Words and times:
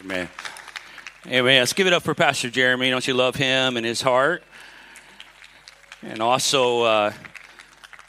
Amen. 0.00 0.28
Amen. 1.26 1.60
Let's 1.60 1.72
give 1.72 1.86
it 1.86 1.92
up 1.92 2.02
for 2.02 2.14
Pastor 2.14 2.50
Jeremy. 2.50 2.90
Don't 2.90 3.06
you 3.06 3.14
love 3.14 3.36
him 3.36 3.76
and 3.76 3.86
his 3.86 4.02
heart? 4.02 4.42
And 6.02 6.20
also, 6.20 6.82
uh, 6.82 7.12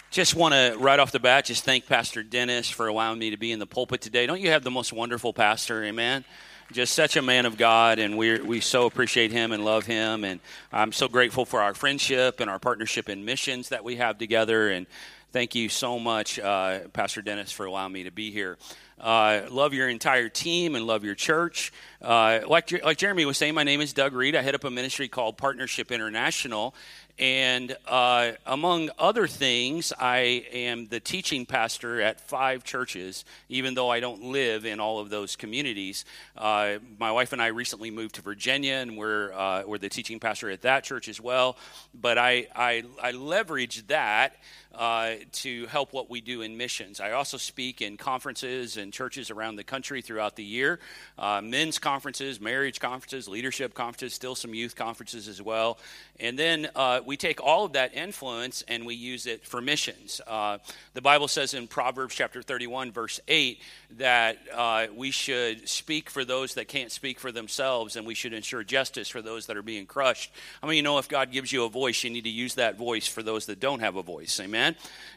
just 0.09 0.35
want 0.35 0.53
to, 0.53 0.75
right 0.79 0.99
off 0.99 1.11
the 1.11 1.19
bat, 1.19 1.45
just 1.45 1.63
thank 1.63 1.85
Pastor 1.85 2.23
Dennis 2.23 2.69
for 2.69 2.87
allowing 2.87 3.19
me 3.19 3.29
to 3.29 3.37
be 3.37 3.51
in 3.51 3.59
the 3.59 3.67
pulpit 3.67 4.01
today. 4.01 4.25
Don't 4.25 4.41
you 4.41 4.49
have 4.49 4.63
the 4.63 4.71
most 4.71 4.93
wonderful 4.93 5.31
pastor? 5.31 5.83
Amen. 5.83 6.25
Just 6.71 6.95
such 6.95 7.15
a 7.17 7.21
man 7.21 7.45
of 7.45 7.57
God, 7.57 7.99
and 7.99 8.17
we 8.17 8.39
we 8.39 8.59
so 8.59 8.87
appreciate 8.87 9.31
him 9.31 9.51
and 9.51 9.63
love 9.63 9.85
him. 9.85 10.23
And 10.23 10.39
I'm 10.73 10.91
so 10.91 11.07
grateful 11.07 11.45
for 11.45 11.61
our 11.61 11.75
friendship 11.75 12.39
and 12.39 12.49
our 12.49 12.57
partnership 12.57 13.07
in 13.07 13.23
missions 13.23 13.69
that 13.69 13.83
we 13.83 13.97
have 13.97 14.17
together. 14.17 14.69
And 14.69 14.87
thank 15.31 15.53
you 15.53 15.69
so 15.69 15.99
much, 15.99 16.39
uh, 16.39 16.79
Pastor 16.91 17.21
Dennis, 17.21 17.51
for 17.51 17.67
allowing 17.67 17.93
me 17.93 18.05
to 18.05 18.11
be 18.11 18.31
here. 18.31 18.57
Uh, 18.99 19.41
love 19.49 19.73
your 19.73 19.89
entire 19.89 20.29
team 20.29 20.75
and 20.75 20.87
love 20.87 21.03
your 21.03 21.15
church. 21.15 21.73
Uh, 22.01 22.39
like, 22.47 22.71
like 22.83 22.97
Jeremy 22.97 23.25
was 23.25 23.37
saying, 23.37 23.53
my 23.53 23.63
name 23.63 23.81
is 23.81 23.91
Doug 23.91 24.13
Reed. 24.13 24.35
I 24.35 24.41
head 24.41 24.55
up 24.55 24.63
a 24.63 24.71
ministry 24.71 25.07
called 25.09 25.37
Partnership 25.37 25.91
International. 25.91 26.73
And 27.17 27.77
uh, 27.87 28.33
among 28.45 28.89
other 28.99 29.25
things, 29.25 29.93
I 29.97 30.45
am 30.51 30.87
the 30.87 30.99
teaching 30.99 31.45
pastor 31.45 32.01
at 32.01 32.19
five 32.19 32.65
churches, 32.65 33.23
even 33.47 33.73
though 33.73 33.89
I 33.89 34.01
don't 34.01 34.21
live 34.21 34.65
in 34.65 34.81
all 34.81 34.99
of 34.99 35.09
those 35.09 35.37
communities. 35.37 36.03
Uh, 36.37 36.75
my 36.99 37.11
wife 37.11 37.31
and 37.31 37.41
I 37.41 37.47
recently 37.47 37.89
moved 37.89 38.15
to 38.15 38.21
Virginia, 38.21 38.75
and 38.75 38.97
we're, 38.97 39.31
uh, 39.31 39.63
we're 39.65 39.77
the 39.77 39.87
teaching 39.87 40.19
pastor 40.19 40.49
at 40.49 40.63
that 40.63 40.83
church 40.83 41.07
as 41.07 41.21
well. 41.21 41.57
But 41.93 42.17
I, 42.17 42.47
I, 42.53 42.83
I 43.01 43.11
leverage 43.11 43.87
that 43.87 44.35
uh, 44.77 45.15
to 45.31 45.65
help 45.67 45.93
what 45.93 46.09
we 46.09 46.21
do 46.21 46.41
in 46.41 46.57
missions. 46.57 46.99
I 46.99 47.11
also 47.11 47.37
speak 47.37 47.81
in 47.81 47.97
conferences 47.97 48.77
and 48.77 48.91
churches 48.91 49.31
around 49.31 49.55
the 49.55 49.63
country 49.63 50.01
throughout 50.01 50.35
the 50.35 50.43
year 50.43 50.79
uh, 51.17 51.41
men's 51.41 51.79
conferences, 51.79 52.41
marriage 52.41 52.79
conferences, 52.79 53.27
leadership 53.27 53.73
conferences, 53.73 54.13
still 54.13 54.35
some 54.35 54.53
youth 54.53 54.75
conferences 54.75 55.27
as 55.27 55.41
well. 55.41 55.77
And 56.19 56.39
then 56.39 56.69
uh, 56.75 57.01
we 57.05 57.17
take 57.17 57.41
all 57.41 57.65
of 57.65 57.73
that 57.73 57.93
influence 57.93 58.63
and 58.67 58.85
we 58.85 58.95
use 58.95 59.27
it 59.27 59.45
for 59.45 59.61
missions. 59.61 60.21
Uh, 60.25 60.57
the 60.93 61.01
Bible 61.01 61.27
says 61.27 61.53
in 61.53 61.67
Proverbs 61.67 62.15
chapter 62.15 62.41
31, 62.41 62.91
verse 62.91 63.19
8, 63.27 63.61
that 63.97 64.37
uh, 64.53 64.87
we 64.95 65.11
should 65.11 65.67
speak 65.69 66.09
for 66.09 66.25
those 66.25 66.55
that 66.55 66.67
can't 66.67 66.91
speak 66.91 67.19
for 67.19 67.31
themselves 67.31 67.95
and 67.95 68.07
we 68.07 68.15
should 68.15 68.33
ensure 68.33 68.63
justice 68.63 69.07
for 69.07 69.21
those 69.21 69.45
that 69.45 69.57
are 69.57 69.61
being 69.61 69.85
crushed. 69.85 70.31
I 70.63 70.67
mean, 70.67 70.77
you 70.77 70.83
know, 70.83 70.97
if 70.97 71.07
God 71.07 71.31
gives 71.31 71.51
you 71.51 71.63
a 71.65 71.69
voice, 71.69 72.03
you 72.03 72.09
need 72.09 72.23
to 72.23 72.29
use 72.29 72.55
that 72.55 72.77
voice 72.77 73.07
for 73.07 73.21
those 73.21 73.45
that 73.45 73.59
don't 73.59 73.79
have 73.79 73.95
a 73.95 74.03
voice. 74.03 74.39
Amen? 74.39 74.64
Amen 74.65 74.75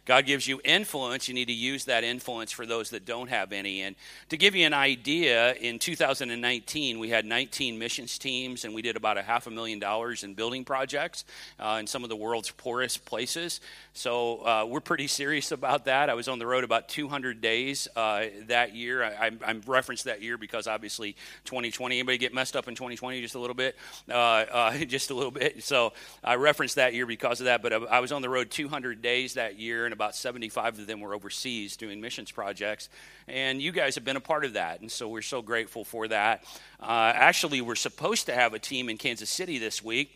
God 0.08 0.24
gives 0.24 0.48
you 0.48 0.58
influence, 0.64 1.28
you 1.28 1.34
need 1.34 1.48
to 1.48 1.52
use 1.52 1.84
that 1.84 2.02
influence 2.02 2.50
for 2.50 2.64
those 2.64 2.88
that 2.90 3.04
don't 3.04 3.28
have 3.28 3.52
any. 3.52 3.82
And 3.82 3.94
to 4.30 4.38
give 4.38 4.54
you 4.54 4.64
an 4.64 4.72
idea, 4.72 5.52
in 5.52 5.78
2019, 5.78 6.98
we 6.98 7.10
had 7.10 7.26
19 7.26 7.78
missions 7.78 8.16
teams 8.16 8.64
and 8.64 8.74
we 8.74 8.80
did 8.80 8.96
about 8.96 9.18
a 9.18 9.22
half 9.22 9.46
a 9.46 9.50
million 9.50 9.78
dollars 9.78 10.24
in 10.24 10.32
building 10.32 10.64
projects 10.64 11.26
uh, 11.60 11.76
in 11.78 11.86
some 11.86 12.04
of 12.04 12.08
the 12.08 12.16
world's 12.16 12.50
poorest 12.50 13.04
places. 13.04 13.60
So 13.92 14.38
uh, 14.46 14.64
we're 14.66 14.80
pretty 14.80 15.08
serious 15.08 15.52
about 15.52 15.84
that. 15.84 16.08
I 16.08 16.14
was 16.14 16.26
on 16.26 16.38
the 16.38 16.46
road 16.46 16.64
about 16.64 16.88
200 16.88 17.42
days 17.42 17.86
uh, 17.94 18.26
that 18.46 18.74
year. 18.74 19.04
I, 19.04 19.26
I, 19.26 19.30
I, 19.44 19.60
referenced 19.66 20.04
that 20.04 20.22
year 20.22 20.38
because 20.38 20.66
obviously 20.66 21.16
2020. 21.44 21.98
Anybody 21.98 22.16
get 22.16 22.32
messed 22.32 22.56
up 22.56 22.66
in 22.66 22.74
2020 22.74 23.20
just 23.20 23.34
a 23.34 23.38
little 23.38 23.52
bit? 23.52 23.76
Uh, 24.08 24.14
uh, 24.14 24.78
just 24.86 25.10
a 25.10 25.14
little 25.14 25.32
bit. 25.32 25.62
So 25.64 25.92
I 26.24 26.36
referenced 26.36 26.76
that 26.76 26.94
year 26.94 27.04
because 27.04 27.40
of 27.40 27.44
that. 27.44 27.60
But 27.60 27.90
I 27.90 28.00
was 28.00 28.10
on 28.10 28.22
the 28.22 28.30
road 28.30 28.50
200 28.50 29.02
days 29.02 29.34
that 29.34 29.58
year, 29.58 29.84
and 29.84 29.97
about 29.98 30.14
75 30.14 30.78
of 30.78 30.86
them 30.86 31.00
were 31.00 31.12
overseas 31.12 31.76
doing 31.76 32.00
missions 32.00 32.30
projects. 32.30 32.88
And 33.26 33.60
you 33.60 33.72
guys 33.72 33.96
have 33.96 34.04
been 34.04 34.14
a 34.14 34.20
part 34.20 34.44
of 34.44 34.52
that, 34.52 34.80
and 34.80 34.92
so 34.92 35.08
we're 35.08 35.22
so 35.22 35.42
grateful 35.42 35.84
for 35.84 36.06
that. 36.06 36.44
Uh, 36.80 37.10
actually, 37.12 37.60
we're 37.62 37.74
supposed 37.74 38.26
to 38.26 38.32
have 38.32 38.54
a 38.54 38.60
team 38.60 38.88
in 38.88 38.96
Kansas 38.96 39.28
City 39.28 39.58
this 39.58 39.82
week 39.82 40.12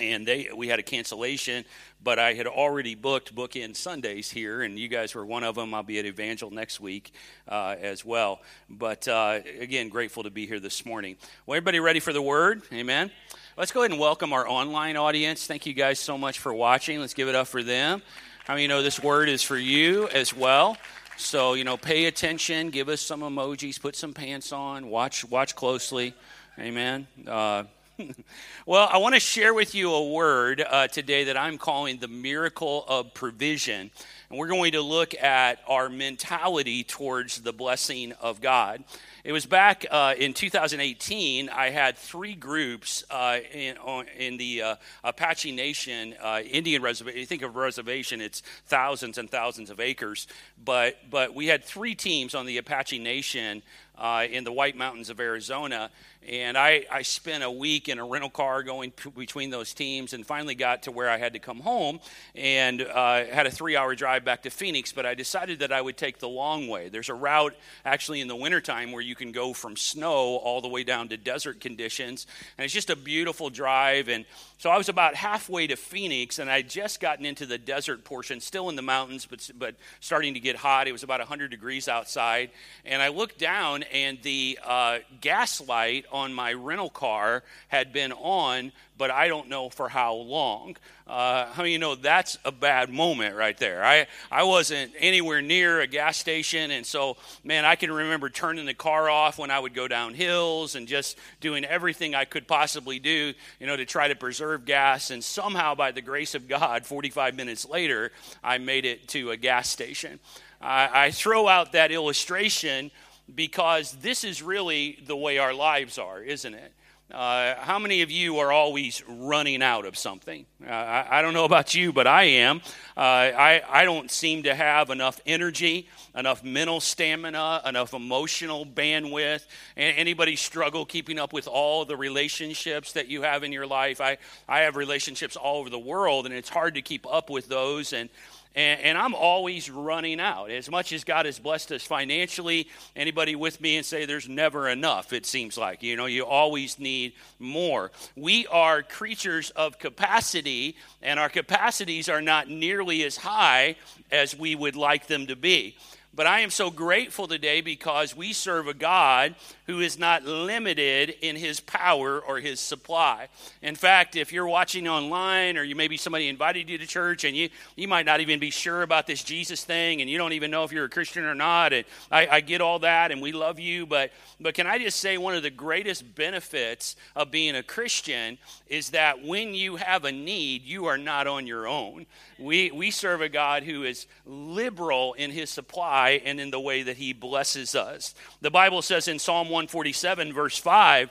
and 0.00 0.26
they 0.26 0.48
we 0.56 0.68
had 0.68 0.78
a 0.78 0.82
cancellation 0.82 1.66
but 2.02 2.18
i 2.18 2.32
had 2.32 2.46
already 2.46 2.94
booked 2.94 3.34
book 3.34 3.56
in 3.56 3.74
sundays 3.74 4.30
here 4.30 4.62
and 4.62 4.78
you 4.78 4.88
guys 4.88 5.14
were 5.14 5.26
one 5.26 5.44
of 5.44 5.54
them. 5.54 5.74
I'll 5.74 5.82
be 5.82 5.98
at 5.98 6.06
evangel 6.06 6.50
next 6.50 6.80
week 6.80 7.12
uh, 7.46 7.76
as 7.78 8.02
well. 8.02 8.40
But 8.70 9.06
uh, 9.06 9.40
again 9.60 9.90
grateful 9.90 10.22
to 10.22 10.30
be 10.30 10.46
here 10.46 10.60
this 10.60 10.86
morning. 10.86 11.16
Well 11.44 11.56
everybody 11.56 11.78
ready 11.78 12.00
for 12.00 12.14
the 12.14 12.22
word? 12.22 12.62
Amen? 12.72 13.10
Let's 13.58 13.70
go 13.70 13.80
ahead 13.80 13.90
and 13.90 14.00
welcome 14.00 14.32
our 14.32 14.48
online 14.48 14.96
audience. 14.96 15.46
Thank 15.46 15.66
you 15.66 15.74
guys 15.74 15.98
so 16.00 16.16
much 16.16 16.38
for 16.38 16.54
watching. 16.54 16.98
Let's 16.98 17.12
give 17.12 17.28
it 17.28 17.34
up 17.34 17.48
for 17.48 17.62
them 17.62 18.00
how 18.44 18.54
many 18.54 18.66
know 18.66 18.82
this 18.82 19.00
word 19.00 19.28
is 19.28 19.40
for 19.40 19.56
you 19.56 20.08
as 20.08 20.34
well? 20.34 20.76
So 21.16 21.54
you 21.54 21.62
know 21.62 21.76
pay 21.76 22.06
attention 22.06 22.70
give 22.70 22.88
us 22.88 23.00
some 23.00 23.20
emojis 23.20 23.80
put 23.80 23.94
some 23.94 24.12
pants 24.12 24.52
on 24.52 24.88
watch 24.88 25.24
watch 25.24 25.54
closely. 25.54 26.12
Amen. 26.58 27.06
Uh, 27.24 27.64
well, 28.66 28.88
I 28.90 28.98
want 28.98 29.14
to 29.14 29.20
share 29.20 29.54
with 29.54 29.76
you 29.76 29.92
a 29.92 30.10
word 30.10 30.60
uh, 30.60 30.88
today 30.88 31.24
that 31.24 31.36
I'm 31.36 31.56
calling 31.56 31.98
the 31.98 32.08
miracle 32.08 32.84
of 32.88 33.14
provision. 33.14 33.92
And 34.32 34.38
we're 34.38 34.48
going 34.48 34.72
to 34.72 34.80
look 34.80 35.14
at 35.14 35.58
our 35.68 35.90
mentality 35.90 36.84
towards 36.84 37.42
the 37.42 37.52
blessing 37.52 38.14
of 38.18 38.40
God. 38.40 38.82
It 39.24 39.32
was 39.32 39.44
back 39.44 39.84
uh, 39.90 40.14
in 40.16 40.32
2018, 40.32 41.50
I 41.50 41.68
had 41.68 41.98
three 41.98 42.34
groups 42.34 43.04
uh, 43.10 43.40
in, 43.52 43.76
in 44.16 44.38
the 44.38 44.62
uh, 44.62 44.76
Apache 45.04 45.52
Nation 45.52 46.14
uh, 46.18 46.40
Indian 46.44 46.80
reservation. 46.80 47.20
You 47.20 47.26
think 47.26 47.42
of 47.42 47.56
reservation, 47.56 48.22
it's 48.22 48.40
thousands 48.68 49.18
and 49.18 49.30
thousands 49.30 49.68
of 49.68 49.80
acres. 49.80 50.26
But, 50.64 50.96
but 51.10 51.34
we 51.34 51.48
had 51.48 51.62
three 51.62 51.94
teams 51.94 52.34
on 52.34 52.46
the 52.46 52.56
Apache 52.56 53.00
Nation 53.00 53.62
uh, 53.98 54.26
in 54.30 54.44
the 54.44 54.52
White 54.52 54.76
Mountains 54.76 55.10
of 55.10 55.20
Arizona. 55.20 55.90
And 56.28 56.56
I, 56.56 56.86
I 56.90 57.02
spent 57.02 57.42
a 57.42 57.50
week 57.50 57.88
in 57.88 57.98
a 57.98 58.04
rental 58.04 58.30
car 58.30 58.62
going 58.62 58.92
p- 58.92 59.10
between 59.10 59.50
those 59.50 59.74
teams 59.74 60.12
and 60.12 60.24
finally 60.24 60.54
got 60.54 60.84
to 60.84 60.92
where 60.92 61.10
I 61.10 61.18
had 61.18 61.32
to 61.32 61.38
come 61.38 61.60
home 61.60 62.00
and 62.34 62.80
uh, 62.80 63.24
had 63.24 63.46
a 63.46 63.50
three 63.50 63.76
hour 63.76 63.94
drive 63.94 64.21
back 64.24 64.42
to 64.42 64.50
Phoenix. 64.50 64.92
But 64.92 65.06
I 65.06 65.14
decided 65.14 65.60
that 65.60 65.72
I 65.72 65.80
would 65.80 65.96
take 65.96 66.18
the 66.18 66.28
long 66.28 66.68
way. 66.68 66.88
There's 66.88 67.08
a 67.08 67.14
route 67.14 67.54
actually 67.84 68.20
in 68.20 68.28
the 68.28 68.36
wintertime 68.36 68.92
where 68.92 69.02
you 69.02 69.14
can 69.14 69.32
go 69.32 69.52
from 69.52 69.76
snow 69.76 70.36
all 70.36 70.60
the 70.60 70.68
way 70.68 70.84
down 70.84 71.08
to 71.08 71.16
desert 71.16 71.60
conditions. 71.60 72.26
And 72.58 72.64
it's 72.64 72.74
just 72.74 72.90
a 72.90 72.96
beautiful 72.96 73.50
drive. 73.50 74.08
And 74.08 74.24
so 74.58 74.70
I 74.70 74.78
was 74.78 74.88
about 74.88 75.14
halfway 75.14 75.66
to 75.66 75.76
Phoenix 75.76 76.38
and 76.38 76.50
I'd 76.50 76.70
just 76.70 77.00
gotten 77.00 77.26
into 77.26 77.46
the 77.46 77.58
desert 77.58 78.04
portion, 78.04 78.40
still 78.40 78.68
in 78.68 78.76
the 78.76 78.82
mountains, 78.82 79.26
but, 79.26 79.50
but 79.58 79.74
starting 80.00 80.34
to 80.34 80.40
get 80.40 80.56
hot. 80.56 80.88
It 80.88 80.92
was 80.92 81.02
about 81.02 81.20
100 81.20 81.50
degrees 81.50 81.88
outside. 81.88 82.50
And 82.84 83.02
I 83.02 83.08
looked 83.08 83.38
down 83.38 83.82
and 83.84 84.20
the 84.22 84.58
uh, 84.64 84.98
gas 85.20 85.60
light 85.60 86.06
on 86.12 86.32
my 86.32 86.52
rental 86.52 86.90
car 86.90 87.42
had 87.68 87.92
been 87.92 88.12
on, 88.12 88.72
but 88.98 89.10
I 89.10 89.28
don't 89.28 89.48
know 89.48 89.68
for 89.68 89.88
how 89.88 90.14
long. 90.14 90.76
Uh, 91.06 91.46
how 91.46 91.62
many 91.62 91.72
you 91.72 91.78
know 91.78 91.94
that's 91.94 92.38
a 92.44 92.52
bad 92.52 92.90
moment 92.90 93.36
right 93.36 93.56
there? 93.58 93.84
I, 93.84 94.06
I 94.30 94.44
wasn't 94.44 94.92
anywhere 94.98 95.42
near 95.42 95.80
a 95.80 95.86
gas 95.86 96.16
station, 96.16 96.70
and 96.70 96.86
so, 96.86 97.16
man, 97.42 97.64
I 97.64 97.74
can 97.74 97.90
remember 97.90 98.28
turning 98.28 98.66
the 98.66 98.74
car 98.74 99.10
off 99.10 99.38
when 99.38 99.50
I 99.50 99.58
would 99.58 99.74
go 99.74 99.88
down 99.88 100.14
hills 100.14 100.74
and 100.74 100.86
just 100.86 101.18
doing 101.40 101.64
everything 101.64 102.14
I 102.14 102.24
could 102.24 102.46
possibly 102.46 102.98
do, 102.98 103.32
you 103.58 103.66
know, 103.66 103.76
to 103.76 103.84
try 103.84 104.08
to 104.08 104.14
preserve 104.14 104.64
gas. 104.64 105.10
And 105.10 105.22
somehow, 105.22 105.74
by 105.74 105.90
the 105.90 106.02
grace 106.02 106.34
of 106.34 106.48
God, 106.48 106.86
45 106.86 107.34
minutes 107.34 107.68
later, 107.68 108.12
I 108.42 108.58
made 108.58 108.84
it 108.84 109.08
to 109.08 109.30
a 109.30 109.36
gas 109.36 109.68
station. 109.68 110.20
I, 110.60 111.06
I 111.06 111.10
throw 111.10 111.48
out 111.48 111.72
that 111.72 111.90
illustration 111.90 112.90
because 113.34 113.92
this 113.96 114.24
is 114.24 114.42
really 114.42 114.98
the 115.06 115.16
way 115.16 115.38
our 115.38 115.54
lives 115.54 115.98
are, 115.98 116.22
isn't 116.22 116.54
it? 116.54 116.72
Uh, 117.12 117.56
how 117.58 117.78
many 117.78 118.00
of 118.00 118.10
you 118.10 118.38
are 118.38 118.50
always 118.50 119.02
running 119.06 119.62
out 119.62 119.84
of 119.84 119.98
something? 119.98 120.46
Uh, 120.66 120.70
I, 120.70 121.18
I, 121.18 121.22
don't 121.22 121.34
know 121.34 121.44
about 121.44 121.74
you, 121.74 121.92
but 121.92 122.06
I 122.06 122.22
am. 122.24 122.62
Uh, 122.96 123.00
I, 123.00 123.62
I 123.68 123.84
don't 123.84 124.10
seem 124.10 124.44
to 124.44 124.54
have 124.54 124.88
enough 124.88 125.20
energy, 125.26 125.88
enough 126.16 126.42
mental 126.42 126.80
stamina, 126.80 127.60
enough 127.66 127.92
emotional 127.92 128.64
bandwidth. 128.64 129.44
Anybody 129.76 130.36
struggle 130.36 130.86
keeping 130.86 131.18
up 131.18 131.34
with 131.34 131.48
all 131.48 131.84
the 131.84 131.98
relationships 131.98 132.94
that 132.94 133.08
you 133.08 133.20
have 133.20 133.44
in 133.44 133.52
your 133.52 133.66
life? 133.66 134.00
I, 134.00 134.16
I 134.48 134.60
have 134.60 134.76
relationships 134.76 135.36
all 135.36 135.60
over 135.60 135.68
the 135.68 135.78
world, 135.78 136.24
and 136.24 136.34
it's 136.34 136.48
hard 136.48 136.76
to 136.76 136.82
keep 136.82 137.06
up 137.06 137.28
with 137.28 137.46
those. 137.46 137.92
And 137.92 138.08
and, 138.54 138.80
and, 138.80 138.98
I'm 138.98 139.14
always 139.14 139.70
running 139.70 140.20
out. 140.20 140.50
As 140.50 140.70
much 140.70 140.92
as 140.92 141.04
God 141.04 141.26
has 141.26 141.38
blessed 141.38 141.72
us 141.72 141.82
financially, 141.82 142.68
anybody 142.94 143.34
with 143.34 143.60
me 143.60 143.76
and 143.76 143.86
say 143.86 144.04
there's 144.04 144.28
never 144.28 144.68
enough, 144.68 145.12
it 145.12 145.24
seems 145.24 145.56
like. 145.56 145.82
You 145.82 145.96
know, 145.96 146.06
you 146.06 146.26
always 146.26 146.78
need 146.78 147.14
more. 147.38 147.90
We 148.14 148.46
are 148.48 148.82
creatures 148.82 149.50
of 149.50 149.78
capacity, 149.78 150.76
and 151.00 151.18
our 151.18 151.28
capacities 151.28 152.08
are 152.08 152.22
not 152.22 152.48
nearly 152.48 153.04
as 153.04 153.16
high 153.16 153.76
as 154.10 154.38
we 154.38 154.54
would 154.54 154.76
like 154.76 155.06
them 155.06 155.26
to 155.28 155.36
be. 155.36 155.76
But 156.14 156.26
I 156.26 156.40
am 156.40 156.50
so 156.50 156.70
grateful 156.70 157.26
today 157.26 157.62
because 157.62 158.14
we 158.14 158.34
serve 158.34 158.68
a 158.68 158.74
God 158.74 159.34
who 159.66 159.80
is 159.80 159.98
not 159.98 160.24
limited 160.24 161.14
in 161.22 161.36
his 161.36 161.58
power 161.60 162.20
or 162.20 162.38
his 162.38 162.60
supply. 162.60 163.28
In 163.62 163.74
fact, 163.74 164.14
if 164.14 164.30
you're 164.30 164.46
watching 164.46 164.86
online 164.86 165.56
or 165.56 165.62
you 165.62 165.74
maybe 165.74 165.96
somebody 165.96 166.28
invited 166.28 166.68
you 166.68 166.76
to 166.76 166.86
church 166.86 167.24
and 167.24 167.34
you, 167.34 167.48
you 167.76 167.88
might 167.88 168.04
not 168.04 168.20
even 168.20 168.38
be 168.38 168.50
sure 168.50 168.82
about 168.82 169.06
this 169.06 169.24
Jesus 169.24 169.64
thing 169.64 170.02
and 170.02 170.10
you 170.10 170.18
don't 170.18 170.34
even 170.34 170.50
know 170.50 170.64
if 170.64 170.72
you're 170.72 170.84
a 170.84 170.90
Christian 170.90 171.24
or 171.24 171.34
not, 171.34 171.72
and 171.72 171.86
I, 172.10 172.26
I 172.26 172.40
get 172.40 172.60
all 172.60 172.80
that 172.80 173.10
and 173.10 173.22
we 173.22 173.32
love 173.32 173.58
you, 173.58 173.86
but, 173.86 174.12
but 174.38 174.52
can 174.52 174.66
I 174.66 174.78
just 174.78 175.00
say 175.00 175.16
one 175.16 175.34
of 175.34 175.42
the 175.42 175.50
greatest 175.50 176.14
benefits 176.14 176.94
of 177.16 177.30
being 177.30 177.56
a 177.56 177.62
Christian 177.62 178.36
is 178.66 178.90
that 178.90 179.24
when 179.24 179.54
you 179.54 179.76
have 179.76 180.04
a 180.04 180.12
need, 180.12 180.64
you 180.64 180.84
are 180.86 180.98
not 180.98 181.26
on 181.26 181.46
your 181.46 181.66
own. 181.66 182.04
We, 182.38 182.70
we 182.70 182.90
serve 182.90 183.22
a 183.22 183.30
God 183.30 183.62
who 183.62 183.84
is 183.84 184.06
liberal 184.26 185.14
in 185.14 185.30
his 185.30 185.48
supply 185.48 186.01
and 186.10 186.40
in 186.40 186.50
the 186.50 186.60
way 186.60 186.82
that 186.82 186.96
he 186.96 187.12
blesses 187.12 187.74
us. 187.74 188.14
The 188.40 188.50
Bible 188.50 188.82
says 188.82 189.08
in 189.08 189.18
Psalm 189.18 189.48
147, 189.48 190.32
verse 190.32 190.58
5, 190.58 191.10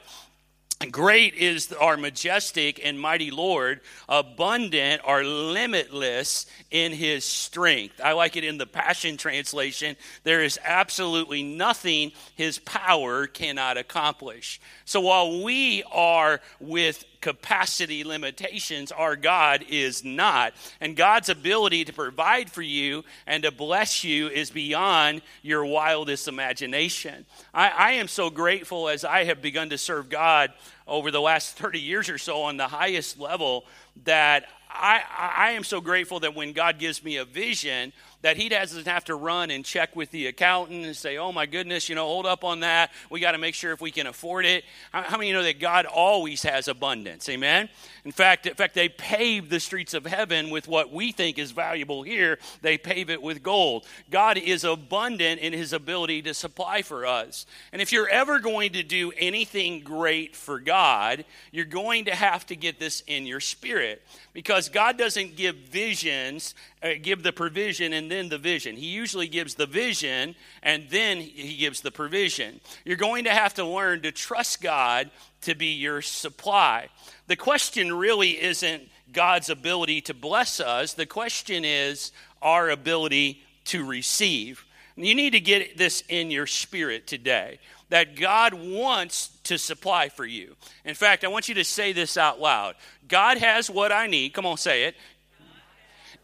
Great 0.90 1.36
is 1.36 1.72
our 1.74 1.96
majestic 1.96 2.84
and 2.84 3.00
mighty 3.00 3.30
Lord, 3.30 3.82
abundant 4.10 5.02
or 5.06 5.24
limitless 5.24 6.48
in 6.72 6.92
his 6.92 7.24
strength. 7.24 8.02
I 8.04 8.14
like 8.14 8.36
it 8.36 8.44
in 8.44 8.58
the 8.58 8.66
Passion 8.66 9.18
Translation. 9.18 9.96
There 10.24 10.44
is 10.44 10.58
absolutely 10.64 11.44
nothing 11.44 12.14
his 12.36 12.58
power 12.60 13.28
cannot 13.28 13.78
accomplish. 13.78 14.60
So 14.86 15.02
while 15.02 15.44
we 15.44 15.84
are 15.92 16.42
with 16.60 17.04
capacity 17.22 18.04
limitations, 18.04 18.92
our 18.92 19.16
God 19.16 19.64
is 19.70 20.04
not. 20.04 20.54
And 20.82 20.96
God's 20.96 21.30
ability 21.30 21.86
to 21.86 21.94
provide 21.94 22.52
for 22.52 22.62
you 22.62 23.04
and 23.26 23.44
to 23.44 23.52
bless 23.52 24.04
you 24.04 24.28
is 24.28 24.50
beyond 24.50 25.22
your 25.42 25.64
wildest 25.64 26.28
imagination. 26.28 27.26
I, 27.54 27.70
I 27.70 27.92
am 27.94 28.08
so 28.08 28.30
grateful 28.30 28.90
as 28.90 29.06
I 29.06 29.24
have 29.26 29.42
begun 29.42 29.70
to 29.70 29.78
serve 29.78 30.10
God 30.10 30.52
over 30.88 31.12
the 31.12 31.22
last 31.22 31.56
30 31.58 31.80
years 31.80 32.10
or 32.10 32.18
so 32.18 32.42
on 32.42 32.58
the 32.58 32.68
highest 32.68 33.20
level 33.20 33.66
that 34.04 34.46
I, 34.74 35.02
I 35.38 35.52
am 35.52 35.64
so 35.64 35.82
grateful 35.82 36.22
that 36.22 36.34
when 36.34 36.54
God 36.54 36.80
gives 36.80 37.04
me 37.04 37.18
a 37.18 37.26
vision, 37.26 37.92
that 38.22 38.38
he 38.38 38.50
doesn't 38.50 38.88
have 38.88 39.06
to 39.06 39.16
run 39.16 39.52
and 39.52 39.66
check 39.66 39.96
with 39.96 40.12
the 40.12 40.28
accountant 40.28 40.86
and 40.86 40.96
say, 40.96 41.18
oh 41.18 41.32
my 41.32 41.46
goodness, 41.46 41.90
you 41.90 41.96
know, 41.96 42.06
hold 42.06 42.26
up 42.26 42.44
on 42.44 42.62
that. 42.62 42.92
We 43.10 43.20
got 43.20 43.32
to 43.32 43.38
make 43.38 43.56
sure 43.56 43.72
if 43.72 43.82
we 43.82 43.92
can 43.92 44.08
afford 44.08 44.46
it. 44.46 44.64
How, 44.92 45.04
how 45.04 45.18
many 45.18 45.32
know 45.32 45.44
that 45.44 45.60
God 45.60 45.86
always 45.86 46.44
has 46.44 46.68
abundance? 46.68 47.28
Amen? 47.30 47.70
In 48.06 48.12
fact, 48.12 48.46
in 48.48 48.56
fact, 48.56 48.76
they 48.76 48.90
pave 48.90 49.50
the 49.50 49.60
streets 49.60 49.94
of 49.94 50.06
heaven 50.06 50.50
with 50.50 50.68
what 50.68 50.92
we 50.92 51.12
think 51.12 51.38
is 51.38 51.52
valuable 51.52 52.04
here. 52.04 52.40
They 52.62 52.78
pave 52.78 53.10
it 53.10 53.22
with 53.22 53.44
gold. 53.44 53.86
God 54.10 54.38
is 54.38 54.64
abundant 54.64 55.42
in 55.42 55.54
his 55.54 55.74
ability 55.74 56.24
to 56.24 56.34
supply 56.34 56.82
for 56.82 57.06
us. 57.06 57.46
And 57.72 57.82
if 57.82 57.92
you're 57.92 58.10
ever 58.10 58.40
going 58.40 58.74
to 58.74 58.84
do 58.84 59.12
anything 59.18 59.82
great 59.82 60.36
for 60.36 60.60
God, 60.60 61.26
you're 61.52 61.66
going 61.66 62.06
to 62.06 62.16
have 62.16 62.46
to 62.48 62.56
get 62.56 62.80
this 62.80 63.04
in 63.08 63.26
your 63.26 63.40
spirit 63.40 64.02
because 64.34 64.70
God 64.70 64.98
doesn't 64.98 65.36
give 65.36 65.56
visions, 65.56 66.56
Uh, 66.84 66.94
give 67.00 67.22
the 67.22 67.32
provision 67.32 67.94
and 67.94 68.10
then 68.10 68.30
the 68.30 68.40
vision. 68.40 68.76
He 68.76 68.88
usually 68.88 69.28
gives 69.28 69.54
the 69.54 69.68
vision 69.68 70.34
and 70.64 70.90
then 70.90 71.20
he 71.20 71.56
gives 71.56 71.82
the 71.82 71.92
provision. 71.92 72.60
You're 72.86 72.98
going 72.98 73.26
to 73.26 73.30
have 73.30 73.54
to 73.56 73.64
learn 73.64 74.02
to 74.02 74.12
trust 74.12 74.62
God 74.62 75.12
to 75.42 75.54
be 75.54 75.74
your 75.74 76.02
supply. 76.02 76.90
The 77.28 77.36
question 77.36 77.94
really 77.94 78.42
isn't 78.42 78.90
God's 79.14 79.50
ability 79.50 80.02
to 80.02 80.16
bless 80.16 80.60
us, 80.60 80.94
the 80.94 81.06
question 81.06 81.66
is 81.66 82.12
our 82.42 82.70
ability 82.70 83.44
to 83.66 83.86
receive. 83.86 84.66
You 84.96 85.16
need 85.16 85.32
to 85.32 85.40
get 85.40 85.78
this 85.78 86.04
in 86.10 86.32
your 86.32 86.48
spirit 86.48 87.08
today 87.08 87.60
that 87.90 88.16
God 88.16 88.54
wants 88.54 89.30
to 89.44 89.58
supply 89.58 90.10
for 90.10 90.26
you. 90.26 90.56
In 90.86 90.96
fact, 90.96 91.24
I 91.24 91.28
want 91.28 91.50
you 91.50 91.56
to 91.56 91.64
say 91.64 91.92
this 91.92 92.18
out 92.18 92.40
loud 92.40 92.76
God 93.08 93.38
has 93.38 93.70
what 93.70 93.92
I 93.92 94.08
need. 94.08 94.34
Come 94.34 94.46
on, 94.46 94.58
say 94.58 94.86
it. 94.86 94.96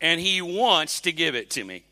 And 0.01 0.19
He 0.21 0.41
wants 0.41 1.01
to 1.01 1.11
give 1.11 1.35
it 1.35 1.49
to 1.51 1.63
me. 1.63 1.83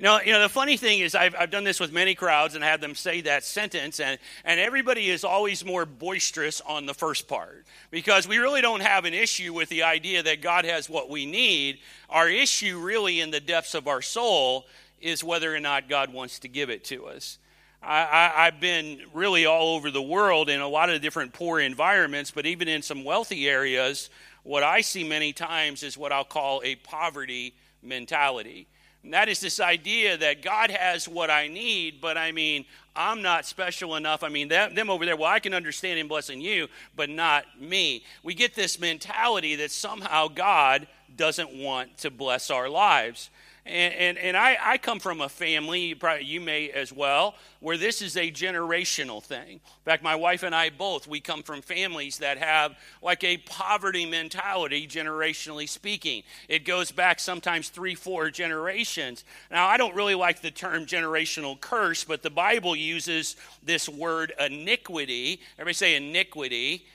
Know, 0.00 0.20
you 0.20 0.30
know, 0.32 0.40
the 0.40 0.48
funny 0.48 0.76
thing 0.76 1.00
is, 1.00 1.16
I've, 1.16 1.34
I've 1.36 1.50
done 1.50 1.64
this 1.64 1.80
with 1.80 1.92
many 1.92 2.14
crowds 2.14 2.54
and 2.54 2.62
had 2.62 2.80
them 2.80 2.94
say 2.94 3.20
that 3.22 3.42
sentence, 3.42 3.98
and, 3.98 4.20
and 4.44 4.60
everybody 4.60 5.10
is 5.10 5.24
always 5.24 5.64
more 5.64 5.84
boisterous 5.84 6.60
on 6.60 6.86
the 6.86 6.94
first 6.94 7.26
part 7.26 7.66
because 7.90 8.28
we 8.28 8.38
really 8.38 8.60
don't 8.60 8.80
have 8.80 9.06
an 9.06 9.14
issue 9.14 9.52
with 9.52 9.68
the 9.70 9.82
idea 9.82 10.22
that 10.22 10.40
God 10.40 10.64
has 10.64 10.88
what 10.88 11.10
we 11.10 11.26
need. 11.26 11.80
Our 12.08 12.28
issue, 12.28 12.78
really, 12.78 13.18
in 13.18 13.32
the 13.32 13.40
depths 13.40 13.74
of 13.74 13.88
our 13.88 14.00
soul, 14.00 14.66
is 15.00 15.24
whether 15.24 15.52
or 15.52 15.58
not 15.58 15.88
God 15.88 16.12
wants 16.12 16.38
to 16.40 16.48
give 16.48 16.70
it 16.70 16.84
to 16.84 17.06
us. 17.06 17.38
I, 17.82 18.50
have 18.52 18.60
been 18.60 19.00
really 19.14 19.46
all 19.46 19.76
over 19.76 19.90
the 19.90 20.02
world 20.02 20.48
in 20.48 20.60
a 20.60 20.68
lot 20.68 20.90
of 20.90 21.00
different 21.00 21.32
poor 21.32 21.60
environments, 21.60 22.30
but 22.30 22.46
even 22.46 22.68
in 22.68 22.82
some 22.82 23.04
wealthy 23.04 23.48
areas, 23.48 24.10
what 24.42 24.62
I 24.62 24.80
see 24.80 25.04
many 25.04 25.32
times 25.32 25.82
is 25.82 25.98
what 25.98 26.12
I'll 26.12 26.24
call 26.24 26.62
a 26.64 26.76
poverty 26.76 27.54
mentality. 27.82 28.66
And 29.04 29.14
that 29.14 29.28
is 29.28 29.40
this 29.40 29.60
idea 29.60 30.16
that 30.16 30.42
God 30.42 30.70
has 30.70 31.08
what 31.08 31.30
I 31.30 31.48
need, 31.48 32.00
but 32.00 32.18
I 32.18 32.32
mean, 32.32 32.64
I'm 32.96 33.22
not 33.22 33.46
special 33.46 33.94
enough. 33.94 34.24
I 34.24 34.28
mean, 34.28 34.48
them, 34.48 34.74
them 34.74 34.90
over 34.90 35.06
there, 35.06 35.16
well, 35.16 35.30
I 35.30 35.38
can 35.38 35.54
understand 35.54 36.00
Him 36.00 36.08
blessing 36.08 36.40
you, 36.40 36.68
but 36.96 37.08
not 37.08 37.44
me. 37.60 38.04
We 38.22 38.34
get 38.34 38.54
this 38.54 38.80
mentality 38.80 39.54
that 39.56 39.70
somehow 39.70 40.28
God 40.28 40.88
doesn't 41.16 41.54
want 41.54 41.96
to 41.98 42.10
bless 42.10 42.50
our 42.50 42.68
lives. 42.68 43.30
And, 43.68 43.94
and, 43.94 44.18
and 44.18 44.36
I, 44.36 44.56
I, 44.60 44.78
come 44.78 44.98
from 44.98 45.20
a 45.20 45.28
family, 45.28 45.94
probably 45.94 46.24
you 46.24 46.40
may 46.40 46.70
as 46.70 46.90
well, 46.90 47.34
where 47.60 47.76
this 47.76 48.00
is 48.00 48.16
a 48.16 48.30
generational 48.30 49.22
thing. 49.22 49.52
In 49.52 49.84
fact, 49.84 50.02
my 50.02 50.14
wife 50.14 50.42
and 50.42 50.54
I 50.54 50.70
both, 50.70 51.06
we 51.06 51.20
come 51.20 51.42
from 51.42 51.60
families 51.60 52.16
that 52.18 52.38
have 52.38 52.78
like 53.02 53.22
a 53.24 53.36
poverty 53.36 54.06
mentality, 54.06 54.86
generationally 54.86 55.68
speaking. 55.68 56.22
It 56.48 56.64
goes 56.64 56.90
back 56.90 57.20
sometimes 57.20 57.68
three, 57.68 57.94
four 57.94 58.30
generations. 58.30 59.24
Now, 59.50 59.66
I 59.66 59.76
don't 59.76 59.94
really 59.94 60.14
like 60.14 60.40
the 60.40 60.50
term 60.50 60.86
generational 60.86 61.60
curse, 61.60 62.04
but 62.04 62.22
the 62.22 62.30
Bible 62.30 62.74
uses 62.74 63.36
this 63.62 63.86
word 63.86 64.32
iniquity. 64.40 65.42
Everybody 65.58 65.74
say 65.74 65.96
iniquity 65.96 66.86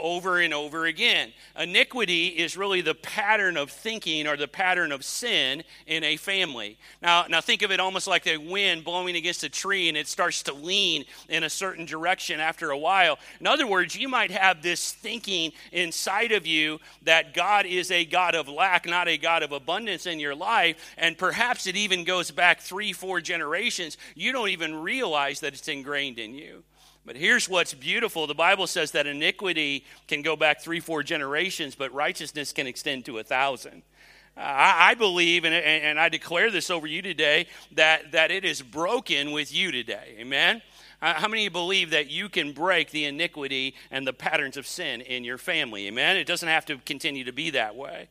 over 0.00 0.38
and 0.38 0.52
over 0.52 0.86
again. 0.86 1.32
Iniquity 1.58 2.28
is 2.28 2.56
really 2.56 2.80
the 2.80 2.94
pattern 2.94 3.56
of 3.56 3.70
thinking 3.70 4.26
or 4.26 4.36
the 4.36 4.48
pattern 4.48 4.92
of 4.92 5.04
sin 5.04 5.62
in 5.86 6.04
a 6.04 6.16
family. 6.16 6.78
Now, 7.02 7.26
now 7.28 7.40
think 7.40 7.62
of 7.62 7.70
it 7.70 7.80
almost 7.80 8.06
like 8.06 8.26
a 8.26 8.36
wind 8.36 8.84
blowing 8.84 9.16
against 9.16 9.44
a 9.44 9.48
tree 9.48 9.88
and 9.88 9.96
it 9.96 10.08
starts 10.08 10.42
to 10.44 10.54
lean 10.54 11.04
in 11.28 11.44
a 11.44 11.50
certain 11.50 11.86
direction 11.86 12.40
after 12.40 12.70
a 12.70 12.78
while. 12.78 13.18
In 13.40 13.46
other 13.46 13.66
words, 13.66 13.96
you 13.96 14.08
might 14.08 14.30
have 14.30 14.62
this 14.62 14.92
thinking 14.92 15.52
inside 15.72 16.32
of 16.32 16.46
you 16.46 16.78
that 17.02 17.34
God 17.34 17.66
is 17.66 17.90
a 17.90 18.04
God 18.04 18.34
of 18.34 18.48
lack, 18.48 18.86
not 18.86 19.08
a 19.08 19.18
God 19.18 19.42
of 19.42 19.52
abundance 19.52 20.06
in 20.06 20.20
your 20.20 20.34
life, 20.34 20.94
and 20.96 21.18
perhaps 21.18 21.66
it 21.66 21.76
even 21.76 22.04
goes 22.04 22.30
back 22.30 22.60
three, 22.60 22.92
four 22.92 23.20
generations. 23.20 23.96
You 24.14 24.32
don't 24.32 24.48
even 24.48 24.82
realize 24.82 25.40
that 25.40 25.54
it's 25.54 25.68
ingrained 25.68 26.18
in 26.18 26.34
you. 26.34 26.64
But 27.06 27.14
here's 27.14 27.48
what's 27.48 27.72
beautiful 27.72 28.26
the 28.26 28.34
Bible 28.34 28.66
says 28.66 28.90
that 28.90 29.06
iniquity 29.06 29.84
can 30.08 30.22
go 30.22 30.34
back 30.34 30.60
three, 30.60 30.80
four 30.80 31.04
generations, 31.04 31.76
but 31.76 31.94
righteousness 31.94 32.52
can 32.52 32.66
extend 32.66 33.04
to 33.04 33.18
a 33.18 33.22
thousand. 33.22 33.82
Uh, 34.36 34.40
I, 34.40 34.90
I, 34.90 34.94
believe, 34.94 35.44
and, 35.44 35.54
and 35.54 36.00
I 36.00 36.08
declare 36.08 36.50
this 36.50 36.68
over 36.68 36.86
you 36.88 37.02
today, 37.02 37.46
that, 37.72 38.10
that 38.10 38.32
it 38.32 38.44
is 38.44 38.60
broken 38.60 39.30
with 39.30 39.54
you 39.54 39.70
today. 39.70 40.16
Amen? 40.18 40.60
Uh, 41.00 41.14
how 41.14 41.28
many 41.28 41.48
believe 41.48 41.90
that 41.90 42.10
you 42.10 42.28
can 42.28 42.52
break 42.52 42.90
the 42.90 43.04
iniquity 43.04 43.76
and 43.92 44.04
the 44.04 44.12
patterns 44.12 44.56
of 44.56 44.66
sin 44.66 45.00
in 45.00 45.22
your 45.22 45.38
family? 45.38 45.86
Amen? 45.86 46.16
It 46.16 46.26
doesn't 46.26 46.48
have 46.48 46.66
to 46.66 46.76
continue 46.78 47.22
to 47.24 47.32
be 47.32 47.50
that 47.50 47.76
way. 47.76 48.08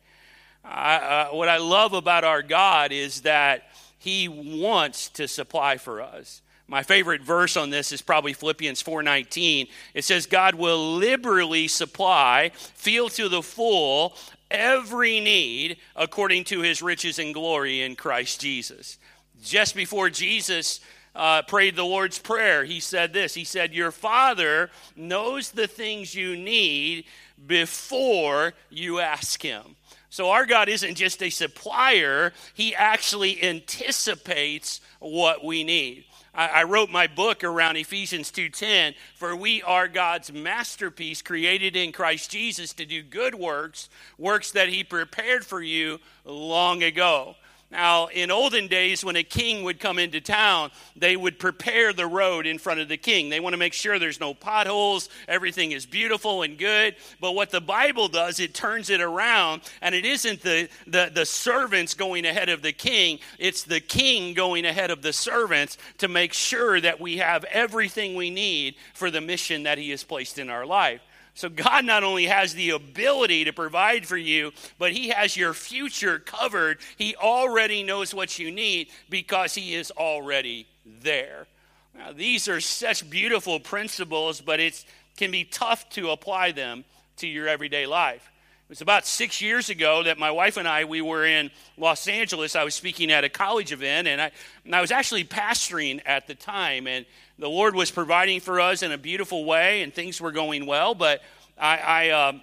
Uh, 0.63 1.27
what 1.27 1.49
I 1.49 1.57
love 1.57 1.91
about 1.91 2.23
our 2.23 2.41
God 2.41 2.93
is 2.93 3.21
that 3.21 3.63
He 3.99 4.29
wants 4.29 5.09
to 5.09 5.27
supply 5.27 5.77
for 5.77 6.01
us. 6.01 6.41
My 6.67 6.81
favorite 6.81 7.21
verse 7.21 7.57
on 7.57 7.69
this 7.69 7.91
is 7.91 8.01
probably 8.01 8.33
Philippians 8.33 8.81
4:19. 8.81 9.67
It 9.93 10.03
says 10.03 10.25
God 10.25 10.55
will 10.55 10.95
liberally 10.95 11.67
supply, 11.67 12.51
feel 12.55 13.09
to 13.09 13.29
the 13.29 13.43
full 13.43 14.17
every 14.49 15.19
need 15.19 15.77
according 15.95 16.43
to 16.45 16.61
his 16.61 16.81
riches 16.81 17.19
and 17.19 17.33
glory 17.33 17.81
in 17.81 17.95
Christ 17.95 18.41
Jesus. 18.41 18.97
Just 19.43 19.75
before 19.75 20.09
Jesus 20.09 20.79
uh, 21.13 21.41
prayed 21.43 21.75
the 21.75 21.85
Lord's 21.85 22.19
Prayer, 22.19 22.63
he 22.63 22.79
said 22.79 23.13
this 23.13 23.33
He 23.33 23.43
said, 23.43 23.73
Your 23.73 23.91
Father 23.91 24.69
knows 24.95 25.51
the 25.51 25.67
things 25.67 26.15
you 26.15 26.35
need 26.35 27.05
before 27.45 28.53
you 28.69 28.99
ask 28.99 29.41
Him. 29.41 29.75
So 30.09 30.29
our 30.29 30.45
God 30.45 30.69
isn't 30.69 30.95
just 30.95 31.21
a 31.21 31.29
supplier, 31.29 32.33
He 32.53 32.73
actually 32.73 33.43
anticipates 33.43 34.81
what 34.99 35.43
we 35.43 35.63
need. 35.63 36.05
I, 36.35 36.47
I 36.47 36.63
wrote 36.63 36.89
my 36.89 37.07
book 37.07 37.43
around 37.43 37.77
Ephesians 37.77 38.31
2:10, 38.31 38.95
for 39.15 39.35
we 39.35 39.61
are 39.63 39.87
God's 39.87 40.31
masterpiece 40.31 41.21
created 41.21 41.75
in 41.75 41.91
Christ 41.91 42.31
Jesus 42.31 42.73
to 42.73 42.85
do 42.85 43.01
good 43.01 43.35
works, 43.35 43.89
works 44.17 44.51
that 44.51 44.69
he 44.69 44.83
prepared 44.83 45.45
for 45.45 45.61
you 45.61 45.99
long 46.25 46.83
ago. 46.83 47.35
Now, 47.75 48.07
in 48.07 48.31
olden 48.31 48.67
days, 48.67 49.03
when 49.03 49.17
a 49.17 49.23
king 49.23 49.65
would 49.65 49.81
come 49.81 49.99
into 49.99 50.21
town, 50.21 50.71
they 50.95 51.17
would 51.17 51.37
prepare 51.37 51.91
the 51.91 52.07
road 52.07 52.47
in 52.47 52.57
front 52.57 52.79
of 52.79 52.87
the 52.87 52.95
king. 52.95 53.27
They 53.27 53.41
want 53.41 53.51
to 53.51 53.57
make 53.57 53.73
sure 53.73 53.99
there's 53.99 54.21
no 54.21 54.33
potholes, 54.33 55.09
everything 55.27 55.73
is 55.73 55.85
beautiful 55.85 56.43
and 56.43 56.57
good. 56.57 56.95
But 57.19 57.33
what 57.35 57.49
the 57.49 57.59
Bible 57.59 58.07
does, 58.07 58.39
it 58.39 58.53
turns 58.53 58.89
it 58.89 59.01
around, 59.01 59.61
and 59.81 59.93
it 59.93 60.05
isn't 60.05 60.41
the, 60.41 60.69
the, 60.87 61.11
the 61.13 61.25
servants 61.25 61.95
going 61.95 62.25
ahead 62.25 62.47
of 62.47 62.61
the 62.61 62.71
king, 62.71 63.19
it's 63.39 63.63
the 63.63 63.81
king 63.81 64.33
going 64.33 64.65
ahead 64.65 64.89
of 64.89 65.01
the 65.01 65.11
servants 65.11 65.77
to 65.97 66.07
make 66.07 66.31
sure 66.31 66.79
that 66.79 67.01
we 67.01 67.17
have 67.17 67.43
everything 67.43 68.15
we 68.15 68.29
need 68.29 68.75
for 68.93 69.11
the 69.11 69.19
mission 69.19 69.63
that 69.63 69.77
he 69.77 69.89
has 69.89 70.01
placed 70.01 70.39
in 70.39 70.49
our 70.49 70.65
life. 70.65 71.01
So, 71.35 71.49
God 71.49 71.83
not 71.83 72.03
only 72.03 72.27
has 72.27 72.53
the 72.53 72.69
ability 72.69 73.43
to 73.43 73.53
provide 73.53 74.05
for 74.05 74.15
you, 74.15 74.53
but 74.79 74.93
He 74.93 75.09
has 75.09 75.35
your 75.35 75.53
future 75.53 76.17
covered. 76.17 76.77
He 76.97 77.15
already 77.17 77.83
knows 77.83 78.13
what 78.13 78.39
you 78.39 78.51
need 78.51 78.87
because 79.09 79.53
He 79.53 79.75
is 79.75 79.91
already 79.91 80.65
there. 80.85 81.45
Now, 81.93 82.13
these 82.13 82.47
are 82.47 82.61
such 82.61 83.09
beautiful 83.09 83.59
principles, 83.59 84.39
but 84.39 84.61
it 84.61 84.83
can 85.17 85.29
be 85.29 85.43
tough 85.43 85.89
to 85.89 86.11
apply 86.11 86.53
them 86.53 86.85
to 87.17 87.27
your 87.27 87.49
everyday 87.49 87.85
life. 87.85 88.31
It 88.65 88.69
was 88.69 88.81
about 88.81 89.05
six 89.05 89.41
years 89.41 89.69
ago 89.69 90.03
that 90.03 90.17
my 90.17 90.31
wife 90.31 90.57
and 90.57 90.67
I 90.67 90.85
we 90.85 91.01
were 91.01 91.25
in 91.25 91.51
Los 91.77 92.07
Angeles. 92.07 92.55
I 92.55 92.63
was 92.63 92.73
speaking 92.73 93.11
at 93.11 93.23
a 93.23 93.29
college 93.29 93.71
event, 93.71 94.07
and 94.07 94.19
I, 94.19 94.31
and 94.63 94.73
I 94.73 94.81
was 94.81 94.89
actually 94.91 95.23
pastoring 95.23 96.01
at 96.05 96.27
the 96.27 96.33
time. 96.33 96.87
And 96.87 97.05
the 97.37 97.49
Lord 97.49 97.75
was 97.75 97.91
providing 97.91 98.39
for 98.39 98.59
us 98.59 98.81
in 98.81 98.91
a 98.91 98.97
beautiful 98.97 99.45
way, 99.45 99.81
and 99.81 99.93
things 99.93 100.21
were 100.21 100.31
going 100.31 100.65
well. 100.65 100.95
But 100.95 101.21
I, 101.57 101.77
I 101.77 102.09
uh, 102.09 102.33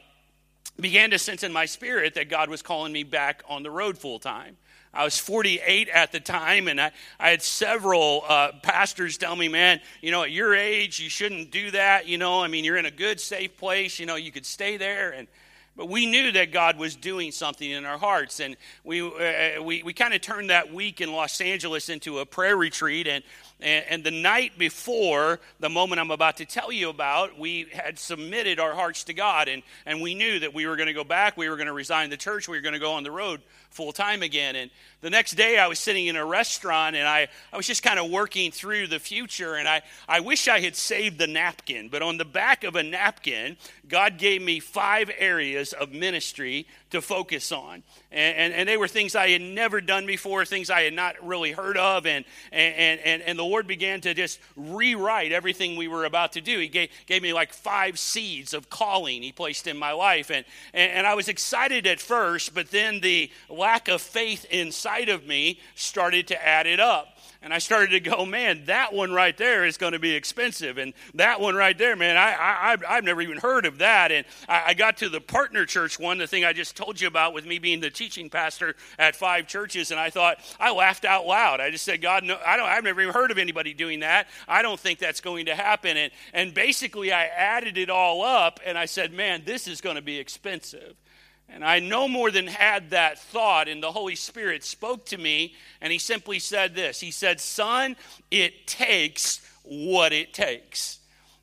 began 0.81 1.11
to 1.11 1.19
sense 1.19 1.43
in 1.43 1.53
my 1.53 1.67
spirit 1.67 2.15
that 2.15 2.29
God 2.29 2.51
was 2.51 2.63
calling 2.63 2.93
me 2.93 3.03
back 3.03 3.43
on 3.49 3.63
the 3.63 3.71
road 3.71 3.97
full 3.97 4.19
time. 4.19 4.57
I 4.95 5.05
was 5.05 5.19
48 5.19 5.89
at 5.89 6.13
the 6.13 6.21
time, 6.21 6.69
and 6.69 6.79
I, 6.79 6.93
I 7.19 7.31
had 7.31 7.43
several 7.43 8.25
uh, 8.29 8.53
pastors 8.63 9.17
tell 9.17 9.35
me, 9.35 9.49
man, 9.49 9.81
you 10.03 10.11
know, 10.11 10.23
at 10.23 10.31
your 10.31 10.55
age, 10.55 11.01
you 11.01 11.09
shouldn't 11.09 11.51
do 11.51 11.71
that. 11.71 12.07
You 12.07 12.19
know, 12.19 12.43
I 12.43 12.49
mean, 12.49 12.63
you're 12.65 12.77
in 12.77 12.85
a 12.85 12.91
good, 12.91 13.19
safe 13.19 13.57
place. 13.57 13.99
You 13.99 14.05
know, 14.05 14.17
you 14.17 14.31
could 14.31 14.45
stay 14.45 14.77
there. 14.77 15.11
And 15.13 15.29
but 15.75 15.89
we 15.89 16.05
knew 16.05 16.33
that 16.33 16.53
God 16.53 16.77
was 16.77 16.95
doing 16.95 17.33
something 17.33 17.71
in 17.71 17.87
our 17.87 17.97
hearts, 17.97 18.41
and 18.41 18.59
we 18.85 19.01
uh, 19.01 19.63
we, 19.63 19.83
we 19.83 19.95
kind 19.95 20.13
of 20.13 20.21
turned 20.21 20.51
that 20.51 20.71
week 20.71 21.01
in 21.01 21.11
Los 21.11 21.41
Angeles 21.41 21.89
into 21.89 22.19
a 22.19 22.27
prayer 22.27 22.59
retreat. 22.59 23.07
And 23.07 23.25
and, 23.63 23.85
and, 23.89 24.05
the 24.05 24.11
night 24.11 24.59
before 24.59 25.41
the 25.61 25.69
moment 25.69 26.01
I'm 26.01 26.11
about 26.11 26.39
to 26.39 26.45
tell 26.45 26.73
you 26.73 26.89
about, 26.89 27.39
we 27.39 27.67
had 27.73 27.99
submitted 27.99 28.61
our 28.61 28.75
hearts 28.75 29.05
to 29.05 29.15
God, 29.15 29.49
and, 29.49 29.63
and 29.87 30.01
we 30.01 30.15
knew 30.15 30.41
that 30.41 30.53
we 30.53 30.67
were 30.67 30.77
going 30.77 30.89
to 30.89 30.93
go 30.93 31.05
back, 31.05 31.37
we 31.37 31.49
were 31.49 31.57
going 31.57 31.69
to 31.69 31.73
resign 31.73 32.11
the 32.11 32.17
church, 32.17 32.49
we 32.49 32.57
were 32.57 32.63
going 32.63 32.75
to 32.75 32.79
go 32.79 32.93
on 32.93 33.03
the 33.03 33.11
road 33.11 33.41
full 33.73 33.93
time 33.93 34.23
again. 34.23 34.57
And 34.57 34.71
the 35.01 35.11
next 35.11 35.33
day, 35.33 35.59
I 35.59 35.67
was 35.67 35.79
sitting 35.79 36.07
in 36.07 36.17
a 36.17 36.25
restaurant, 36.25 36.95
and 36.95 37.09
I, 37.09 37.29
I 37.53 37.57
was 37.57 37.67
just 37.67 37.83
kind 37.83 37.99
of 37.99 38.11
working 38.11 38.53
through 38.53 38.87
the 38.87 39.01
future, 39.01 39.55
and 39.55 39.67
I, 39.67 39.83
I 40.09 40.21
wish 40.21 40.47
I 40.47 40.61
had 40.61 40.77
saved 40.77 41.19
the 41.19 41.27
napkin, 41.27 41.89
but 41.89 42.03
on 42.03 42.19
the 42.19 42.25
back 42.25 42.63
of 42.63 42.77
a 42.77 42.83
napkin, 42.83 43.57
God 43.89 44.17
gave 44.19 44.43
me 44.43 44.61
five 44.61 45.11
areas 45.19 45.73
of 45.73 45.93
ministry 45.93 46.67
to 46.91 47.01
focus 47.01 47.51
on. 47.51 47.83
And, 48.13 48.37
and, 48.37 48.53
and, 48.53 48.69
they 48.69 48.77
were 48.77 48.87
things 48.87 49.17
I 49.17 49.31
had 49.31 49.41
never 49.41 49.81
done 49.81 50.05
before, 50.05 50.45
things 50.45 50.69
I 50.69 50.83
had 50.83 50.93
not 50.93 51.15
really 51.27 51.53
heard 51.53 51.79
of. 51.79 52.05
And, 52.05 52.27
and, 52.53 53.01
and, 53.01 53.23
and 53.23 53.39
the 53.39 53.45
Lord 53.45 53.67
began 53.67 54.03
to 54.03 54.13
just 54.13 54.39
rewrite 54.57 55.33
everything 55.33 55.77
we 55.77 55.89
were 55.89 56.05
about 56.05 56.33
to 56.33 56.43
do. 56.43 56.59
He 56.59 56.69
gave, 56.69 56.91
gave 57.07 57.23
me 57.23 57.33
like 57.33 57.55
five 57.55 57.99
seeds 57.99 58.53
of 58.53 58.69
calling 58.69 59.23
He 59.23 59.33
placed 59.33 59.67
in 59.67 59.79
my 59.79 59.93
life. 59.93 60.31
And, 60.31 60.45
and, 60.75 60.93
and 60.93 61.07
I 61.07 61.15
was 61.15 61.29
excited 61.29 61.87
at 61.87 61.99
first, 61.99 62.55
but 62.55 62.71
then 62.71 63.01
the 63.01 63.31
lack 63.63 63.87
of 63.87 64.03
faith 64.03 64.45
inside 64.47 65.09
of 65.09 65.25
me 65.25 65.61
started 65.77 66.27
to 66.27 66.45
add 66.45 66.67
it 66.67 66.81
up. 66.81 67.17
And 67.45 67.53
I 67.55 67.59
started 67.59 67.91
to 67.91 68.01
go, 68.01 68.25
man, 68.25 68.67
that 68.67 68.93
one 68.93 69.13
right 69.13 69.37
there 69.37 69.65
is 69.65 69.77
going 69.77 69.93
to 69.93 69.99
be 70.01 70.15
expensive. 70.15 70.79
And 70.79 70.93
that 71.15 71.41
one 71.41 71.55
right 71.55 71.77
there, 71.77 71.95
man, 71.95 72.17
I, 72.17 72.33
I, 72.33 72.77
I've 72.89 73.05
never 73.05 73.21
even 73.21 73.39
heard 73.39 73.67
of 73.67 73.79
that. 73.79 74.13
And 74.13 74.27
I, 74.49 74.63
I 74.67 74.75
got 74.75 74.97
to 74.99 75.09
the 75.09 75.21
partner 75.21 75.65
church 75.65 75.99
one, 75.99 76.19
the 76.19 76.27
thing 76.27 76.45
I 76.45 76.53
just 76.53 76.77
told 76.77 77.01
you 77.01 77.07
about 77.09 77.35
with 77.35 77.47
me 77.47 77.59
being 77.59 77.81
the 77.81 77.91
teaching 77.91 78.31
pastor 78.31 78.75
at 78.99 79.15
five 79.17 79.47
churches. 79.47 79.91
And 79.93 79.99
I 79.99 80.11
thought, 80.11 80.39
I 80.59 80.73
laughed 80.73 81.05
out 81.05 81.27
loud. 81.27 81.61
I 81.61 81.71
just 81.71 81.85
said, 81.85 82.01
God, 82.01 82.25
no, 82.25 82.39
I 82.45 82.57
don't, 82.57 82.69
I've 82.69 82.85
never 82.85 83.01
even 83.01 83.15
heard 83.15 83.31
of 83.31 83.39
anybody 83.39 83.75
doing 83.75 84.01
that. 84.01 84.29
I 84.47 84.63
don't 84.63 84.79
think 84.79 84.99
that's 84.99 85.21
going 85.21 85.47
to 85.47 85.55
happen. 85.55 85.97
And, 85.97 86.13
and 86.33 86.55
basically, 86.55 87.13
I 87.13 87.27
added 87.27 87.79
it 87.79 87.91
all 87.91 88.23
up 88.23 88.61
and 88.65 88.77
I 88.77 88.87
said, 88.87 89.13
man, 89.13 89.43
this 89.45 89.69
is 89.69 89.81
going 89.81 89.97
to 89.97 90.03
be 90.03 90.19
expensive. 90.19 90.95
And 91.55 91.65
I 91.65 91.81
no 91.81 92.09
more 92.09 92.31
than 92.31 92.47
had 92.47 92.91
that 92.91 93.19
thought, 93.19 93.69
and 93.69 93.83
the 93.83 93.93
Holy 93.93 94.17
Spirit 94.17 94.65
spoke 94.65 95.05
to 95.07 95.19
me, 95.19 95.55
and 95.81 95.93
He 95.93 95.99
simply 95.99 96.39
said 96.39 96.75
this 96.75 97.01
He 97.01 97.11
said, 97.11 97.41
Son, 97.41 97.97
it 98.31 98.67
takes 98.67 99.41
what 99.63 100.13
it 100.13 100.33
takes. 100.33 100.99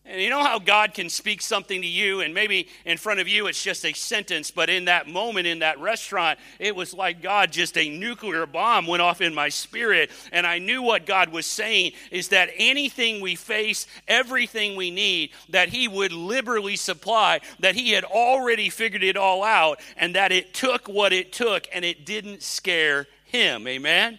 And 0.10 0.20
you 0.20 0.32
know 0.32 0.44
how 0.44 0.58
God 0.58 0.96
can 0.96 1.08
speak 1.08 1.40
something 1.40 1.84
to 1.84 1.88
you, 1.88 2.22
and 2.22 2.34
maybe 2.34 2.68
in 2.84 2.98
front 2.98 3.20
of 3.20 3.28
you 3.28 3.46
it's 3.46 3.62
just 3.62 3.86
a 3.86 3.94
sentence, 3.94 4.50
but 4.50 4.68
in 4.68 4.86
that 4.86 5.08
moment 5.08 5.46
in 5.46 5.60
that 5.60 5.80
restaurant, 5.80 6.40
it 6.58 6.76
was 6.76 6.96
like 6.96 7.22
God, 7.22 7.52
just 7.52 7.78
a 7.78 7.96
nuclear 7.96 8.48
bomb 8.48 8.88
went 8.88 9.04
off 9.04 9.22
in 9.22 9.36
my 9.36 9.50
spirit. 9.50 10.10
And 10.32 10.48
I 10.48 10.58
knew 10.58 10.82
what 10.82 11.06
God 11.06 11.30
was 11.30 11.46
saying 11.46 11.92
is 12.10 12.30
that 12.30 12.50
anything 12.58 13.22
we 13.22 13.36
face, 13.36 13.86
everything 14.08 14.76
we 14.76 14.90
need, 14.90 15.30
that 15.50 15.70
He 15.70 15.88
would 15.88 16.12
liberally 16.12 16.76
supply, 16.76 17.42
that 17.60 17.76
He 17.76 17.92
had 17.92 18.04
already 18.04 18.72
figured 18.72 19.04
it 19.04 19.16
all 19.16 19.44
out, 19.44 19.80
and 19.96 20.16
that 20.16 20.32
it 20.32 20.56
took 20.56 20.88
what 20.88 21.14
it 21.14 21.32
took, 21.32 21.68
and 21.72 21.86
it 21.86 22.08
didn't 22.08 22.42
scare 22.42 23.06
Him. 23.26 23.68
Amen? 23.68 24.18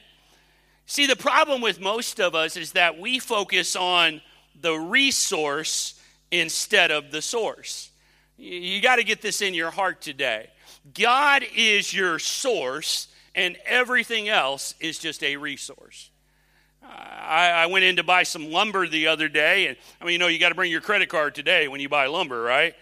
See, 0.87 1.07
the 1.07 1.17
problem 1.17 1.61
with 1.61 1.81
most 1.81 2.21
of 2.21 2.37
us 2.37 2.57
is 2.57 2.73
that 2.73 2.97
we 2.97 3.19
focus 3.19 3.75
on 3.75 4.21
the 4.61 4.75
resource 4.75 6.01
instead 6.31 6.91
of 6.91 7.11
the 7.11 7.23
source. 7.23 7.91
You 8.37 8.81
got 8.81 8.97
to 8.97 9.05
get 9.05 9.21
this 9.21 9.43
in 9.43 9.55
your 9.55 9.71
heart 9.71 10.01
today. 10.01 10.51
God 10.95 11.45
is 11.55 11.93
your 11.93 12.19
source, 12.19 13.09
and 13.35 13.57
everything 13.67 14.29
else 14.29 14.75
is 14.81 14.99
just 14.99 15.23
a 15.23 15.37
resource. 15.37 16.11
I, 16.83 17.51
I, 17.51 17.67
went 17.67 17.85
in 17.85 17.97
to 17.97 18.03
buy 18.03 18.23
some 18.23 18.51
lumber 18.51 18.89
the 18.89 19.09
other 19.09 19.29
day, 19.29 19.67
and 19.67 19.77
I 20.01 20.05
mean, 20.05 20.15
you 20.15 20.19
know, 20.19 20.27
you 20.27 20.39
got 20.39 20.49
to 20.49 20.55
bring 20.55 20.73
your 20.73 20.81
credit 20.81 21.09
card 21.09 21.35
today 21.35 21.69
when 21.69 21.81
you 21.81 21.89
buy 21.89 22.07
lumber, 22.07 22.41
right? 22.41 22.75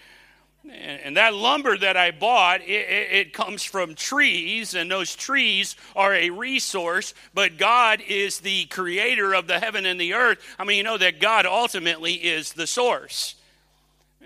And 0.71 1.17
that 1.17 1.35
lumber 1.35 1.79
that 1.79 1.97
I 1.97 2.11
bought, 2.11 2.61
it, 2.61 2.67
it, 2.67 3.33
comes 3.33 3.65
from 3.65 3.95
trees, 3.95 4.75
and 4.75 4.91
those 4.91 5.17
trees 5.17 5.77
are 5.97 6.15
a 6.15 6.29
resource, 6.29 7.15
but 7.33 7.57
God 7.57 8.03
is 8.07 8.41
the 8.41 8.67
creator 8.67 9.35
of 9.35 9.47
the 9.47 9.61
heaven 9.61 9.87
and 9.87 9.99
the 9.99 10.13
earth. 10.13 10.39
I 10.59 10.65
mean, 10.65 10.77
you 10.77 10.83
know 10.83 10.99
that 10.99 11.21
God 11.21 11.47
ultimately 11.47 12.15
is 12.15 12.53
the 12.53 12.67
source. 12.67 13.37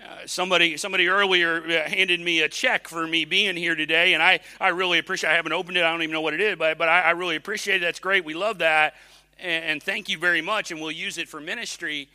Uh, 0.01 0.25
somebody, 0.25 0.75
somebody 0.75 1.07
earlier 1.07 1.63
uh, 1.63 1.89
handed 1.89 2.19
me 2.19 2.41
a 2.41 2.49
check 2.49 2.89
for 2.89 3.07
me 3.07 3.23
being 3.23 3.55
here 3.55 3.75
today, 3.75 4.13
and 4.13 4.21
I, 4.21 4.41
I 4.59 4.69
really 4.69 4.99
appreciate. 4.99 5.29
I 5.29 5.35
haven't 5.35 5.53
opened 5.53 5.77
it. 5.77 5.83
I 5.83 5.91
don't 5.91 6.01
even 6.01 6.13
know 6.13 6.21
what 6.21 6.33
it 6.33 6.41
is, 6.41 6.57
but, 6.57 6.77
but 6.77 6.89
I, 6.89 7.01
I 7.01 7.11
really 7.11 7.37
appreciate 7.37 7.77
it. 7.77 7.85
That's 7.85 7.99
great. 7.99 8.25
We 8.25 8.33
love 8.33 8.57
that, 8.57 8.95
and, 9.39 9.63
and 9.63 9.83
thank 9.83 10.09
you 10.09 10.17
very 10.17 10.41
much. 10.41 10.71
And 10.71 10.81
we'll 10.81 10.91
use 10.91 11.17
it 11.17 11.29
for 11.29 11.39
ministry. 11.39 12.09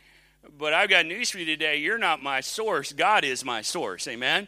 But 0.57 0.73
I've 0.73 0.89
got 0.89 1.05
news 1.05 1.29
for 1.29 1.39
you 1.39 1.45
today. 1.45 1.77
You're 1.77 1.97
not 1.97 2.21
my 2.23 2.41
source, 2.41 2.93
God 2.93 3.23
is 3.23 3.43
my 3.45 3.61
source. 3.61 4.07
Amen? 4.07 4.47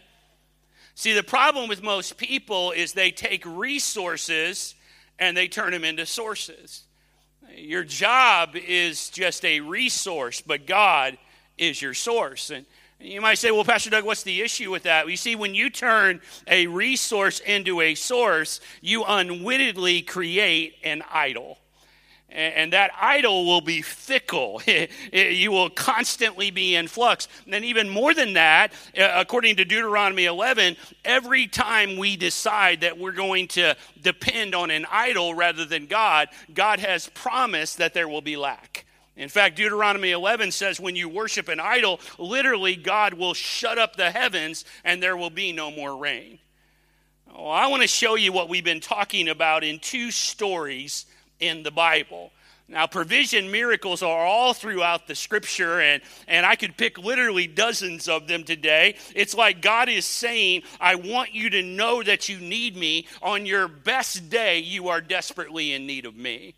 See, 0.96 1.14
the 1.14 1.24
problem 1.24 1.70
with 1.70 1.82
most 1.82 2.18
people 2.18 2.72
is 2.72 2.94
they 2.94 3.12
take 3.12 3.46
resources 3.46 4.76
and 5.20 5.36
they 5.36 5.48
turn 5.48 5.72
them 5.72 5.84
into 5.84 6.06
sources. 6.06 6.84
Your 7.56 7.84
job 7.84 8.56
is 8.56 9.10
just 9.10 9.44
a 9.46 9.60
resource, 9.60 10.42
but 10.42 10.68
God 10.68 11.18
is 11.58 11.82
your 11.82 11.94
source. 11.94 12.50
And 12.50 12.66
you 13.00 13.22
might 13.22 13.38
say, 13.38 13.52
well, 13.52 13.64
Pastor 13.64 13.90
Doug, 13.90 14.06
what's 14.06 14.24
the 14.24 14.42
issue 14.42 14.72
with 14.72 14.84
that? 14.84 15.06
Well, 15.06 15.12
you 15.12 15.18
see, 15.18 15.36
when 15.36 15.56
you 15.56 15.70
turn 15.70 16.22
a 16.48 16.68
resource 16.68 17.40
into 17.40 17.82
a 17.82 17.96
source, 17.96 18.62
you 18.82 19.04
unwittingly 19.04 20.02
create 20.02 20.76
an 20.84 21.04
idol 21.12 21.58
and 22.32 22.74
that 22.74 22.92
idol 23.00 23.46
will 23.46 23.62
be 23.62 23.82
fickle. 23.82 24.62
you 25.14 25.52
will 25.52 25.70
constantly 25.70 26.52
be 26.52 26.76
in 26.76 26.88
flux. 26.88 27.28
And 27.52 27.66
even 27.66 27.90
more 27.90 28.14
than 28.14 28.34
that, 28.34 28.72
uh, 28.98 29.12
according 29.16 29.58
to 29.58 29.66
Deuteronomy 29.66 30.26
11, 30.26 30.78
every 31.04 31.48
time 31.48 31.98
we 31.98 32.16
decide 32.16 32.82
that 32.82 32.98
we're 32.98 33.12
going 33.12 33.48
to 33.50 33.76
depend 34.02 34.56
on 34.56 34.72
an 34.72 34.86
idol 34.90 35.34
rather 35.34 35.66
than 35.66 35.88
God, 35.88 36.30
God 36.54 36.80
has 36.80 37.10
promised 37.10 37.78
that 37.80 37.94
there 37.94 38.08
will 38.08 38.22
be 38.22 38.38
lack. 38.38 38.86
In 39.18 39.30
fact, 39.30 39.58
Deuteronomy 39.58 40.12
11 40.12 40.52
says 40.52 40.80
when 40.80 40.96
you 40.96 41.10
worship 41.10 41.50
an 41.50 41.60
idol, 41.60 42.00
literally 42.18 42.76
God 42.76 43.14
will 43.14 43.34
shut 43.34 43.78
up 43.78 43.96
the 43.96 44.10
heavens 44.10 44.64
and 44.84 45.04
there 45.04 45.18
will 45.18 45.30
be 45.30 45.52
no 45.52 45.70
more 45.70 45.98
rain. 45.98 46.40
I 47.34 47.68
want 47.68 47.82
to 47.82 47.88
show 47.88 48.16
you 48.16 48.34
what 48.34 48.50
we've 48.50 48.64
been 48.64 48.82
talking 48.82 49.30
about 49.30 49.64
in 49.64 49.80
two 49.80 50.12
stories 50.12 51.06
in 51.42 51.64
the 51.64 51.72
Bible. 51.72 52.32
Now, 52.72 52.88
provision 52.88 53.52
miracles 53.52 54.02
are 54.02 54.26
all 54.26 54.54
throughout 54.54 55.06
the 55.06 55.14
scripture, 55.14 55.82
and, 55.82 56.02
and 56.26 56.46
I 56.46 56.56
could 56.56 56.78
pick 56.78 56.98
literally 56.98 57.46
dozens 57.46 58.08
of 58.08 58.30
them 58.30 58.46
today. 58.46 58.96
It's 59.14 59.36
like 59.36 59.62
God 59.62 59.90
is 59.90 60.06
saying, 60.06 60.64
I 60.80 60.96
want 60.96 61.36
you 61.36 61.50
to 61.50 61.62
know 61.62 62.02
that 62.02 62.30
you 62.30 62.40
need 62.40 62.78
me. 62.78 63.08
On 63.22 63.46
your 63.46 63.68
best 63.68 64.30
day, 64.30 64.60
you 64.60 64.88
are 64.88 65.02
desperately 65.02 65.74
in 65.74 65.86
need 65.86 66.06
of 66.06 66.16
me. 66.16 66.56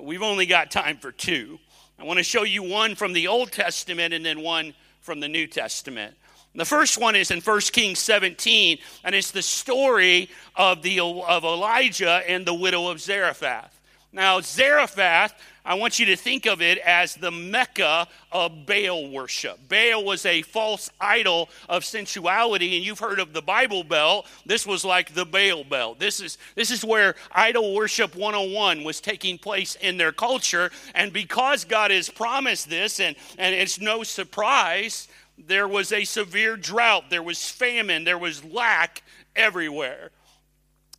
We've 0.00 0.22
only 0.22 0.46
got 0.46 0.70
time 0.70 0.98
for 0.98 1.10
two. 1.10 1.58
I 1.98 2.04
want 2.04 2.18
to 2.18 2.24
show 2.24 2.44
you 2.44 2.62
one 2.62 2.94
from 2.94 3.12
the 3.12 3.26
Old 3.26 3.50
Testament 3.50 4.14
and 4.14 4.24
then 4.24 4.40
one 4.40 4.72
from 5.00 5.18
the 5.18 5.28
New 5.28 5.48
Testament. 5.48 6.14
The 6.54 6.64
first 6.64 6.98
one 6.98 7.16
is 7.16 7.32
in 7.32 7.40
1 7.40 7.60
Kings 7.72 7.98
17, 7.98 8.78
and 9.02 9.14
it's 9.16 9.32
the 9.32 9.42
story 9.42 10.30
of, 10.54 10.82
the, 10.82 11.00
of 11.00 11.42
Elijah 11.42 12.22
and 12.28 12.46
the 12.46 12.54
widow 12.54 12.88
of 12.88 13.00
Zarephath. 13.00 13.80
Now, 14.14 14.40
Zarephath, 14.40 15.34
I 15.64 15.74
want 15.74 15.98
you 15.98 16.06
to 16.06 16.14
think 16.14 16.46
of 16.46 16.62
it 16.62 16.78
as 16.78 17.16
the 17.16 17.32
Mecca 17.32 18.06
of 18.30 18.64
Baal 18.64 19.10
worship. 19.10 19.58
Baal 19.68 20.04
was 20.04 20.24
a 20.24 20.42
false 20.42 20.88
idol 21.00 21.48
of 21.68 21.84
sensuality, 21.84 22.76
and 22.76 22.86
you've 22.86 23.00
heard 23.00 23.18
of 23.18 23.32
the 23.32 23.42
Bible 23.42 23.82
Belt. 23.82 24.26
This 24.46 24.68
was 24.68 24.84
like 24.84 25.14
the 25.14 25.26
Baal 25.26 25.64
Belt. 25.64 25.98
This 25.98 26.20
is, 26.20 26.38
this 26.54 26.70
is 26.70 26.84
where 26.84 27.16
idol 27.32 27.74
worship 27.74 28.14
101 28.14 28.84
was 28.84 29.00
taking 29.00 29.36
place 29.36 29.76
in 29.80 29.96
their 29.96 30.12
culture. 30.12 30.70
And 30.94 31.12
because 31.12 31.64
God 31.64 31.90
has 31.90 32.08
promised 32.08 32.70
this, 32.70 33.00
and, 33.00 33.16
and 33.36 33.52
it's 33.52 33.80
no 33.80 34.04
surprise, 34.04 35.08
there 35.36 35.66
was 35.66 35.90
a 35.90 36.04
severe 36.04 36.56
drought, 36.56 37.10
there 37.10 37.22
was 37.22 37.50
famine, 37.50 38.04
there 38.04 38.18
was 38.18 38.44
lack 38.44 39.02
everywhere. 39.34 40.12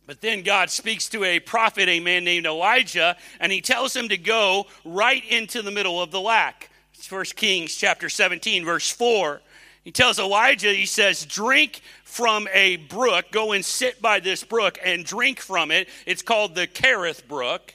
But 0.06 0.20
then 0.20 0.42
God 0.42 0.70
speaks 0.70 1.08
to 1.08 1.24
a 1.24 1.40
prophet, 1.40 1.88
a 1.88 2.00
man 2.00 2.22
named 2.24 2.46
Elijah, 2.46 3.16
and 3.40 3.50
he 3.50 3.60
tells 3.60 3.94
him 3.94 4.08
to 4.08 4.16
go 4.16 4.66
right 4.84 5.24
into 5.28 5.62
the 5.62 5.72
middle 5.72 6.00
of 6.00 6.12
the 6.12 6.20
lack. 6.20 6.70
It's 6.94 7.10
1 7.10 7.24
Kings 7.36 7.74
chapter 7.74 8.08
17, 8.08 8.64
verse 8.64 8.90
4. 8.90 9.40
He 9.82 9.92
tells 9.92 10.18
Elijah, 10.18 10.72
he 10.72 10.86
says, 10.86 11.24
drink 11.26 11.80
from 12.04 12.48
a 12.52 12.76
brook, 12.76 13.26
go 13.30 13.52
and 13.52 13.64
sit 13.64 14.00
by 14.00 14.20
this 14.20 14.42
brook 14.42 14.78
and 14.84 15.04
drink 15.04 15.40
from 15.40 15.70
it. 15.70 15.88
It's 16.06 16.22
called 16.22 16.54
the 16.54 16.66
Kerith 16.66 17.26
Brook. 17.28 17.74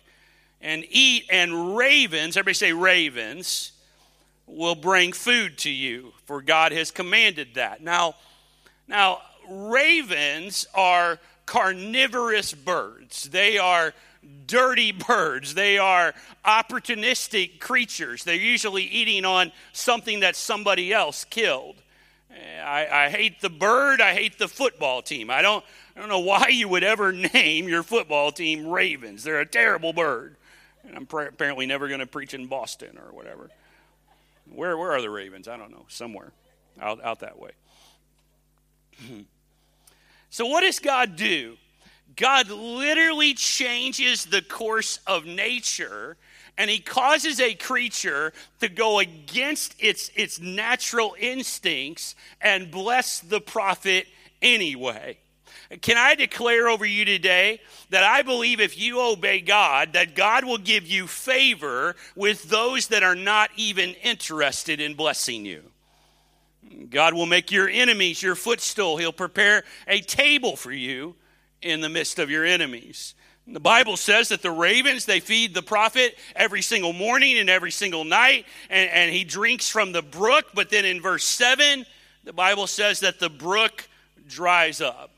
And 0.62 0.86
eat, 0.90 1.26
and 1.32 1.76
ravens, 1.76 2.38
everybody 2.38 2.54
say 2.54 2.72
ravens, 2.72 3.72
will 4.46 4.76
bring 4.76 5.12
food 5.12 5.58
to 5.60 5.72
you, 5.72 6.14
for 6.26 6.42
God 6.42 6.72
has 6.72 6.92
commanded 6.92 7.56
that. 7.56 7.82
Now, 7.82 8.16
now 8.88 9.22
ravens 9.50 10.68
are 10.76 11.20
carnivorous 11.46 12.54
birds. 12.54 13.30
They 13.30 13.58
are 13.58 13.94
dirty 14.48 14.92
birds. 14.92 15.54
They 15.54 15.78
are 15.78 16.14
opportunistic 16.46 17.60
creatures. 17.60 18.24
They're 18.24 18.36
usually 18.36 18.84
eating 18.84 19.26
on 19.26 19.52
something 19.74 20.22
that 20.22 20.36
somebody 20.36 20.94
else 20.94 21.26
killed. 21.26 21.76
Eh, 22.32 22.62
I, 22.62 23.06
I, 23.06 23.10
hate 23.10 23.42
the 23.42 23.50
bird. 23.50 24.02
I 24.02 24.14
hate 24.14 24.38
the 24.38 24.48
football 24.48 25.02
team. 25.02 25.30
I 25.30 25.42
don't, 25.42 25.66
I 25.96 26.00
don't 26.00 26.10
know 26.10 26.20
why 26.20 26.48
you 26.50 26.68
would 26.68 26.84
ever 26.84 27.12
name 27.34 27.68
your 27.68 27.84
football 27.84 28.32
team 28.32 28.68
Ravens. 28.68 29.24
They're 29.24 29.40
a 29.40 29.46
terrible 29.46 29.94
bird. 29.94 30.36
And 30.84 30.96
I'm 30.96 31.08
apparently 31.12 31.66
never 31.66 31.88
going 31.88 32.00
to 32.00 32.08
preach 32.08 32.34
in 32.34 32.48
Boston 32.48 32.98
or 32.98 33.14
whatever. 33.14 33.50
Where, 34.54 34.78
where 34.78 34.92
are 34.92 35.02
the 35.02 35.10
Ravens? 35.10 35.48
I 35.48 35.58
don't 35.58 35.72
know. 35.72 35.86
Somewhere 35.88 36.32
out, 36.80 37.04
out 37.04 37.20
that 37.20 37.40
way. 37.40 37.52
So, 40.32 40.46
what 40.46 40.62
does 40.62 40.80
God 40.80 41.18
do? 41.18 41.58
God 42.16 42.50
literally 42.50 43.34
changes 43.34 44.26
the 44.26 44.42
course 44.42 45.00
of 45.06 45.26
nature 45.26 46.18
and 46.58 46.70
he 46.70 46.80
causes 46.80 47.40
a 47.40 47.54
creature 47.54 48.32
to 48.62 48.70
go 48.70 49.00
against 49.00 49.76
its, 49.78 50.10
its 50.16 50.40
natural 50.40 51.16
instincts 51.20 52.16
and 52.40 52.72
bless 52.72 53.20
the 53.20 53.42
prophet 53.42 54.08
anyway. 54.42 55.18
Can 55.82 55.98
I 55.98 56.16
declare 56.16 56.70
over 56.70 56.86
you 56.86 57.04
today 57.04 57.62
that 57.90 58.04
I 58.04 58.22
believe 58.22 58.62
if 58.62 58.80
you 58.80 59.02
obey 59.02 59.42
God, 59.42 59.94
that 59.94 60.16
God 60.16 60.46
will 60.46 60.58
give 60.58 60.86
you 60.86 61.08
favor 61.08 61.96
with 62.16 62.44
those 62.44 62.88
that 62.88 63.04
are 63.04 63.16
not 63.16 63.50
even 63.58 63.96
interested 64.04 64.80
in 64.80 64.94
blessing 64.94 65.46
you? 65.46 65.71
God 66.90 67.14
will 67.14 67.26
make 67.26 67.52
your 67.52 67.70
enemies 67.70 68.22
your 68.22 68.36
footstool. 68.36 68.98
He'll 68.98 69.12
prepare 69.12 69.64
a 69.88 70.02
table 70.02 70.56
for 70.56 70.72
you 70.72 71.16
in 71.62 71.82
the 71.82 71.90
midst 71.90 72.20
of 72.20 72.30
your 72.30 72.46
enemies. 72.46 73.16
The 73.48 73.60
Bible 73.60 73.98
says 73.98 74.30
that 74.30 74.42
the 74.42 74.52
ravens, 74.52 75.06
they 75.06 75.20
feed 75.20 75.54
the 75.54 75.64
prophet 75.64 76.18
every 76.36 76.62
single 76.62 76.94
morning 76.94 77.38
and 77.38 77.50
every 77.50 77.72
single 77.72 78.04
night, 78.04 78.46
and, 78.70 78.90
and 78.90 79.12
he 79.14 79.24
drinks 79.24 79.68
from 79.68 79.92
the 79.92 80.02
brook. 80.02 80.46
But 80.54 80.70
then 80.70 80.86
in 80.86 81.02
verse 81.02 81.26
7, 81.26 81.86
the 82.24 82.34
Bible 82.34 82.68
says 82.68 83.00
that 83.02 83.20
the 83.20 83.30
brook 83.30 83.88
dries 84.28 84.80
up. 84.80 85.12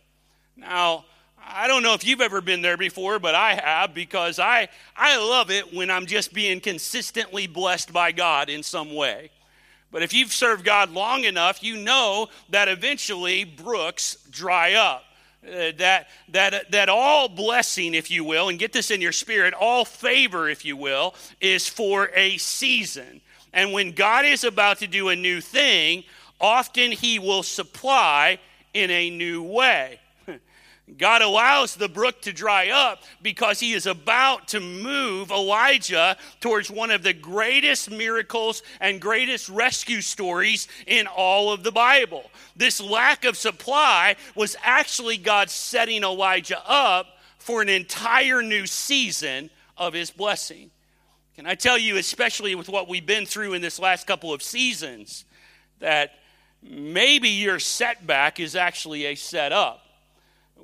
Now, 0.56 1.06
I 1.46 1.68
don't 1.68 1.84
know 1.84 1.94
if 1.94 2.06
you've 2.06 2.22
ever 2.22 2.42
been 2.42 2.62
there 2.62 2.78
before, 2.78 3.20
but 3.20 3.36
I 3.36 3.56
have 3.56 3.94
because 3.94 4.40
I, 4.40 4.70
I 4.96 5.18
love 5.18 5.52
it 5.52 5.74
when 5.74 5.92
I'm 5.92 6.06
just 6.06 6.34
being 6.34 6.62
consistently 6.62 7.48
blessed 7.48 7.92
by 7.92 8.14
God 8.14 8.50
in 8.50 8.64
some 8.64 8.96
way. 8.96 9.30
But 9.94 10.02
if 10.02 10.12
you've 10.12 10.34
served 10.34 10.66
God 10.66 10.90
long 10.90 11.24
enough, 11.24 11.64
you 11.64 11.78
know 11.78 12.30
that 12.50 12.68
eventually 12.68 13.44
brooks 13.44 14.18
dry 14.32 14.74
up. 14.74 15.06
Uh, 15.46 15.72
that, 15.78 16.08
that, 16.30 16.72
that 16.72 16.90
all 16.90 17.30
blessing, 17.30 17.94
if 17.94 18.10
you 18.10 18.24
will, 18.24 18.50
and 18.50 18.58
get 18.58 18.74
this 18.74 18.90
in 18.90 19.02
your 19.02 19.12
spirit, 19.12 19.54
all 19.54 19.86
favor, 19.86 20.50
if 20.50 20.66
you 20.66 20.76
will, 20.76 21.14
is 21.40 21.70
for 21.70 22.10
a 22.16 22.38
season. 22.38 23.22
And 23.54 23.72
when 23.72 23.92
God 23.92 24.26
is 24.26 24.44
about 24.44 24.80
to 24.80 24.88
do 24.88 25.10
a 25.10 25.16
new 25.16 25.42
thing, 25.42 26.06
often 26.42 26.92
He 26.92 27.20
will 27.20 27.44
supply 27.44 28.40
in 28.74 28.90
a 28.90 29.12
new 29.12 29.44
way. 29.44 30.00
God 30.98 31.22
allows 31.22 31.76
the 31.76 31.88
brook 31.88 32.22
to 32.24 32.34
dry 32.34 32.70
up 32.70 33.04
because 33.22 33.62
he 33.62 33.72
is 33.72 33.86
about 33.86 34.50
to 34.50 34.60
move 34.60 35.32
Elijah 35.32 36.18
towards 36.42 36.70
one 36.70 36.92
of 36.92 37.04
the 37.04 37.14
greatest 37.14 37.90
miracles 37.90 38.64
and 38.82 39.00
greatest 39.00 39.48
rescue 39.48 40.02
stories 40.02 40.68
in 40.86 41.08
all 41.08 41.54
of 41.54 41.64
the 41.64 41.72
Bible. 41.72 42.30
This 42.58 42.82
lack 42.82 43.24
of 43.24 43.38
supply 43.38 44.18
was 44.36 44.58
actually 44.62 45.18
God 45.18 45.50
setting 45.50 46.04
Elijah 46.04 46.62
up 46.68 47.08
for 47.38 47.62
an 47.62 47.70
entire 47.70 48.42
new 48.42 48.68
season 48.68 49.50
of 49.78 49.94
his 49.94 50.12
blessing. 50.12 50.70
Can 51.36 51.48
I 51.48 51.56
tell 51.56 51.78
you, 51.78 51.96
especially 51.96 52.56
with 52.56 52.68
what 52.68 52.90
we've 52.90 53.06
been 53.06 53.26
through 53.26 53.54
in 53.54 53.62
this 53.62 53.80
last 53.80 54.06
couple 54.06 54.34
of 54.34 54.44
seasons, 54.44 55.24
that 55.80 56.12
maybe 56.62 57.30
your 57.30 57.58
setback 57.58 58.42
is 58.42 58.56
actually 58.56 59.06
a 59.06 59.16
setup 59.16 59.83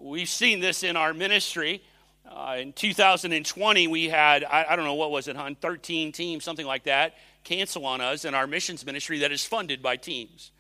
We've 0.02 0.30
seen 0.30 0.62
this 0.62 0.84
in 0.84 0.96
our 0.96 1.14
ministry. 1.14 1.84
Uh, 2.26 2.58
in 2.60 2.72
2020, 2.72 3.88
we 3.88 4.08
had, 4.08 4.46
I, 4.46 4.68
I, 4.70 4.76
don't 4.78 4.86
know, 4.86 4.94
what 4.94 5.12
was 5.12 5.28
it, 5.28 5.36
hon? 5.36 5.56
13 5.56 6.14
teams, 6.14 6.46
something 6.46 6.66
like 6.66 6.84
that, 6.84 7.16
cancel 7.44 7.86
on 7.86 8.00
us 8.00 8.24
in 8.24 8.34
our 8.34 8.48
missions 8.48 8.86
ministry 8.86 9.20
that 9.20 9.32
is 9.34 9.46
funded 9.46 9.84
by 9.84 9.98
teams. 9.98 10.52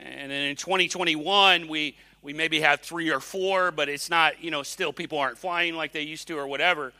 And 0.00 0.30
then 0.30 0.42
in 0.42 0.54
2021, 0.54 1.66
we, 1.66 1.96
we 2.22 2.32
maybe 2.32 2.60
have 2.60 2.80
three 2.80 3.10
or 3.10 3.18
four, 3.18 3.72
but 3.72 3.88
it's 3.88 4.08
not, 4.08 4.42
you 4.44 4.52
know, 4.52 4.62
still 4.62 4.92
people 4.92 5.18
aren't 5.18 5.38
flying 5.38 5.74
like 5.74 5.92
they 5.92 6.02
used 6.02 6.28
to 6.28 6.38
or 6.38 6.46
whatever. 6.46 6.92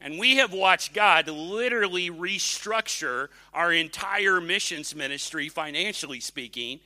And 0.00 0.18
we 0.18 0.36
have 0.36 0.52
watched 0.52 0.94
God 0.94 1.28
literally 1.28 2.10
restructure 2.10 3.28
our 3.52 3.72
entire 3.72 4.40
missions 4.40 4.96
ministry, 4.96 5.48
financially 5.48 6.18
speaking, 6.18 6.80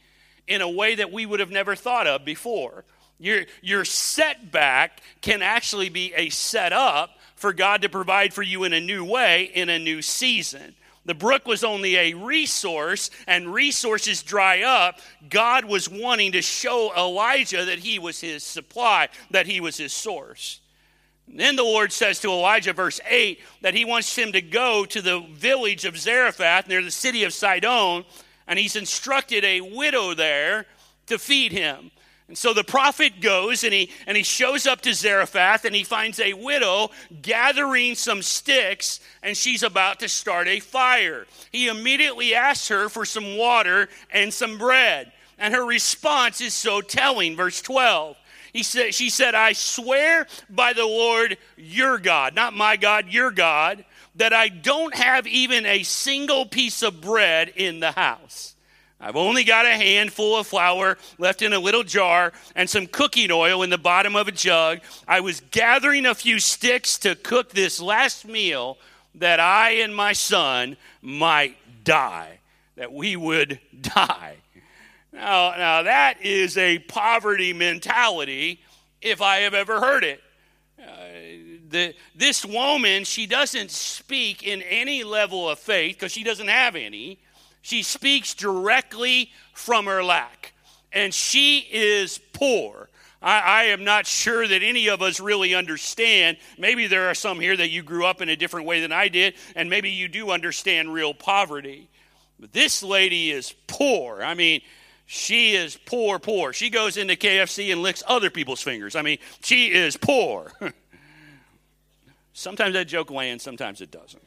in 0.47 0.61
a 0.61 0.69
way 0.69 0.97
that 0.97 1.13
we 1.13 1.25
would 1.25 1.41
have 1.41 1.51
never 1.51 1.75
thought 1.75 2.07
of 2.07 2.27
before. 2.27 2.85
Your, 3.19 3.45
your 3.63 3.85
setback 3.85 5.03
can 5.21 5.43
actually 5.43 5.89
be 5.89 6.13
a 6.15 6.29
setup 6.29 7.11
for 7.35 7.53
God 7.53 7.83
to 7.83 7.89
provide 7.89 8.33
for 8.33 8.43
you 8.43 8.65
in 8.65 8.73
a 8.73 8.81
new 8.81 9.05
way 9.05 9.51
in 9.55 9.69
a 9.69 9.79
new 9.79 10.03
season. 10.03 10.75
The 11.05 11.15
brook 11.15 11.47
was 11.47 11.65
only 11.65 11.97
a 11.97 12.13
resource, 12.13 13.11
and 13.27 13.53
resources 13.55 14.23
dry 14.23 14.61
up. 14.61 14.99
God 15.31 15.65
was 15.65 15.89
wanting 15.89 16.33
to 16.33 16.43
show 16.43 16.93
Elijah 16.95 17.65
that 17.65 17.79
he 17.79 17.99
was 17.99 18.21
his 18.21 18.45
supply, 18.45 19.09
that 19.31 19.47
he 19.47 19.59
was 19.59 19.79
his 19.79 19.95
source. 19.95 20.61
Then 21.27 21.57
the 21.57 21.63
Lord 21.63 21.93
says 21.93 22.21
to 22.21 22.29
Elijah, 22.29 22.75
verse 22.75 23.01
8, 23.09 23.41
that 23.63 23.75
he 23.75 23.87
wants 23.87 24.15
him 24.15 24.33
to 24.33 24.43
go 24.43 24.85
to 24.85 25.01
the 25.01 25.21
village 25.33 25.87
of 25.87 25.99
Zarephath 25.99 26.69
near 26.69 26.83
the 26.83 26.91
city 26.91 27.25
of 27.25 27.33
Sidon, 27.33 28.05
and 28.47 28.59
he's 28.59 28.77
instructed 28.77 29.45
a 29.45 29.63
widow 29.63 30.13
there 30.13 30.67
to 31.07 31.19
feed 31.19 31.53
him. 31.53 31.91
And 32.29 32.37
so 32.37 32.53
the 32.53 32.63
prophet 32.63 33.23
goes 33.23 33.65
and 33.65 33.73
he, 33.73 33.91
and 34.07 34.15
he 34.15 34.23
shows 34.23 34.67
up 34.67 34.83
to 34.83 34.93
Zarephath 34.93 35.65
and 35.65 35.75
he 35.75 35.83
finds 35.83 36.21
a 36.21 36.35
widow 36.35 36.91
gathering 37.23 37.95
some 37.95 38.21
sticks 38.21 39.01
and 39.23 39.35
she's 39.35 39.63
about 39.63 40.01
to 40.01 40.11
start 40.11 40.47
a 40.47 40.61
fire. 40.61 41.27
He 41.51 41.69
immediately 41.69 42.35
asks 42.35 42.69
her 42.69 42.91
for 42.91 43.07
some 43.07 43.39
water 43.39 43.89
and 44.11 44.33
some 44.33 44.59
bread. 44.59 45.11
And 45.39 45.55
her 45.55 45.65
response 45.65 46.43
is 46.43 46.53
so 46.53 46.83
telling. 46.83 47.35
Verse 47.35 47.63
12. 47.63 48.17
He 48.53 48.63
said, 48.63 48.95
she 48.95 49.09
said, 49.09 49.35
I 49.35 49.53
swear 49.53 50.27
by 50.51 50.73
the 50.73 50.85
Lord 50.85 51.39
your 51.57 51.99
God, 51.99 52.35
not 52.35 52.55
my 52.55 52.77
God, 52.77 53.07
your 53.09 53.31
God, 53.31 53.85
that 54.17 54.33
I 54.33 54.49
don't 54.49 54.95
have 54.95 55.27
even 55.27 55.65
a 55.65 55.83
single 55.83 56.45
piece 56.45 56.83
of 56.83 57.01
bread 57.01 57.53
in 57.55 57.81
the 57.81 57.93
house. 57.93 58.55
I've 59.01 59.17
only 59.17 59.45
got 59.45 59.65
a 59.65 59.77
handful 59.77 60.37
of 60.37 60.49
flour 60.49 60.99
left 61.19 61.43
in 61.43 61.53
a 61.53 61.59
little 61.59 61.85
jar 61.85 62.33
and 62.57 62.69
some 62.69 62.89
cooking 62.89 63.31
oil 63.31 63.63
in 63.63 63.71
the 63.71 63.79
bottom 63.79 64.17
of 64.17 64.27
a 64.27 64.33
jug. 64.33 64.81
I 65.07 65.21
was 65.21 65.41
gathering 65.53 66.05
a 66.05 66.15
few 66.15 66.41
sticks 66.41 66.99
to 66.99 67.15
cook 67.15 67.51
this 67.51 67.81
last 67.81 68.27
meal 68.27 68.77
that 69.15 69.39
I 69.39 69.71
and 69.71 69.95
my 69.95 70.13
son 70.13 70.77
might 71.01 71.57
die, 71.85 72.41
that 72.75 72.93
we 72.93 73.15
would 73.15 73.61
die. 73.81 74.37
Now, 75.13 75.55
now 75.57 75.83
that 75.83 76.21
is 76.21 76.57
a 76.57 76.81
poverty 76.81 77.53
mentality 77.53 78.61
if 79.01 79.23
I 79.23 79.39
have 79.39 79.55
ever 79.55 79.81
heard 79.81 80.03
it. 80.03 80.23
Uh, 80.81 80.87
the, 81.71 81.95
this 82.17 82.45
woman, 82.45 83.05
she 83.05 83.27
doesn't 83.27 83.71
speak 83.71 84.43
in 84.43 84.63
any 84.63 85.05
level 85.05 85.49
of 85.49 85.59
faith 85.59 85.97
because 85.97 86.13
she 86.13 86.25
doesn't 86.25 86.49
have 86.49 86.75
any. 86.75 87.19
She 87.69 87.83
speaks 87.83 88.33
directly 88.33 89.31
from 89.53 89.85
her 89.85 90.03
lack. 90.03 90.55
And 90.91 91.13
she 91.13 91.59
is 91.59 92.19
poor. 92.33 92.89
I, 93.21 93.41
I, 93.41 93.63
am 93.65 93.85
not 93.85 94.07
sure 94.07 94.49
that 94.49 94.63
any 94.63 94.89
of 94.89 95.03
us 95.03 95.21
really 95.21 95.55
understand. 95.55 96.39
Maybe 96.57 96.87
there 96.87 97.11
are 97.11 97.15
some 97.15 97.39
here 97.39 97.55
that 97.55 97.69
you 97.69 97.83
grew 97.83 98.07
up 98.07 98.23
in 98.23 98.31
a 98.31 98.37
different 98.37 98.65
way 98.65 98.81
than 98.81 98.91
I 98.91 99.09
did, 99.09 99.35
and 99.55 99.69
maybe 99.69 99.91
you 99.91 100.09
do 100.09 100.31
understand 100.31 100.95
real 100.95 101.13
poverty. 101.13 101.91
But 102.41 102.55
this 102.55 102.83
lady 102.83 103.33
is 103.33 103.55
poor. 103.67 104.23
I 104.23 104.33
mean, 104.33 104.63
she 105.05 105.55
is 105.55 105.77
poor, 105.77 106.19
poor. 106.19 106.55
She 106.55 106.71
goes 106.71 106.97
into 106.97 107.17
KFC 107.17 107.71
and 107.71 107.83
licks 107.83 108.03
other 108.07 108.31
people's 108.31 108.63
fingers. 108.63 108.97
I 108.97 109.03
mean, 109.03 109.19
she 109.43 109.73
is 109.73 109.99
poor. 109.99 110.53
sometimes 112.33 112.73
that 112.73 112.87
joke 112.87 113.11
lands, 113.11 113.45
sometimes 113.45 113.83
it 113.83 113.91
doesn't. 113.91 114.23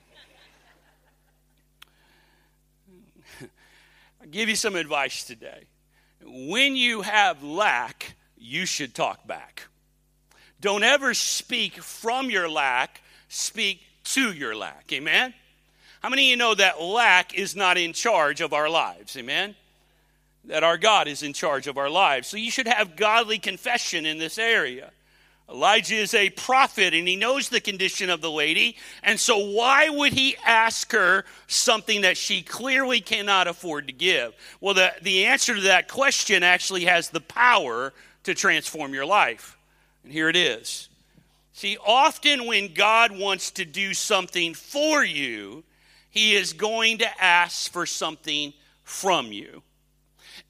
I'll 4.22 4.28
give 4.28 4.50
you 4.50 4.56
some 4.56 4.76
advice 4.76 5.24
today. 5.24 5.64
When 6.24 6.76
you 6.76 7.02
have 7.02 7.42
lack, 7.42 8.16
you 8.38 8.68
should 8.68 8.94
talk 8.94 9.26
back. 9.26 9.64
Don't 10.60 10.84
ever 10.84 11.16
speak 11.16 11.82
from 11.82 12.30
your 12.30 12.48
lack, 12.48 13.02
speak 13.30 13.82
to 14.04 14.32
your 14.32 14.56
lack. 14.56 14.94
Amen? 14.94 15.34
How 16.02 16.10
many 16.10 16.28
of 16.28 16.30
you 16.30 16.38
know 16.38 16.54
that 16.54 16.80
lack 16.80 17.34
is 17.34 17.56
not 17.56 17.80
in 17.80 17.94
charge 17.94 18.42
of 18.42 18.54
our 18.54 18.70
lives? 18.70 19.18
Amen? 19.18 19.56
That 20.46 20.64
our 20.64 20.78
God 20.78 21.08
is 21.08 21.24
in 21.24 21.34
charge 21.34 21.66
of 21.66 21.80
our 21.80 21.90
lives. 21.90 22.28
So 22.28 22.38
you 22.38 22.52
should 22.52 22.68
have 22.68 22.96
godly 22.96 23.40
confession 23.40 24.06
in 24.06 24.20
this 24.20 24.38
area. 24.38 24.92
Elijah 25.50 25.96
is 25.96 26.14
a 26.14 26.30
prophet 26.30 26.94
and 26.94 27.08
he 27.08 27.16
knows 27.18 27.50
the 27.50 27.60
condition 27.60 28.10
of 28.10 28.22
the 28.22 28.32
lady. 28.32 28.78
And 29.04 29.20
so, 29.20 29.38
why 29.38 29.90
would 29.90 30.14
he 30.14 30.38
ask 30.46 30.92
her 30.94 31.26
something 31.48 32.02
that 32.02 32.16
she 32.16 32.42
clearly 32.42 33.02
cannot 33.02 33.48
afford 33.48 33.88
to 33.88 33.94
give? 33.94 34.34
Well, 34.62 34.74
the, 34.74 34.94
the 35.02 35.26
answer 35.26 35.56
to 35.56 35.62
that 35.62 35.90
question 35.90 36.42
actually 36.44 36.86
has 36.86 37.10
the 37.10 37.20
power 37.20 37.94
to 38.24 38.34
transform 38.34 38.94
your 38.94 39.06
life. 39.06 39.58
And 40.04 40.14
here 40.14 40.30
it 40.30 40.36
is. 40.36 40.90
See, 41.54 41.78
often 41.86 42.46
when 42.46 42.74
God 42.74 43.12
wants 43.18 43.52
to 43.52 43.66
do 43.66 43.94
something 43.94 44.54
for 44.54 45.04
you, 45.04 45.64
he 46.10 46.36
is 46.36 46.54
going 46.54 47.00
to 47.00 47.24
ask 47.24 47.72
for 47.72 47.86
something 47.86 48.54
from 48.84 49.32
you. 49.32 49.64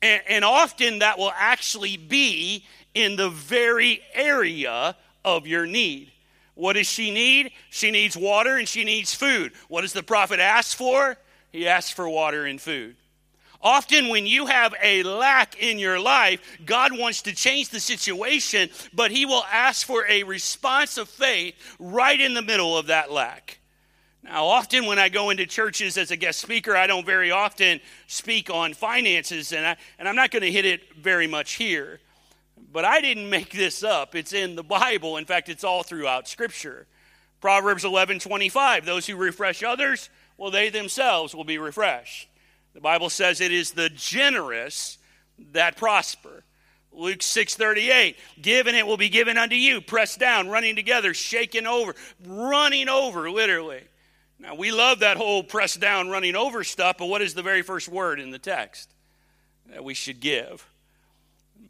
And, 0.02 0.22
and 0.28 0.46
often 0.46 1.00
that 1.00 1.18
will 1.18 1.34
actually 1.36 1.98
be 1.98 2.66
in 2.94 3.16
the 3.16 3.30
very 3.30 4.02
area 4.14 4.96
of 5.24 5.48
your 5.48 5.66
need. 5.66 6.12
What 6.56 6.74
does 6.74 6.88
she 6.88 7.12
need? 7.12 7.52
She 7.70 7.92
needs 7.92 8.18
water 8.18 8.58
and 8.58 8.68
she 8.68 8.84
needs 8.84 9.16
food. 9.16 9.54
What 9.68 9.82
does 9.82 9.94
the 9.94 10.04
prophet 10.04 10.40
ask 10.40 10.76
for? 10.76 11.18
He 11.52 11.68
asks 11.68 11.92
for 11.92 12.08
water 12.08 12.46
and 12.46 12.60
food. 12.60 12.96
Often, 13.64 14.10
when 14.10 14.26
you 14.26 14.48
have 14.48 14.74
a 14.82 15.04
lack 15.04 15.62
in 15.62 15.78
your 15.78 16.00
life, 16.00 16.42
God 16.66 16.98
wants 16.98 17.22
to 17.24 17.36
change 17.36 17.70
the 17.70 17.80
situation, 17.80 18.70
but 18.94 19.12
He 19.12 19.26
will 19.26 19.44
ask 19.52 19.86
for 19.86 20.06
a 20.08 20.24
response 20.24 20.98
of 20.98 21.08
faith 21.08 21.54
right 21.78 22.20
in 22.20 22.34
the 22.34 22.42
middle 22.42 22.76
of 22.76 22.88
that 22.88 23.12
lack. 23.12 23.60
Now, 24.24 24.46
often 24.46 24.86
when 24.86 24.98
I 25.00 25.10
go 25.10 25.30
into 25.30 25.46
churches 25.46 25.98
as 25.98 26.10
a 26.12 26.16
guest 26.16 26.40
speaker, 26.40 26.76
I 26.76 26.88
don't 26.88 27.06
very 27.06 27.32
often 27.32 27.80
speak 28.08 28.50
on 28.50 28.74
finances, 28.74 29.52
and, 29.52 29.66
I, 29.66 29.78
and 30.00 30.08
I'm 30.08 30.16
not 30.16 30.32
going 30.32 30.44
to 30.44 30.52
hit 30.52 30.66
it 30.66 30.96
very 30.96 31.28
much 31.28 31.54
here. 31.54 32.00
But 32.72 32.86
I 32.86 33.02
didn't 33.02 33.30
make 33.30 33.52
this 33.52 33.84
up. 33.84 34.16
It's 34.16 34.34
in 34.34 34.56
the 34.56 34.64
Bible. 34.64 35.18
In 35.18 35.26
fact, 35.26 35.50
it's 35.50 35.64
all 35.64 35.84
throughout 35.84 36.28
Scripture. 36.28 36.88
Proverbs 37.42 37.84
11 37.84 38.20
25, 38.20 38.86
those 38.86 39.08
who 39.08 39.16
refresh 39.16 39.64
others, 39.64 40.10
well, 40.38 40.52
they 40.52 40.70
themselves 40.70 41.34
will 41.34 41.44
be 41.44 41.58
refreshed. 41.58 42.30
The 42.74 42.82
Bible 42.82 43.10
says 43.10 43.42
it 43.42 43.52
is 43.52 43.72
the 43.72 43.90
generous 43.90 44.98
that 45.52 45.76
prosper. 45.76 46.44
Luke 46.94 47.20
6:38 47.20 48.16
Give 48.42 48.68
and 48.68 48.76
it 48.76 48.86
will 48.86 48.98
be 48.98 49.10
given 49.10 49.38
unto 49.38 49.56
you 49.56 49.82
pressed 49.82 50.20
down 50.20 50.50
running 50.50 50.76
together 50.76 51.14
shaken 51.14 51.66
over 51.66 51.96
running 52.26 52.90
over 52.90 53.32
literally. 53.32 53.82
Now 54.40 54.56
we 54.56 54.72
love 54.72 55.00
that 55.00 55.18
whole 55.18 55.44
pressed 55.44 55.80
down 55.80 56.10
running 56.10 56.36
over 56.36 56.64
stuff 56.64 56.98
but 56.98 57.06
what 57.06 57.22
is 57.22 57.34
the 57.34 57.44
very 57.44 57.62
first 57.62 57.88
word 57.88 58.20
in 58.20 58.32
the 58.32 58.40
text 58.40 58.94
that 59.68 59.84
we 59.84 59.94
should 59.94 60.20
give? 60.20 60.68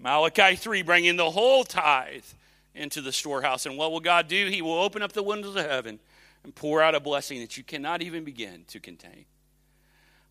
Malachi 0.01 0.55
3 0.55 0.81
bringing 0.81 1.15
the 1.15 1.29
whole 1.29 1.63
tithe 1.63 2.25
into 2.73 3.01
the 3.01 3.11
storehouse 3.11 3.65
and 3.65 3.77
what 3.77 3.91
will 3.91 3.99
God 3.99 4.27
do? 4.27 4.47
He 4.47 4.61
will 4.61 4.79
open 4.79 5.01
up 5.01 5.13
the 5.13 5.23
windows 5.23 5.55
of 5.55 5.65
heaven 5.65 5.99
and 6.43 6.55
pour 6.55 6.81
out 6.81 6.95
a 6.95 6.99
blessing 6.99 7.39
that 7.41 7.57
you 7.57 7.63
cannot 7.63 8.01
even 8.01 8.23
begin 8.23 8.65
to 8.69 8.79
contain. 8.79 9.25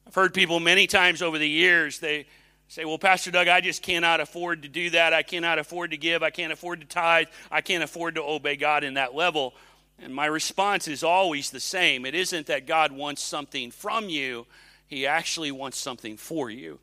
I've 0.06 0.14
heard 0.14 0.35
people 0.35 0.59
many 0.59 0.87
times 0.87 1.22
over 1.22 1.38
the 1.38 1.48
years, 1.48 2.00
they 2.00 2.26
say, 2.66 2.85
Well, 2.85 2.98
Pastor 2.98 3.30
Doug, 3.30 3.46
I 3.46 3.61
just 3.61 3.83
cannot 3.83 4.20
afford 4.20 4.62
to 4.62 4.68
do 4.68 4.90
that. 4.90 5.12
I 5.12 5.22
cannot 5.22 5.59
afford 5.59 5.92
to 5.92 5.96
give. 5.96 6.22
I 6.22 6.30
can't 6.30 6.52
afford 6.52 6.80
to 6.80 6.87
tithe. 6.87 7.28
I 7.50 7.61
can't 7.61 7.85
afford 7.85 8.16
to 8.16 8.22
obey 8.22 8.56
God 8.56 8.83
in 8.83 8.94
that 8.94 9.14
level. 9.14 9.54
And 10.00 10.14
my 10.14 10.26
response 10.26 10.88
is 10.88 11.04
always 11.04 11.50
the 11.50 11.61
same 11.61 12.06
it 12.06 12.14
isn't 12.14 12.46
that 12.46 12.66
God 12.66 12.90
wants 12.90 13.22
something 13.22 13.70
from 13.70 14.09
you, 14.09 14.46
He 14.87 15.06
actually 15.06 15.52
wants 15.52 15.78
something 15.78 16.16
for 16.16 16.50
you. 16.50 16.80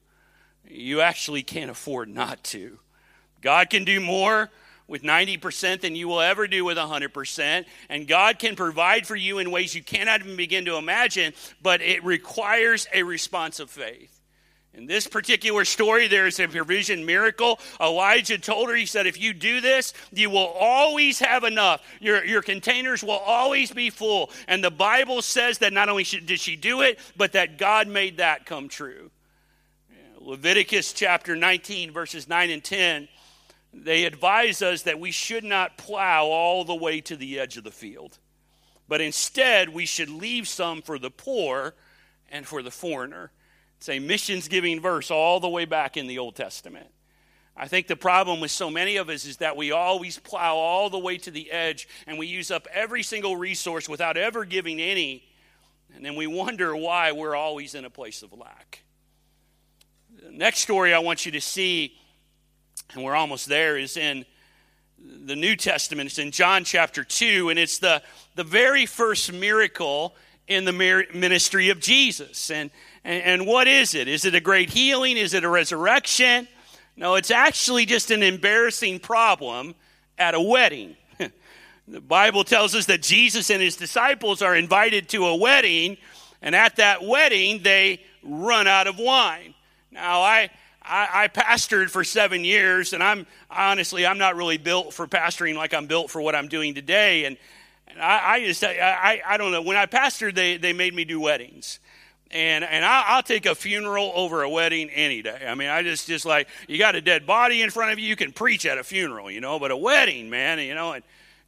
You 0.70 1.02
actually 1.02 1.44
can't 1.44 1.72
afford 1.72 2.10
not 2.10 2.44
to. 2.46 2.80
God 3.42 3.70
can 3.70 3.86
do 3.86 4.00
more 4.00 4.50
with 4.88 5.04
90% 5.04 5.82
than 5.82 5.96
you 5.96 6.08
will 6.08 6.22
ever 6.22 6.48
do 6.48 6.64
with 6.64 6.78
100%. 6.78 7.66
And 7.90 8.08
God 8.08 8.40
can 8.40 8.56
provide 8.56 9.06
for 9.06 9.16
you 9.16 9.40
in 9.40 9.52
ways 9.52 9.76
you 9.76 9.84
cannot 9.84 10.22
even 10.22 10.36
begin 10.36 10.66
to 10.66 10.78
imagine, 10.78 11.34
but 11.62 11.82
it 11.82 12.04
requires 12.04 12.88
a 12.94 13.04
response 13.04 13.60
of 13.60 13.70
faith. 13.70 14.14
In 14.74 14.86
this 14.86 15.08
particular 15.08 15.66
story, 15.66 16.08
there's 16.08 16.40
a 16.40 16.48
provision 16.48 17.04
miracle. 17.04 17.60
Elijah 17.82 18.38
told 18.38 18.70
her, 18.70 18.76
he 18.76 18.86
said, 18.86 19.08
if 19.08 19.20
you 19.20 19.34
do 19.34 19.60
this, 19.60 19.92
you 20.14 20.30
will 20.30 20.54
always 20.60 21.18
have 21.18 21.44
enough. 21.44 21.82
Your, 22.00 22.24
your 22.24 22.44
containers 22.44 23.04
will 23.04 23.18
always 23.18 23.72
be 23.72 23.90
full. 23.90 24.30
And 24.48 24.64
the 24.64 24.70
Bible 24.70 25.24
says 25.24 25.58
that 25.60 25.74
not 25.74 25.90
only 25.90 26.04
did 26.04 26.40
she 26.40 26.56
do 26.56 26.82
it, 26.82 27.00
but 27.18 27.32
that 27.32 27.58
God 27.58 27.88
made 27.88 28.18
that 28.18 28.46
come 28.46 28.70
true. 28.70 29.10
Leviticus 30.28 30.92
chapter 30.92 31.38
19, 31.38 31.92
verses 31.92 32.28
9 32.28 32.50
and 32.50 32.62
10 32.62 33.08
they 33.74 34.04
advise 34.04 34.62
us 34.62 34.82
that 34.82 35.00
we 35.00 35.10
should 35.10 35.46
not 35.46 35.78
plow 35.78 36.26
all 36.26 36.66
the 36.66 36.76
way 36.76 37.00
to 37.00 37.16
the 37.16 37.40
edge 37.40 37.56
of 37.56 37.64
the 37.64 37.72
field, 37.72 38.18
but 38.90 39.00
instead 39.00 39.70
we 39.70 39.86
should 39.86 40.10
leave 40.10 40.46
some 40.46 40.82
for 40.82 41.00
the 41.00 41.10
poor 41.10 41.76
and 42.30 42.46
for 42.46 42.62
the 42.62 42.72
foreigner. 42.72 43.32
It's 43.78 43.88
a 43.88 44.00
missions 44.00 44.50
giving 44.50 44.82
verse 44.82 45.12
all 45.12 45.40
the 45.40 45.48
way 45.48 45.64
back 45.64 45.96
in 45.96 46.08
the 46.08 46.20
Old 46.20 46.36
Testament. 46.36 46.88
I 47.56 47.70
think 47.70 47.88
the 47.88 47.96
problem 47.96 48.42
with 48.42 48.52
so 48.52 48.70
many 48.70 48.98
of 48.98 49.08
us 49.08 49.24
is 49.24 49.38
that 49.38 49.56
we 49.56 49.72
always 49.72 50.20
plow 50.20 50.56
all 50.56 50.90
the 50.90 51.00
way 51.00 51.18
to 51.20 51.32
the 51.32 51.52
edge 51.52 51.88
and 52.06 52.18
we 52.18 52.28
use 52.28 52.52
up 52.52 52.68
every 52.74 53.02
single 53.02 53.38
resource 53.38 53.88
without 53.88 54.18
ever 54.18 54.44
giving 54.44 54.82
any. 54.82 55.24
And 55.96 56.04
then 56.04 56.16
we 56.16 56.28
wonder 56.28 56.76
why 56.76 57.14
we're 57.14 57.36
always 57.36 57.76
in 57.76 57.86
a 57.86 57.90
place 57.90 58.24
of 58.24 58.34
lack. 58.34 58.84
Next 60.38 60.60
story 60.60 60.94
I 60.94 61.00
want 61.00 61.26
you 61.26 61.32
to 61.32 61.42
see 61.42 61.98
and 62.94 63.04
we're 63.04 63.16
almost 63.16 63.48
there, 63.48 63.78
is 63.78 63.98
in 63.98 64.24
the 65.00 65.36
New 65.36 65.56
Testament. 65.56 66.08
It's 66.08 66.20
in 66.20 66.32
John 66.32 66.64
chapter 66.64 67.04
2, 67.04 67.50
and 67.50 67.60
it's 67.60 67.80
the, 67.80 68.02
the 68.36 68.44
very 68.44 68.86
first 68.86 69.34
miracle 69.34 70.16
in 70.48 70.64
the 70.64 70.72
ministry 70.72 71.70
of 71.70 71.80
Jesus. 71.80 72.50
And, 72.50 72.70
and, 73.04 73.24
and 73.24 73.48
what 73.48 73.68
is 73.68 73.96
it? 73.96 74.08
Is 74.08 74.26
it 74.26 74.36
a 74.36 74.40
great 74.40 74.70
healing? 74.70 75.18
Is 75.18 75.34
it 75.34 75.44
a 75.44 75.50
resurrection? 75.50 76.48
No, 76.96 77.16
it's 77.16 77.32
actually 77.32 77.86
just 77.86 78.12
an 78.12 78.24
embarrassing 78.24 79.00
problem 79.00 79.76
at 80.18 80.34
a 80.34 80.42
wedding. 80.42 80.96
the 81.88 82.02
Bible 82.02 82.44
tells 82.44 82.74
us 82.74 82.86
that 82.86 83.02
Jesus 83.02 83.50
and 83.50 83.62
his 83.62 83.76
disciples 83.76 84.42
are 84.42 84.56
invited 84.56 85.10
to 85.10 85.26
a 85.26 85.36
wedding, 85.36 85.98
and 86.42 86.56
at 86.56 86.76
that 86.76 87.04
wedding, 87.04 87.64
they 87.64 88.02
run 88.24 88.68
out 88.68 88.88
of 88.88 89.00
wine. 89.00 89.56
Now, 89.98 90.22
I, 90.22 90.52
I, 90.84 91.24
I, 91.24 91.28
pastored 91.28 91.90
for 91.90 92.04
seven 92.04 92.46
years, 92.46 92.94
and 92.94 93.02
I'm 93.02 93.26
honestly, 93.50 94.06
I'm 94.06 94.20
not 94.20 94.36
really 94.36 94.60
built 94.60 94.94
for 94.94 95.08
pastoring 95.08 95.56
like 95.56 95.74
I'm 95.74 95.88
built 95.88 96.12
for 96.12 96.22
what 96.22 96.36
I'm 96.36 96.48
doing 96.48 96.76
today. 96.76 97.26
And, 97.26 97.36
And 97.88 98.00
I, 98.00 98.34
I 98.34 98.46
just, 98.46 98.64
I, 98.64 99.22
I 99.28 99.38
don't 99.38 99.52
know. 99.52 99.64
When 99.64 99.76
I 99.76 99.88
pastored, 99.88 100.36
they, 100.36 100.58
they 100.58 100.74
made 100.74 100.94
me 100.94 101.04
do 101.04 101.20
weddings. 101.20 101.80
And, 102.30 102.64
and 102.64 102.86
I, 102.86 103.16
will 103.16 103.24
take 103.24 103.48
a 103.48 103.56
funeral 103.56 104.12
over 104.14 104.44
a 104.44 104.50
wedding 104.50 104.92
any 104.92 105.24
day. 105.24 105.48
I 105.48 105.56
mean, 105.56 105.70
I 105.70 105.82
just, 105.82 106.08
just 106.08 106.26
like, 106.26 106.48
you 106.68 106.78
got 106.78 106.94
a 106.96 107.02
dead 107.02 107.26
body 107.26 107.64
in 107.64 107.72
front 107.72 107.94
of 107.94 108.00
you, 108.00 108.08
you 108.08 108.16
can 108.16 108.32
preach 108.32 108.68
at 108.68 108.78
a 108.78 108.84
funeral, 108.84 109.32
you 109.32 109.42
know, 109.42 109.58
but 109.58 109.72
a 109.72 109.78
wedding, 109.78 110.30
man, 110.30 110.60
you 110.60 110.76
know, 110.76 110.94
and 110.94 111.04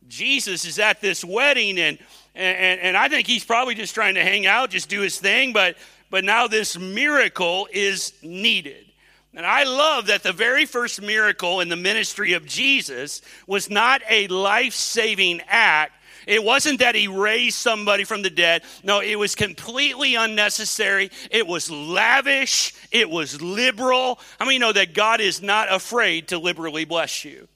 Jesus 0.08 0.66
is 0.66 0.80
at 0.80 1.02
this 1.02 1.24
wedding, 1.24 1.78
and, 1.78 2.00
and, 2.34 2.80
and 2.82 2.98
I 2.98 3.10
think 3.10 3.28
he's 3.28 3.44
probably 3.44 3.76
just 3.76 3.94
trying 3.94 4.16
to 4.16 4.24
hang 4.24 4.48
out, 4.48 4.72
just 4.72 4.90
do 4.90 5.02
his 5.02 5.20
thing, 5.20 5.54
but, 5.54 5.76
but 6.10 6.24
now 6.24 6.48
this 6.48 6.78
miracle 6.78 7.68
is 7.72 8.14
needed. 8.22 8.86
And 9.34 9.46
I 9.46 9.64
love 9.64 10.08
that 10.08 10.24
the 10.24 10.34
very 10.34 10.66
first 10.66 11.02
miracle 11.02 11.60
in 11.60 11.70
the 11.70 11.76
ministry 11.76 12.34
of 12.34 12.46
Jesus 12.46 13.22
was 13.46 13.70
not 13.70 14.02
a 14.10 14.28
life 14.28 14.74
saving 14.74 15.42
act. 15.48 15.94
It 16.26 16.44
wasn't 16.44 16.80
that 16.80 16.96
he 16.96 17.08
raised 17.08 17.58
somebody 17.58 18.04
from 18.04 18.22
the 18.22 18.30
dead. 18.30 18.64
No, 18.84 19.02
it 19.02 19.18
was 19.18 19.36
completely 19.36 20.16
unnecessary. 20.16 21.12
It 21.32 21.48
was 21.48 21.72
lavish. 21.72 22.74
It 22.92 23.10
was 23.10 23.42
liberal. 23.42 24.20
How 24.40 24.46
many 24.46 24.58
know 24.58 24.74
that 24.74 24.94
God 24.94 25.22
is 25.22 25.42
not 25.42 25.72
afraid 25.72 26.30
to 26.30 26.40
liberally 26.40 26.86
bless 26.86 27.24
you? 27.24 27.48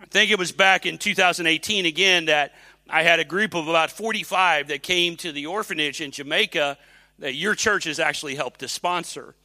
I 0.00 0.06
think 0.06 0.30
it 0.30 0.38
was 0.38 0.52
back 0.52 0.86
in 0.86 0.98
2018 0.98 1.86
again 1.86 2.26
that 2.26 2.54
I 2.88 3.02
had 3.02 3.20
a 3.20 3.24
group 3.24 3.54
of 3.54 3.68
about 3.68 3.90
45 3.90 4.68
that 4.68 4.82
came 4.82 5.16
to 5.18 5.32
the 5.32 5.46
orphanage 5.46 6.00
in 6.00 6.10
Jamaica 6.10 6.76
that 7.22 7.36
your 7.36 7.54
church 7.54 7.84
has 7.84 8.00
actually 8.00 8.34
helped 8.34 8.58
to 8.60 8.68
sponsor 8.68 9.36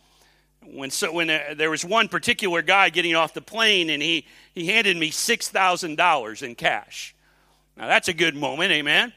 when 0.65 0.89
so 0.89 1.13
when 1.13 1.29
uh, 1.29 1.53
there 1.55 1.69
was 1.69 1.85
one 1.85 2.07
particular 2.07 2.63
guy 2.63 2.89
getting 2.89 3.13
off 3.13 3.35
the 3.35 3.41
plane 3.41 3.91
and 3.91 4.01
he 4.01 4.25
he 4.55 4.65
handed 4.65 4.97
me 4.97 5.11
six 5.11 5.47
thousand 5.47 5.95
dollars 5.95 6.41
in 6.41 6.55
cash. 6.55 7.15
Now 7.77 7.87
that's 7.87 8.07
a 8.07 8.13
good 8.13 8.35
moment, 8.35 8.71
amen. 8.71 9.13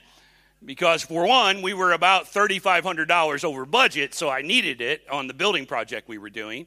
Because 0.62 1.02
for 1.02 1.26
one, 1.26 1.62
we 1.62 1.72
were 1.72 1.92
about 1.92 2.28
thirty 2.28 2.58
five 2.58 2.84
hundred 2.84 3.08
dollars 3.08 3.44
over 3.44 3.64
budget, 3.64 4.12
so 4.12 4.28
I 4.28 4.42
needed 4.42 4.82
it 4.82 5.02
on 5.10 5.26
the 5.26 5.34
building 5.34 5.64
project 5.64 6.06
we 6.06 6.18
were 6.18 6.28
doing. 6.28 6.66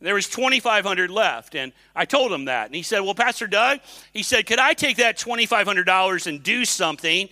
There 0.00 0.14
was 0.14 0.28
twenty 0.28 0.60
five 0.60 0.84
hundred 0.84 1.10
left, 1.10 1.56
and 1.56 1.72
I 1.96 2.04
told 2.04 2.32
him 2.32 2.44
that, 2.44 2.66
and 2.66 2.74
he 2.76 2.82
said, 2.82 3.00
"Well, 3.00 3.16
Pastor 3.16 3.48
Doug," 3.48 3.80
he 4.12 4.22
said, 4.22 4.46
"could 4.46 4.60
I 4.60 4.74
take 4.74 4.98
that 4.98 5.18
twenty 5.18 5.46
five 5.46 5.66
hundred 5.66 5.86
dollars 5.86 6.28
and 6.28 6.40
do 6.40 6.64
something?" 6.64 7.28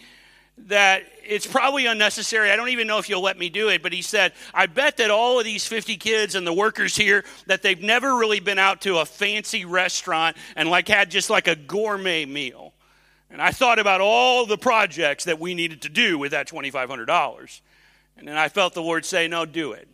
That 0.66 1.04
it's 1.24 1.46
probably 1.46 1.86
unnecessary. 1.86 2.50
I 2.50 2.56
don't 2.56 2.70
even 2.70 2.86
know 2.86 2.98
if 2.98 3.08
you'll 3.08 3.22
let 3.22 3.38
me 3.38 3.48
do 3.48 3.68
it, 3.68 3.82
but 3.82 3.92
he 3.92 4.02
said, 4.02 4.32
I 4.52 4.66
bet 4.66 4.96
that 4.98 5.10
all 5.10 5.38
of 5.38 5.44
these 5.44 5.66
50 5.66 5.96
kids 5.96 6.34
and 6.34 6.46
the 6.46 6.52
workers 6.52 6.96
here 6.96 7.24
that 7.46 7.62
they've 7.62 7.80
never 7.80 8.16
really 8.16 8.40
been 8.40 8.58
out 8.58 8.80
to 8.82 8.98
a 8.98 9.06
fancy 9.06 9.64
restaurant 9.64 10.36
and 10.56 10.68
like 10.68 10.88
had 10.88 11.10
just 11.10 11.30
like 11.30 11.48
a 11.48 11.56
gourmet 11.56 12.24
meal. 12.24 12.72
And 13.30 13.40
I 13.40 13.52
thought 13.52 13.78
about 13.78 14.00
all 14.00 14.44
the 14.44 14.58
projects 14.58 15.24
that 15.24 15.38
we 15.38 15.54
needed 15.54 15.82
to 15.82 15.88
do 15.88 16.18
with 16.18 16.32
that 16.32 16.48
$2500. 16.48 17.60
And 18.16 18.28
then 18.28 18.36
I 18.36 18.48
felt 18.48 18.74
the 18.74 18.82
Lord 18.82 19.04
say, 19.04 19.28
"No, 19.28 19.46
do 19.46 19.72
it." 19.72 19.88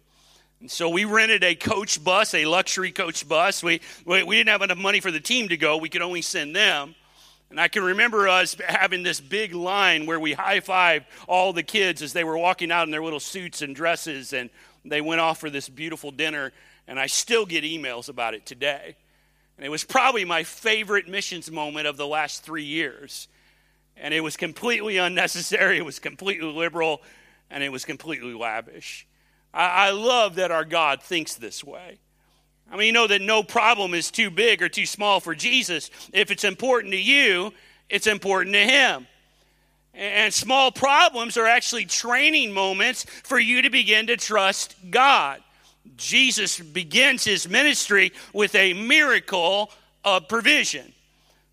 And 0.61 0.71
so 0.71 0.89
we 0.89 1.05
rented 1.05 1.45
a 1.45 1.55
coach 1.55 2.03
bus, 2.03 2.33
a 2.35 2.47
luxury 2.47 2.91
coach 2.91 3.29
bus. 3.29 3.63
We, 3.63 3.81
we, 4.05 4.23
we 4.23 4.37
didn't 4.37 4.49
have 4.49 4.63
enough 4.63 4.79
money 4.79 5.01
for 5.01 5.11
the 5.11 5.21
team 5.21 5.49
to 5.51 5.57
go. 5.57 5.77
We 5.77 5.91
could 5.91 6.03
only 6.03 6.23
send 6.23 6.57
them. 6.57 6.95
And 7.51 7.61
I 7.61 7.69
can 7.69 7.85
remember 7.85 8.29
us 8.29 8.57
having 8.67 9.03
this 9.03 9.21
big 9.21 9.55
line 9.55 10.07
where 10.07 10.19
we 10.19 10.33
high 10.33 10.61
fived 10.61 11.05
all 11.29 11.53
the 11.53 11.63
kids 11.63 12.03
as 12.03 12.13
they 12.13 12.25
were 12.25 12.37
walking 12.37 12.73
out 12.73 12.85
in 12.85 12.91
their 12.91 13.05
little 13.05 13.21
suits 13.21 13.63
and 13.63 13.75
dresses, 13.75 14.33
and 14.33 14.51
they 14.85 15.01
went 15.01 15.21
off 15.21 15.39
for 15.39 15.51
this 15.51 15.69
beautiful 15.69 16.11
dinner. 16.11 16.53
And 16.89 16.99
I 16.99 17.07
still 17.07 17.47
get 17.47 17.65
emails 17.65 18.09
about 18.09 18.35
it 18.35 18.47
today. 18.47 18.97
And 19.57 19.65
it 19.65 19.71
was 19.71 19.85
probably 19.85 20.25
my 20.25 20.43
favorite 20.43 21.09
missions 21.09 21.51
moment 21.51 21.87
of 21.87 21.97
the 21.97 22.07
last 22.07 22.43
three 22.43 22.65
years. 22.65 23.29
And 23.97 24.13
it 24.13 24.21
was 24.21 24.37
completely 24.37 24.99
unnecessary, 24.99 25.79
it 25.79 25.85
was 25.85 25.99
completely 25.99 26.53
liberal, 26.53 27.01
and 27.51 27.63
it 27.63 27.71
was 27.71 27.85
completely 27.85 28.35
lavish. 28.35 29.07
I, 29.55 29.89
I 29.89 29.91
love 29.91 30.35
that 30.35 30.51
our 30.51 30.65
God 30.65 31.03
thinks 31.03 31.35
this 31.35 31.65
way. 31.65 31.99
I 32.71 32.77
mean, 32.77 32.87
you 32.87 32.93
know 32.93 33.07
that 33.07 33.23
no 33.23 33.43
problem 33.43 33.95
is 33.95 34.11
too 34.11 34.31
big 34.31 34.63
or 34.63 34.69
too 34.69 34.87
small 34.87 35.21
for 35.21 35.35
Jesus. 35.35 35.91
If 36.13 36.31
it's 36.31 36.45
important 36.45 36.93
to 36.93 37.01
you, 37.01 37.53
it's 37.89 38.07
important 38.07 38.55
to 38.55 38.65
Him. 38.65 39.07
And 39.95 40.33
small 40.33 40.71
problems 40.71 41.37
are 41.37 41.47
actually 41.47 41.87
training 41.87 42.53
moments 42.53 43.05
for 43.25 43.39
you 43.39 43.63
to 43.63 43.71
begin 43.71 44.09
to 44.09 44.17
trust 44.17 44.75
God. 44.91 45.43
Jesus 45.97 46.59
begins 46.59 47.25
his 47.25 47.49
ministry 47.49 48.13
with 48.35 48.55
a 48.55 48.75
miracle 48.75 49.71
of 50.05 50.29
provision. 50.29 50.93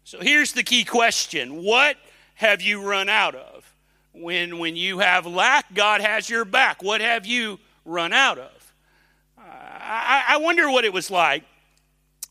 So 0.04 0.20
here's 0.20 0.52
the 0.52 0.64
key 0.64 0.84
question 0.84 1.64
What 1.64 1.96
have 2.36 2.62
you 2.62 2.82
run 2.82 3.08
out 3.08 3.36
of? 3.36 3.70
When, 4.14 4.60
when 4.60 4.76
you 4.76 5.00
have 5.00 5.26
lack, 5.26 5.74
God 5.74 6.02
has 6.02 6.30
your 6.30 6.46
back. 6.46 6.84
What 6.84 7.02
have 7.02 7.26
you 7.26 7.60
run 7.86 8.14
out 8.14 8.38
of? 8.38 8.52
I, 9.84 10.24
I 10.30 10.38
wonder 10.38 10.70
what 10.70 10.86
it 10.86 10.94
was 10.94 11.12
like 11.12 11.44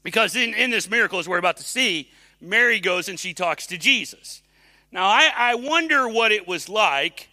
because 0.02 0.36
in, 0.36 0.54
in 0.54 0.70
this 0.70 0.88
miracle, 0.88 1.18
as 1.18 1.28
we're 1.28 1.38
about 1.38 1.58
to 1.58 1.62
see, 1.62 2.10
Mary 2.40 2.80
goes 2.80 3.08
and 3.08 3.18
she 3.18 3.34
talks 3.34 3.66
to 3.68 3.78
Jesus. 3.78 4.42
Now, 4.90 5.06
I, 5.06 5.30
I 5.34 5.54
wonder 5.54 6.08
what 6.08 6.32
it 6.32 6.46
was 6.46 6.68
like 6.68 7.28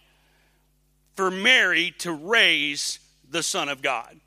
for 1.14 1.30
Mary 1.30 1.94
to 1.98 2.12
raise 2.12 3.00
the 3.28 3.42
Son 3.42 3.68
of 3.68 3.82
God. 3.82 4.18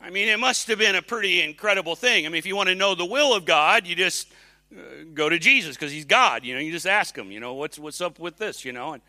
I 0.00 0.10
mean, 0.10 0.28
it 0.28 0.38
must 0.38 0.68
have 0.68 0.78
been 0.78 0.96
a 0.96 1.02
pretty 1.02 1.40
incredible 1.40 1.96
thing. 1.96 2.26
I 2.26 2.28
mean, 2.28 2.38
if 2.38 2.44
you 2.44 2.56
want 2.56 2.68
to 2.68 2.74
know 2.74 2.94
the 2.94 3.06
will 3.06 3.34
of 3.34 3.46
God, 3.46 3.86
you 3.86 3.94
just 3.94 4.30
uh, 4.76 4.80
go 5.14 5.30
to 5.30 5.38
Jesus 5.38 5.76
because 5.76 5.92
he's 5.92 6.04
God. 6.04 6.44
You 6.44 6.54
know, 6.54 6.60
you 6.60 6.72
just 6.72 6.86
ask 6.86 7.16
him, 7.16 7.30
you 7.30 7.40
know, 7.40 7.54
what's, 7.54 7.78
what's 7.78 8.02
up 8.02 8.18
with 8.18 8.36
this, 8.36 8.64
you 8.64 8.72
know? 8.72 8.92
And 8.92 9.02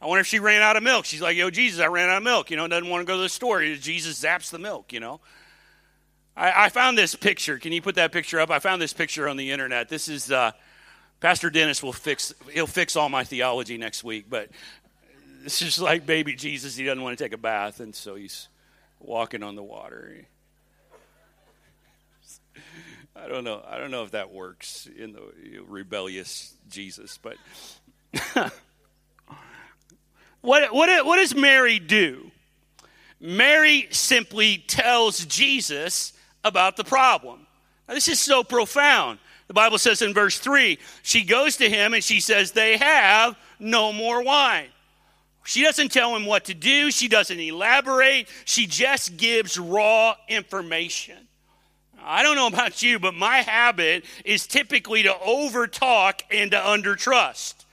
I 0.00 0.06
wonder 0.06 0.20
if 0.20 0.26
she 0.28 0.38
ran 0.38 0.62
out 0.62 0.76
of 0.76 0.84
milk. 0.84 1.04
She's 1.04 1.22
like, 1.22 1.36
yo, 1.36 1.50
Jesus, 1.50 1.80
I 1.80 1.86
ran 1.86 2.08
out 2.08 2.18
of 2.18 2.22
milk. 2.22 2.50
You 2.50 2.56
know, 2.56 2.68
doesn't 2.68 2.88
want 2.88 3.00
to 3.00 3.06
go 3.06 3.16
to 3.16 3.22
the 3.22 3.28
store. 3.28 3.64
Jesus 3.64 4.22
zaps 4.22 4.50
the 4.50 4.58
milk, 4.58 4.92
you 4.92 5.00
know? 5.00 5.20
I, 6.36 6.66
I, 6.66 6.68
found 6.68 6.98
this 6.98 7.14
picture. 7.14 7.58
Can 7.58 7.72
you 7.72 7.80
put 7.80 7.94
that 7.94 8.12
picture 8.12 8.38
up? 8.40 8.50
I 8.50 8.58
found 8.58 8.82
this 8.82 8.92
picture 8.92 9.28
on 9.28 9.36
the 9.36 9.50
internet. 9.50 9.88
This 9.88 10.08
is 10.08 10.30
uh, 10.30 10.52
Pastor 11.20 11.48
Dennis 11.48 11.82
will 11.82 11.94
fix. 11.94 12.34
He'll 12.52 12.66
fix 12.66 12.94
all 12.94 13.08
my 13.08 13.24
theology 13.24 13.78
next 13.78 14.04
week. 14.04 14.26
But 14.28 14.50
this 15.42 15.62
is 15.62 15.80
like 15.80 16.04
baby 16.04 16.34
Jesus. 16.34 16.76
He 16.76 16.84
doesn't 16.84 17.02
want 17.02 17.16
to 17.16 17.24
take 17.24 17.32
a 17.32 17.38
bath, 17.38 17.80
and 17.80 17.94
so 17.94 18.16
he's 18.16 18.48
walking 19.00 19.42
on 19.42 19.54
the 19.54 19.62
water. 19.62 20.26
I 23.14 23.28
don't 23.28 23.44
know. 23.44 23.62
I 23.66 23.78
don't 23.78 23.90
know 23.90 24.02
if 24.02 24.10
that 24.10 24.30
works 24.30 24.86
in 24.94 25.12
the 25.14 25.22
rebellious 25.66 26.54
Jesus, 26.68 27.18
but 27.22 27.36
what 30.42 30.74
what 30.74 31.06
what 31.06 31.16
does 31.16 31.34
Mary 31.34 31.78
do? 31.78 32.30
Mary 33.18 33.88
simply 33.90 34.58
tells 34.58 35.24
Jesus 35.24 36.12
about 36.46 36.76
the 36.76 36.84
problem. 36.84 37.46
Now, 37.88 37.94
this 37.94 38.08
is 38.08 38.18
so 38.18 38.42
profound. 38.42 39.18
The 39.48 39.54
Bible 39.54 39.78
says 39.78 40.02
in 40.02 40.12
verse 40.12 40.38
3 40.38 40.78
she 41.02 41.24
goes 41.24 41.56
to 41.58 41.68
him 41.68 41.94
and 41.94 42.02
she 42.02 42.20
says, 42.20 42.52
They 42.52 42.76
have 42.76 43.36
no 43.58 43.92
more 43.92 44.22
wine. 44.22 44.68
She 45.44 45.62
doesn't 45.62 45.92
tell 45.92 46.14
him 46.16 46.26
what 46.26 46.46
to 46.46 46.54
do, 46.54 46.90
she 46.90 47.06
doesn't 47.06 47.38
elaborate, 47.38 48.28
she 48.44 48.66
just 48.66 49.16
gives 49.16 49.56
raw 49.56 50.16
information. 50.28 51.16
I 52.02 52.22
don't 52.22 52.36
know 52.36 52.48
about 52.48 52.82
you, 52.82 52.98
but 52.98 53.14
my 53.14 53.38
habit 53.38 54.04
is 54.24 54.46
typically 54.46 55.04
to 55.04 55.12
overtalk 55.12 56.22
and 56.30 56.50
to 56.50 56.56
undertrust. 56.56 57.64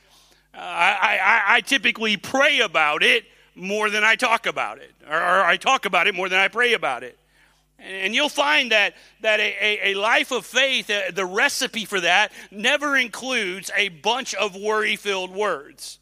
Uh, 0.54 0.60
I, 0.60 1.20
I, 1.22 1.56
I 1.56 1.62
typically 1.62 2.18
pray 2.18 2.60
about 2.60 3.02
it 3.04 3.26
more 3.56 3.90
than 3.90 4.04
I 4.04 4.16
talk 4.16 4.46
about 4.46 4.78
it, 4.78 4.92
or, 5.10 5.18
or 5.18 5.44
I 5.44 5.58
talk 5.58 5.86
about 5.86 6.08
it 6.08 6.16
more 6.16 6.30
than 6.30 6.40
I 6.40 6.48
pray 6.48 6.74
about 6.74 7.04
it. 7.04 7.18
And 7.80 8.16
you'll 8.16 8.30
find 8.30 8.72
that, 8.72 8.94
that 9.22 9.40
a, 9.40 9.92
a, 9.92 9.94
life 9.96 10.32
of 10.32 10.46
faith, 10.46 10.90
uh, 10.90 11.12
the 11.14 11.26
recipe 11.26 11.86
for 11.86 12.00
that, 12.00 12.32
never 12.50 12.96
includes 12.96 13.70
a 13.76 13.90
bunch 13.90 14.34
of 14.36 14.56
worry 14.56 14.96
filled 14.96 15.32
words. 15.32 16.00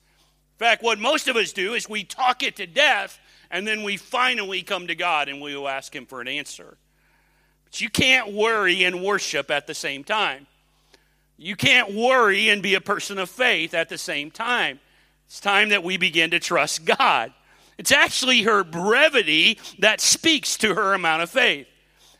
In 0.55 0.65
fact, 0.65 0.83
what 0.83 0.99
most 0.99 1.27
of 1.27 1.35
us 1.35 1.53
do 1.53 1.73
is 1.73 1.89
we 1.89 2.03
talk 2.03 2.43
it 2.43 2.55
to 2.57 2.67
death, 2.67 3.19
and 3.49 3.65
then 3.65 3.83
we 3.83 3.97
finally 3.97 4.61
come 4.61 4.87
to 4.87 4.95
God 4.95 5.27
and 5.27 5.41
we 5.41 5.55
will 5.55 5.67
ask 5.67 5.95
Him 5.95 6.05
for 6.05 6.21
an 6.21 6.27
answer. 6.27 6.77
But 7.65 7.81
you 7.81 7.89
can't 7.89 8.31
worry 8.31 8.83
and 8.83 9.03
worship 9.03 9.49
at 9.49 9.65
the 9.65 9.73
same 9.73 10.03
time. 10.03 10.45
You 11.37 11.55
can't 11.55 11.95
worry 11.95 12.49
and 12.49 12.61
be 12.61 12.75
a 12.75 12.81
person 12.81 13.17
of 13.17 13.27
faith 13.27 13.73
at 13.73 13.89
the 13.89 13.97
same 13.97 14.29
time. 14.29 14.79
It's 15.25 15.39
time 15.39 15.69
that 15.69 15.83
we 15.83 15.97
begin 15.97 16.29
to 16.31 16.39
trust 16.39 16.85
God. 16.85 17.33
It's 17.81 17.91
actually 17.91 18.43
her 18.43 18.63
brevity 18.63 19.57
that 19.79 20.01
speaks 20.01 20.55
to 20.57 20.75
her 20.75 20.93
amount 20.93 21.23
of 21.23 21.31
faith. 21.31 21.65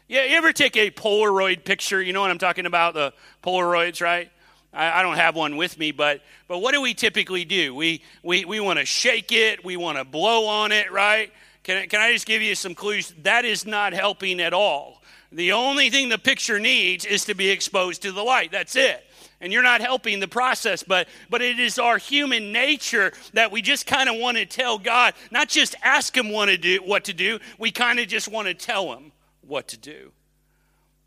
Yeah, 0.08 0.24
you 0.24 0.36
ever 0.36 0.52
take 0.52 0.76
a 0.76 0.90
Polaroid 0.90 1.66
picture? 1.66 2.02
You 2.02 2.14
know 2.14 2.22
what 2.22 2.32
I'm 2.32 2.40
talking 2.40 2.66
about, 2.66 2.96
the 2.96 3.14
Polaroids, 3.44 4.02
right? 4.02 4.32
I, 4.74 4.90
I 4.92 5.04
don't 5.04 5.18
have 5.18 5.36
one 5.36 5.58
with 5.58 5.78
me, 5.78 5.92
but 5.92 6.22
but 6.48 6.64
what 6.64 6.74
do 6.74 6.82
we 6.82 6.96
typically 6.96 7.46
do? 7.46 7.76
We 7.76 8.02
we, 8.24 8.44
we 8.44 8.60
want 8.60 8.80
to 8.80 8.86
shake 8.86 9.32
it, 9.32 9.64
we 9.64 9.78
want 9.78 10.00
to 10.00 10.04
blow 10.04 10.48
on 10.48 10.72
it, 10.72 10.92
right? 10.92 11.32
Can, 11.62 11.88
can 11.90 12.02
I 12.02 12.12
just 12.12 12.26
give 12.26 12.42
you 12.42 12.56
some 12.56 12.74
clues? 12.74 13.14
That 13.22 13.46
is 13.46 13.64
not 13.64 13.94
helping 13.94 14.42
at 14.42 14.54
all. 14.54 15.04
The 15.32 15.52
only 15.52 15.92
thing 15.92 16.10
the 16.10 16.18
picture 16.18 16.58
needs 16.60 17.06
is 17.06 17.26
to 17.26 17.36
be 17.36 17.52
exposed 17.52 18.02
to 18.02 18.12
the 18.12 18.24
light. 18.24 18.52
That's 18.52 18.76
it. 18.76 19.06
And 19.42 19.52
you're 19.52 19.64
not 19.64 19.82
helping 19.82 20.20
the 20.20 20.28
process 20.28 20.84
but 20.84 21.08
but 21.30 21.42
it 21.42 21.60
is 21.60 21.78
our 21.80 21.98
human 21.98 22.52
nature 22.52 23.12
that 23.34 23.52
we 23.52 23.62
just 23.62 23.86
kind 23.86 24.08
of 24.08 24.16
want 24.16 24.38
to 24.38 24.46
tell 24.46 24.78
god 24.78 25.14
not 25.32 25.50
just 25.50 25.76
ask 25.84 26.16
him 26.16 26.30
what 26.30 26.46
to 26.46 26.58
do 26.58 26.78
what 26.86 27.04
to 27.04 27.14
do 27.14 27.40
we 27.58 27.72
kind 27.72 28.00
of 28.00 28.08
just 28.08 28.28
want 28.28 28.48
to 28.48 28.54
tell 28.54 28.94
him 28.94 29.12
what 29.42 29.68
to 29.70 29.78
do. 29.78 30.12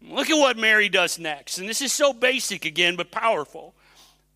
Look 0.03 0.29
at 0.29 0.37
what 0.37 0.59
mary 0.59 0.89
does 0.89 1.19
next 1.19 1.59
and 1.59 1.69
this 1.69 1.81
is 1.81 1.93
so 1.93 2.13
basic 2.13 2.65
again 2.65 2.97
but 2.97 3.11
powerful. 3.11 3.75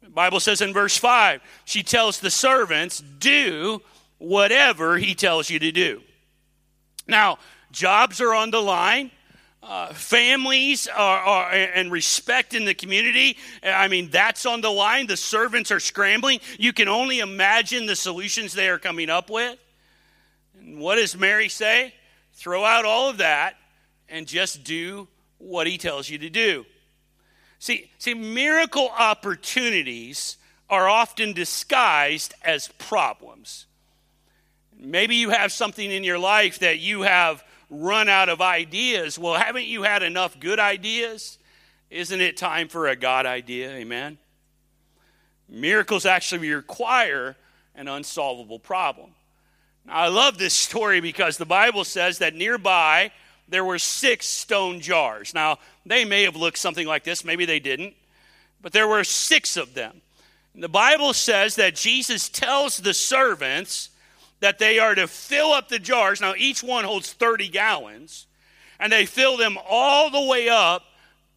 The 0.02 0.10
bible 0.10 0.40
says 0.40 0.60
in 0.60 0.72
verse 0.72 0.96
5 0.96 1.42
she 1.64 1.82
tells 1.82 2.20
the 2.20 2.30
servants 2.30 3.00
do 3.00 3.82
whatever 4.16 4.96
he 4.96 5.14
tells 5.14 5.50
you 5.50 5.58
to 5.58 5.72
do. 5.72 6.02
Now 7.06 7.38
jobs 7.70 8.20
are 8.20 8.34
on 8.34 8.50
the 8.50 8.62
line 8.62 9.10
uh, 9.62 9.92
families 9.92 10.86
are, 10.86 11.18
are, 11.18 11.50
and 11.50 11.90
respect 11.90 12.54
in 12.54 12.64
the 12.64 12.74
community. 12.74 13.36
I 13.62 13.88
mean, 13.88 14.08
that's 14.10 14.46
on 14.46 14.60
the 14.60 14.70
line. 14.70 15.06
The 15.06 15.16
servants 15.16 15.70
are 15.70 15.80
scrambling. 15.80 16.40
You 16.58 16.72
can 16.72 16.88
only 16.88 17.18
imagine 17.18 17.86
the 17.86 17.96
solutions 17.96 18.52
they 18.52 18.68
are 18.68 18.78
coming 18.78 19.10
up 19.10 19.30
with. 19.30 19.58
And 20.58 20.78
what 20.78 20.96
does 20.96 21.16
Mary 21.16 21.48
say? 21.48 21.94
Throw 22.34 22.64
out 22.64 22.84
all 22.84 23.10
of 23.10 23.18
that 23.18 23.56
and 24.08 24.26
just 24.26 24.64
do 24.64 25.08
what 25.38 25.66
he 25.66 25.76
tells 25.76 26.08
you 26.08 26.18
to 26.18 26.30
do. 26.30 26.64
See, 27.58 27.90
see, 27.98 28.14
miracle 28.14 28.90
opportunities 28.96 30.36
are 30.70 30.88
often 30.88 31.32
disguised 31.32 32.34
as 32.44 32.68
problems. 32.78 33.66
Maybe 34.78 35.16
you 35.16 35.30
have 35.30 35.50
something 35.50 35.90
in 35.90 36.04
your 36.04 36.18
life 36.18 36.60
that 36.60 36.78
you 36.78 37.02
have 37.02 37.42
run 37.70 38.08
out 38.08 38.28
of 38.28 38.40
ideas. 38.40 39.18
Well, 39.18 39.34
haven't 39.34 39.66
you 39.66 39.82
had 39.82 40.02
enough 40.02 40.38
good 40.38 40.58
ideas? 40.58 41.38
Isn't 41.90 42.20
it 42.20 42.36
time 42.36 42.68
for 42.68 42.88
a 42.88 42.96
God 42.96 43.26
idea? 43.26 43.70
Amen. 43.70 44.18
Miracles 45.48 46.04
actually 46.04 46.52
require 46.52 47.36
an 47.74 47.88
unsolvable 47.88 48.58
problem. 48.58 49.10
Now, 49.86 49.94
I 49.94 50.08
love 50.08 50.38
this 50.38 50.54
story 50.54 51.00
because 51.00 51.38
the 51.38 51.46
Bible 51.46 51.84
says 51.84 52.18
that 52.18 52.34
nearby 52.34 53.10
there 53.48 53.64
were 53.64 53.78
six 53.78 54.26
stone 54.26 54.80
jars. 54.80 55.32
Now, 55.32 55.58
they 55.86 56.04
may 56.04 56.24
have 56.24 56.36
looked 56.36 56.58
something 56.58 56.86
like 56.86 57.04
this, 57.04 57.24
maybe 57.24 57.46
they 57.46 57.60
didn't, 57.60 57.94
but 58.60 58.72
there 58.72 58.88
were 58.88 59.04
six 59.04 59.56
of 59.56 59.74
them. 59.74 60.02
The 60.54 60.68
Bible 60.68 61.12
says 61.12 61.54
that 61.56 61.76
Jesus 61.76 62.28
tells 62.28 62.78
the 62.78 62.92
servants 62.92 63.90
that 64.40 64.58
they 64.58 64.78
are 64.78 64.94
to 64.94 65.08
fill 65.08 65.52
up 65.52 65.68
the 65.68 65.78
jars. 65.78 66.20
Now, 66.20 66.34
each 66.36 66.62
one 66.62 66.84
holds 66.84 67.12
30 67.12 67.48
gallons, 67.48 68.26
and 68.78 68.92
they 68.92 69.06
fill 69.06 69.36
them 69.36 69.58
all 69.68 70.10
the 70.10 70.22
way 70.22 70.48
up 70.48 70.82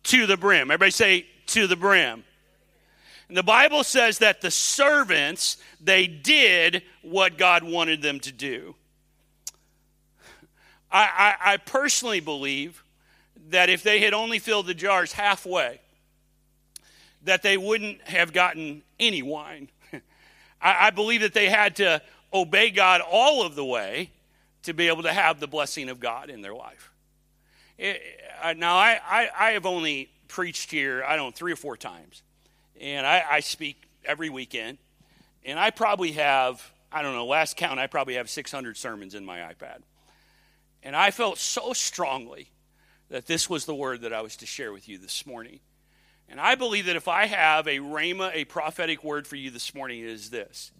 to 0.03 0.25
the 0.25 0.37
brim. 0.37 0.71
Everybody 0.71 0.91
say, 0.91 1.25
to 1.47 1.67
the 1.67 1.75
brim. 1.75 2.23
And 3.27 3.37
the 3.37 3.43
Bible 3.43 3.83
says 3.83 4.19
that 4.19 4.41
the 4.41 4.51
servants, 4.51 5.57
they 5.79 6.05
did 6.05 6.83
what 7.01 7.37
God 7.37 7.63
wanted 7.63 8.01
them 8.01 8.19
to 8.21 8.31
do. 8.31 8.75
I, 10.91 11.35
I, 11.39 11.53
I 11.53 11.57
personally 11.57 12.19
believe 12.19 12.83
that 13.49 13.69
if 13.69 13.83
they 13.83 14.01
had 14.01 14.13
only 14.13 14.39
filled 14.39 14.67
the 14.67 14.73
jars 14.73 15.13
halfway, 15.13 15.79
that 17.23 17.43
they 17.43 17.57
wouldn't 17.57 18.01
have 18.01 18.33
gotten 18.33 18.83
any 18.99 19.21
wine. 19.21 19.69
I, 20.61 20.87
I 20.87 20.89
believe 20.89 21.21
that 21.21 21.33
they 21.33 21.49
had 21.49 21.77
to 21.77 22.01
obey 22.33 22.69
God 22.69 23.01
all 23.01 23.45
of 23.45 23.55
the 23.55 23.65
way 23.65 24.11
to 24.63 24.73
be 24.73 24.87
able 24.87 25.03
to 25.03 25.13
have 25.13 25.39
the 25.39 25.47
blessing 25.47 25.89
of 25.89 25.99
God 25.99 26.29
in 26.29 26.41
their 26.41 26.53
life. 26.53 26.91
It, 27.77 28.01
now, 28.57 28.75
I, 28.75 28.99
I, 29.03 29.29
I, 29.37 29.51
have 29.51 29.65
only 29.65 30.09
preached 30.27 30.69
here, 30.69 31.03
I 31.03 31.15
don't 31.15 31.27
know, 31.27 31.31
three 31.31 31.51
or 31.51 31.55
four 31.55 31.75
times. 31.75 32.21
And 32.79 33.05
I, 33.05 33.23
I 33.29 33.39
speak 33.39 33.81
every 34.05 34.29
weekend. 34.29 34.77
And 35.43 35.59
I 35.59 35.71
probably 35.71 36.11
have, 36.13 36.71
I 36.91 37.01
don't 37.01 37.15
know, 37.15 37.25
last 37.25 37.57
count, 37.57 37.79
I 37.79 37.87
probably 37.87 38.15
have 38.15 38.29
600 38.29 38.77
sermons 38.77 39.15
in 39.15 39.25
my 39.25 39.39
iPad. 39.39 39.79
And 40.83 40.95
I 40.95 41.11
felt 41.11 41.37
so 41.37 41.73
strongly 41.73 42.49
that 43.09 43.25
this 43.25 43.49
was 43.49 43.65
the 43.65 43.75
word 43.75 44.01
that 44.01 44.13
I 44.13 44.21
was 44.21 44.37
to 44.37 44.45
share 44.45 44.71
with 44.71 44.87
you 44.87 44.97
this 44.97 45.25
morning. 45.25 45.59
And 46.29 46.39
I 46.39 46.55
believe 46.55 46.85
that 46.85 46.95
if 46.95 47.07
I 47.07 47.25
have 47.25 47.67
a 47.67 47.79
rhema, 47.79 48.31
a 48.33 48.45
prophetic 48.45 49.03
word 49.03 49.27
for 49.27 49.35
you 49.35 49.49
this 49.49 49.75
morning, 49.75 49.99
it 49.99 50.09
is 50.09 50.29
this 50.29 50.71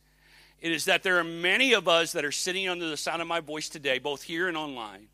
it 0.62 0.72
is 0.72 0.86
that 0.86 1.02
there 1.02 1.18
are 1.18 1.24
many 1.24 1.74
of 1.74 1.88
us 1.88 2.12
that 2.12 2.24
are 2.24 2.32
sitting 2.32 2.70
under 2.70 2.88
the 2.88 2.98
sound 2.98 3.22
of 3.22 3.28
my 3.28 3.40
voice 3.40 3.68
today, 3.68 3.98
both 3.98 4.22
here 4.22 4.48
and 4.48 4.56
online, 4.56 5.08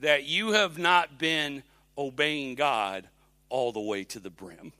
that 0.00 0.24
you 0.24 0.52
have 0.52 0.78
not 0.78 1.18
been 1.18 1.62
obeying 1.96 2.54
God 2.54 3.08
all 3.48 3.72
the 3.72 3.80
way 3.80 4.04
to 4.04 4.20
the 4.20 4.30
brim. 4.30 4.72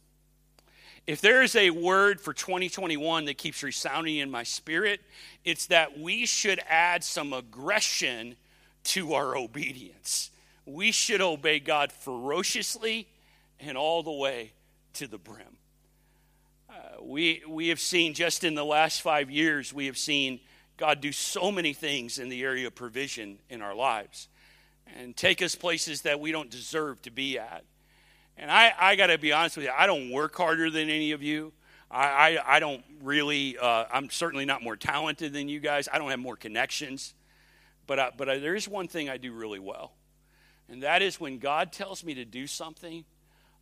If 1.07 1.23
there 1.23 1.43
is 1.43 1.57
a 1.57 1.71
word 1.71 2.21
for 2.21 2.35
2021 2.35 3.25
that 3.25 3.39
keeps 3.39 3.63
resounding 3.63 4.17
in 4.17 4.31
my 4.31 4.43
spirit, 4.43 5.01
it's 5.43 5.67
that 5.67 5.99
we 5.99 6.27
should 6.27 6.61
add 6.69 7.03
some 7.03 7.33
aggression 7.33 8.37
to 8.85 9.15
our 9.15 9.35
obedience. 9.37 10.31
We 10.67 10.93
should 10.93 11.23
obey 11.23 11.61
God 11.61 11.93
ferociously 11.93 13.09
and 13.59 13.79
all 13.79 14.03
the 14.03 14.13
way 14.13 14.53
to 14.95 15.07
the 15.07 15.17
brim 15.17 15.58
we, 17.03 17.43
we 17.49 17.69
have 17.69 17.81
seen 17.81 18.15
just 18.15 18.45
in 18.45 18.55
the 18.55 18.65
last 18.65 19.03
five 19.03 19.31
years, 19.31 19.73
we 19.73 19.87
have 19.87 19.99
seen 19.99 20.41
God 20.77 21.01
do 21.01 21.13
so 21.13 21.51
many 21.51 21.73
things 21.73 22.19
in 22.19 22.29
the 22.29 22.43
area 22.43 22.67
of 22.67 22.75
provision 22.75 23.39
in 23.51 23.63
our 23.63 23.75
lives 23.75 24.29
and 24.97 25.17
take 25.17 25.43
us 25.43 25.55
places 25.55 26.03
that 26.03 26.21
we 26.21 26.33
don't 26.33 26.51
deserve 26.51 27.03
to 27.03 27.11
be 27.11 27.39
at. 27.39 27.65
And 28.37 28.51
I, 28.51 28.73
I 28.79 28.97
got 28.97 29.09
to 29.09 29.19
be 29.19 29.33
honest 29.33 29.57
with 29.57 29.67
you, 29.67 29.73
I 29.77 29.87
don't 29.87 30.11
work 30.11 30.37
harder 30.37 30.71
than 30.71 30.89
any 30.89 31.13
of 31.13 31.23
you. 31.23 31.53
I, 31.91 32.05
I, 32.07 32.57
I 32.57 32.61
don't 32.61 32.85
really, 33.03 33.59
uh, 33.59 33.85
I'm 33.93 34.11
certainly 34.11 34.45
not 34.45 34.63
more 34.63 34.77
talented 34.77 35.33
than 35.33 35.49
you 35.49 35.61
guys. 35.61 35.89
I 35.93 35.99
don't 35.99 36.11
have 36.11 36.21
more 36.21 36.37
connections. 36.37 37.15
But, 37.87 37.99
I, 37.99 38.11
but 38.17 38.29
I, 38.29 38.39
there 38.39 38.55
is 38.55 38.69
one 38.69 38.87
thing 38.87 39.09
I 39.09 39.17
do 39.17 39.33
really 39.33 39.59
well, 39.59 39.93
and 40.69 40.83
that 40.83 41.01
is 41.01 41.19
when 41.19 41.39
God 41.39 41.73
tells 41.73 42.05
me 42.05 42.13
to 42.15 42.25
do 42.27 42.47
something, 42.47 43.07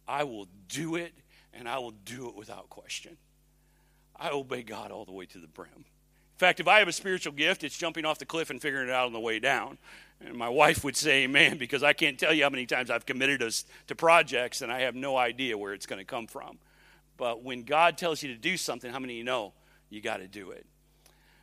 I 0.08 0.24
will 0.24 0.48
do 0.68 0.96
it, 0.96 1.14
and 1.54 1.68
I 1.68 1.78
will 1.78 1.92
do 1.92 2.28
it 2.28 2.34
without 2.34 2.68
question. 2.68 3.16
I 4.18 4.30
obey 4.30 4.62
God 4.62 4.90
all 4.90 5.04
the 5.04 5.12
way 5.12 5.26
to 5.26 5.38
the 5.38 5.46
brim. 5.46 5.68
In 5.76 6.38
fact, 6.38 6.60
if 6.60 6.68
I 6.68 6.80
have 6.80 6.88
a 6.88 6.92
spiritual 6.92 7.32
gift, 7.32 7.64
it's 7.64 7.76
jumping 7.76 8.04
off 8.04 8.18
the 8.18 8.26
cliff 8.26 8.50
and 8.50 8.60
figuring 8.60 8.88
it 8.88 8.92
out 8.92 9.06
on 9.06 9.12
the 9.12 9.20
way 9.20 9.38
down. 9.38 9.78
And 10.20 10.36
my 10.36 10.48
wife 10.48 10.84
would 10.84 10.96
say 10.96 11.24
amen 11.24 11.58
because 11.58 11.82
I 11.82 11.92
can't 11.92 12.18
tell 12.18 12.32
you 12.32 12.42
how 12.42 12.50
many 12.50 12.66
times 12.66 12.90
I've 12.90 13.06
committed 13.06 13.42
us 13.42 13.64
to 13.86 13.94
projects 13.94 14.62
and 14.62 14.70
I 14.70 14.80
have 14.80 14.94
no 14.94 15.16
idea 15.16 15.56
where 15.56 15.72
it's 15.72 15.86
going 15.86 15.98
to 15.98 16.04
come 16.04 16.26
from. 16.26 16.58
But 17.16 17.42
when 17.42 17.62
God 17.62 17.96
tells 17.96 18.22
you 18.22 18.32
to 18.32 18.38
do 18.38 18.56
something, 18.56 18.92
how 18.92 18.98
many 18.98 19.14
of 19.14 19.18
you 19.18 19.24
know 19.24 19.52
you 19.88 20.00
got 20.00 20.18
to 20.18 20.28
do 20.28 20.50
it? 20.50 20.66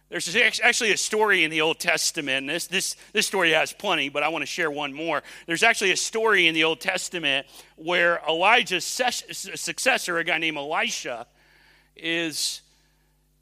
There's 0.09 0.36
actually 0.62 0.91
a 0.91 0.97
story 0.97 1.43
in 1.43 1.49
the 1.49 1.62
Old 1.62 1.79
Testament. 1.79 2.45
This, 2.45 2.67
this, 2.67 2.95
this 3.13 3.25
story 3.25 3.49
has 3.51 3.73
plenty, 3.73 4.09
but 4.09 4.21
I 4.21 4.27
want 4.27 4.43
to 4.43 4.47
share 4.47 4.69
one 4.69 4.93
more. 4.93 5.23
There's 5.47 5.63
actually 5.63 5.91
a 5.91 5.97
story 5.97 6.45
in 6.45 6.53
the 6.53 6.65
Old 6.65 6.79
Testament 6.79 7.47
where 7.77 8.21
Elijah's 8.29 8.86
successor, 8.86 10.19
a 10.19 10.23
guy 10.23 10.38
named 10.38 10.57
Elisha, 10.57 11.25
is 11.95 12.62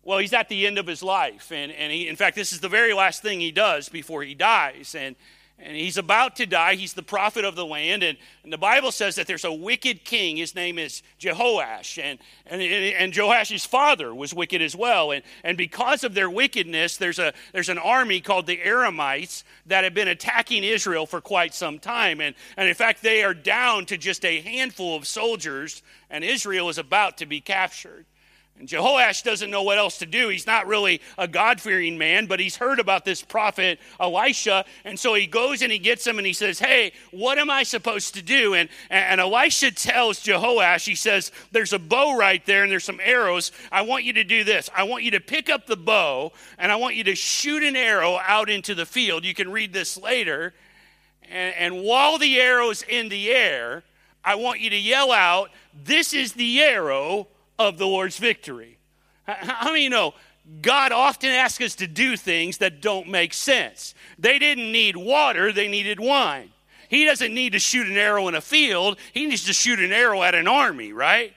well, 0.04 0.18
he's 0.18 0.34
at 0.34 0.50
the 0.50 0.66
end 0.66 0.78
of 0.78 0.88
his 0.88 1.04
life. 1.04 1.52
And, 1.52 1.72
and 1.72 1.92
he, 1.92 2.08
in 2.08 2.16
fact, 2.16 2.36
this 2.36 2.54
is 2.54 2.60
the 2.60 2.70
very 2.70 2.94
last 2.94 3.22
thing 3.22 3.40
he 3.40 3.52
does 3.52 3.88
before 3.88 4.24
he 4.24 4.34
dies. 4.34 4.96
And, 4.98 5.16
and 5.60 5.78
he's 5.78 5.98
about 5.98 6.38
to 6.38 6.48
die. 6.48 6.74
He's 6.74 6.94
the 6.94 7.04
prophet 7.04 7.46
of 7.46 7.56
the 7.56 7.68
land. 7.68 8.02
And, 8.02 8.18
and 8.44 8.52
the 8.52 8.58
Bible 8.58 8.92
says 8.92 9.14
that 9.16 9.28
there's 9.28 9.46
a 9.46 9.54
wicked 9.54 10.04
king. 10.04 10.38
His 10.38 10.56
name 10.56 10.80
is 10.80 11.04
Jehoash. 11.20 12.02
And, 12.04 12.18
and, 12.48 12.64
and 12.64 13.14
Jehoash's 13.14 13.64
father 13.64 14.16
was 14.16 14.34
wicked 14.34 14.60
as 14.60 14.76
well. 14.76 15.12
And, 15.12 15.22
and 15.44 15.56
because 15.56 16.04
of 16.04 16.16
their 16.16 16.32
wickedness, 16.32 16.98
there's, 16.98 17.20
a, 17.20 17.32
there's 17.54 17.70
an 17.70 17.78
army 17.78 18.22
called 18.22 18.48
the 18.48 18.58
Aramites 18.58 19.44
that 19.68 19.84
have 19.84 19.94
been 19.94 20.08
attacking 20.08 20.64
Israel 20.64 21.06
for 21.06 21.22
quite 21.22 21.54
some 21.54 21.78
time. 21.78 22.20
And, 22.22 22.34
and 22.58 22.68
in 22.68 22.74
fact, 22.74 23.04
they 23.04 23.24
are 23.24 23.36
down 23.36 23.86
to 23.86 23.98
just 23.98 24.26
a 24.26 24.42
handful 24.42 24.96
of 24.96 25.06
soldiers, 25.06 25.84
and 26.10 26.24
Israel 26.24 26.70
is 26.70 26.80
about 26.80 27.20
to 27.20 27.28
be 27.28 27.40
captured. 27.40 28.08
And 28.62 28.70
Jehoash 28.70 29.24
doesn't 29.24 29.50
know 29.50 29.64
what 29.64 29.80
else 29.80 29.98
to 29.98 30.06
do. 30.06 30.30
He's 30.30 30.46
not 30.46 30.68
really 30.68 31.02
a 31.18 31.28
God 31.28 31.60
fearing 31.60 31.98
man, 31.98 32.28
but 32.28 32.40
he's 32.40 32.58
heard 32.58 32.80
about 32.80 33.06
this 33.06 33.24
prophet 33.24 33.80
Elisha. 34.00 34.66
And 34.86 35.00
so 35.00 35.16
he 35.16 35.26
goes 35.26 35.64
and 35.64 35.72
he 35.72 35.80
gets 35.80 36.06
him 36.06 36.20
and 36.20 36.28
he 36.28 36.34
says, 36.34 36.60
Hey, 36.60 36.94
what 37.10 37.40
am 37.40 37.50
I 37.50 37.64
supposed 37.64 38.14
to 38.14 38.22
do? 38.22 38.54
And, 38.54 38.70
and 38.92 39.20
Elisha 39.20 39.72
tells 39.72 40.20
Jehoash, 40.20 40.86
He 40.86 40.94
says, 40.94 41.32
There's 41.52 41.74
a 41.74 41.80
bow 41.80 42.16
right 42.16 42.46
there 42.46 42.62
and 42.62 42.72
there's 42.72 42.84
some 42.84 43.00
arrows. 43.04 43.52
I 43.72 43.82
want 43.82 44.04
you 44.04 44.14
to 44.14 44.24
do 44.24 44.44
this. 44.44 44.70
I 44.76 44.84
want 44.84 45.04
you 45.04 45.10
to 45.12 45.20
pick 45.20 45.50
up 45.50 45.66
the 45.66 45.76
bow 45.76 46.32
and 46.60 46.72
I 46.72 46.76
want 46.76 46.94
you 46.94 47.04
to 47.06 47.16
shoot 47.16 47.64
an 47.64 47.76
arrow 47.76 48.20
out 48.24 48.48
into 48.48 48.76
the 48.76 48.86
field. 48.86 49.26
You 49.26 49.34
can 49.34 49.52
read 49.52 49.74
this 49.74 49.98
later. 49.98 50.54
And, 51.32 51.56
and 51.56 51.84
while 51.84 52.20
the 52.20 52.40
arrow's 52.40 52.84
in 52.84 53.10
the 53.10 53.32
air, 53.32 53.82
I 54.24 54.36
want 54.36 54.60
you 54.60 54.70
to 54.70 54.80
yell 54.80 55.12
out, 55.12 55.50
This 55.74 56.14
is 56.14 56.34
the 56.34 56.62
arrow 56.62 57.28
of 57.68 57.78
the 57.78 57.88
Lord's 57.88 58.18
victory. 58.18 58.78
How 59.26 59.72
many 59.72 59.84
you 59.84 59.90
know 59.90 60.14
God 60.62 60.92
often 60.92 61.30
asks 61.30 61.64
us 61.64 61.76
to 61.76 61.88
do 61.88 62.18
things 62.18 62.58
that 62.58 62.82
don't 62.82 63.08
make 63.08 63.34
sense? 63.34 63.94
They 64.18 64.40
didn't 64.40 64.72
need 64.72 64.96
water, 64.98 65.52
they 65.52 65.68
needed 65.68 66.00
wine. 66.00 66.52
He 66.90 67.06
doesn't 67.06 67.34
need 67.34 67.54
to 67.54 67.60
shoot 67.60 67.88
an 67.88 67.98
arrow 67.98 68.28
in 68.28 68.36
a 68.36 68.42
field, 68.42 68.98
he 69.14 69.26
needs 69.26 69.46
to 69.46 69.54
shoot 69.54 69.80
an 69.80 69.94
arrow 69.94 70.24
at 70.24 70.36
an 70.36 70.48
army, 70.48 70.92
right? 70.92 71.34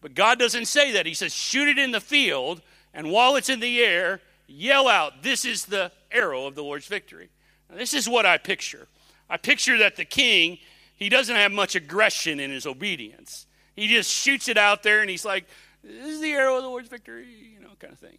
But 0.00 0.14
God 0.14 0.38
doesn't 0.38 0.66
say 0.66 0.92
that. 0.92 1.06
He 1.06 1.14
says, 1.14 1.32
shoot 1.32 1.68
it 1.68 1.78
in 1.78 1.90
the 1.90 2.00
field, 2.00 2.62
and 2.92 3.10
while 3.10 3.36
it's 3.36 3.48
in 3.48 3.60
the 3.60 3.80
air, 3.80 4.20
yell 4.46 4.88
out, 4.88 5.22
This 5.22 5.44
is 5.44 5.66
the 5.66 5.92
arrow 6.10 6.46
of 6.46 6.54
the 6.54 6.62
Lord's 6.62 6.86
victory. 6.86 7.30
Now, 7.68 7.76
this 7.76 7.94
is 7.94 8.08
what 8.08 8.26
I 8.26 8.38
picture. 8.38 8.88
I 9.28 9.36
picture 9.36 9.78
that 9.78 9.96
the 9.96 10.04
king, 10.04 10.58
he 10.96 11.08
doesn't 11.08 11.36
have 11.36 11.52
much 11.52 11.76
aggression 11.76 12.40
in 12.40 12.50
his 12.50 12.66
obedience. 12.66 13.46
He 13.80 13.88
just 13.88 14.10
shoots 14.10 14.46
it 14.48 14.58
out 14.58 14.82
there 14.82 15.00
and 15.00 15.08
he's 15.08 15.24
like, 15.24 15.46
This 15.82 16.08
is 16.08 16.20
the 16.20 16.32
arrow 16.32 16.58
of 16.58 16.64
the 16.64 16.68
Lord's 16.68 16.90
victory, 16.90 17.26
you 17.26 17.60
know, 17.60 17.70
kind 17.78 17.94
of 17.94 17.98
thing. 17.98 18.18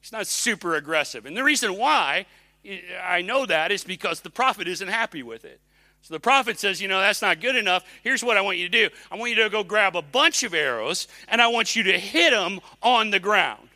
He's 0.00 0.10
not 0.10 0.26
super 0.26 0.74
aggressive. 0.74 1.26
And 1.26 1.36
the 1.36 1.44
reason 1.44 1.76
why 1.76 2.24
eh, 2.64 2.78
I 3.04 3.20
know 3.20 3.44
that 3.44 3.72
is 3.72 3.84
because 3.84 4.20
the 4.20 4.30
prophet 4.30 4.66
isn't 4.66 4.88
happy 4.88 5.22
with 5.22 5.44
it. 5.44 5.60
So 6.00 6.14
the 6.14 6.20
prophet 6.20 6.58
says, 6.58 6.80
You 6.80 6.88
know, 6.88 6.98
that's 6.98 7.20
not 7.20 7.42
good 7.42 7.56
enough. 7.56 7.84
Here's 8.02 8.24
what 8.24 8.38
I 8.38 8.40
want 8.40 8.56
you 8.56 8.70
to 8.70 8.88
do 8.88 8.94
I 9.10 9.16
want 9.16 9.28
you 9.32 9.42
to 9.42 9.50
go 9.50 9.62
grab 9.62 9.96
a 9.96 10.02
bunch 10.02 10.44
of 10.44 10.54
arrows 10.54 11.08
and 11.28 11.42
I 11.42 11.48
want 11.48 11.76
you 11.76 11.82
to 11.82 11.98
hit 11.98 12.30
them 12.30 12.58
on 12.82 13.10
the 13.10 13.20
ground. 13.20 13.68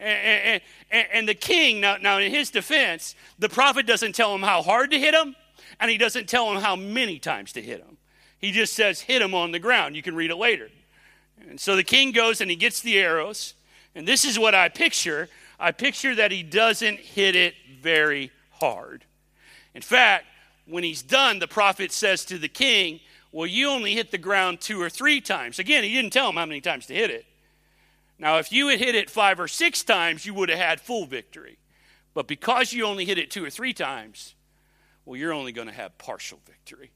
And, 0.00 0.62
and, 0.90 1.06
and, 1.12 1.28
the 1.28 1.34
king, 1.34 1.82
now, 1.82 1.98
now 1.98 2.16
in 2.16 2.30
his 2.30 2.50
defense, 2.50 3.14
the 3.38 3.50
prophet 3.50 3.86
doesn't 3.86 4.14
tell 4.14 4.34
him 4.34 4.42
how 4.42 4.62
hard 4.62 4.90
to 4.92 4.98
hit 4.98 5.14
him, 5.14 5.36
and 5.80 5.90
he 5.90 5.96
doesn't 5.96 6.28
tell 6.28 6.50
him 6.50 6.62
how 6.62 6.76
many 6.76 7.18
times 7.18 7.52
to 7.52 7.62
hit 7.62 7.80
him. 7.80 7.95
He 8.38 8.52
just 8.52 8.74
says, 8.74 9.00
hit 9.00 9.22
him 9.22 9.34
on 9.34 9.52
the 9.52 9.58
ground. 9.58 9.96
You 9.96 10.02
can 10.02 10.14
read 10.14 10.30
it 10.30 10.36
later. 10.36 10.70
And 11.48 11.60
so 11.60 11.76
the 11.76 11.84
king 11.84 12.12
goes 12.12 12.40
and 12.40 12.50
he 12.50 12.56
gets 12.56 12.80
the 12.80 12.98
arrows, 12.98 13.54
and 13.94 14.06
this 14.06 14.24
is 14.24 14.38
what 14.38 14.54
I 14.54 14.68
picture. 14.68 15.28
I 15.58 15.72
picture 15.72 16.14
that 16.14 16.32
he 16.32 16.42
doesn't 16.42 16.98
hit 16.98 17.36
it 17.36 17.54
very 17.80 18.30
hard. 18.50 19.04
In 19.74 19.82
fact, 19.82 20.26
when 20.66 20.84
he's 20.84 21.02
done, 21.02 21.38
the 21.38 21.46
prophet 21.46 21.92
says 21.92 22.24
to 22.26 22.38
the 22.38 22.48
king, 22.48 23.00
Well, 23.32 23.46
you 23.46 23.68
only 23.68 23.94
hit 23.94 24.10
the 24.10 24.18
ground 24.18 24.60
two 24.60 24.80
or 24.80 24.90
three 24.90 25.20
times. 25.20 25.58
Again, 25.58 25.84
he 25.84 25.92
didn't 25.92 26.12
tell 26.12 26.28
him 26.28 26.36
how 26.36 26.46
many 26.46 26.60
times 26.60 26.86
to 26.86 26.94
hit 26.94 27.10
it. 27.10 27.24
Now, 28.18 28.38
if 28.38 28.50
you 28.50 28.68
had 28.68 28.78
hit 28.78 28.94
it 28.94 29.10
five 29.10 29.38
or 29.38 29.48
six 29.48 29.82
times, 29.82 30.24
you 30.24 30.34
would 30.34 30.48
have 30.48 30.58
had 30.58 30.80
full 30.80 31.06
victory. 31.06 31.58
But 32.14 32.26
because 32.26 32.72
you 32.72 32.84
only 32.84 33.04
hit 33.04 33.18
it 33.18 33.30
two 33.30 33.44
or 33.44 33.50
three 33.50 33.74
times, 33.74 34.34
well, 35.04 35.16
you're 35.16 35.34
only 35.34 35.52
going 35.52 35.68
to 35.68 35.74
have 35.74 35.98
partial 35.98 36.40
victory. 36.46 36.90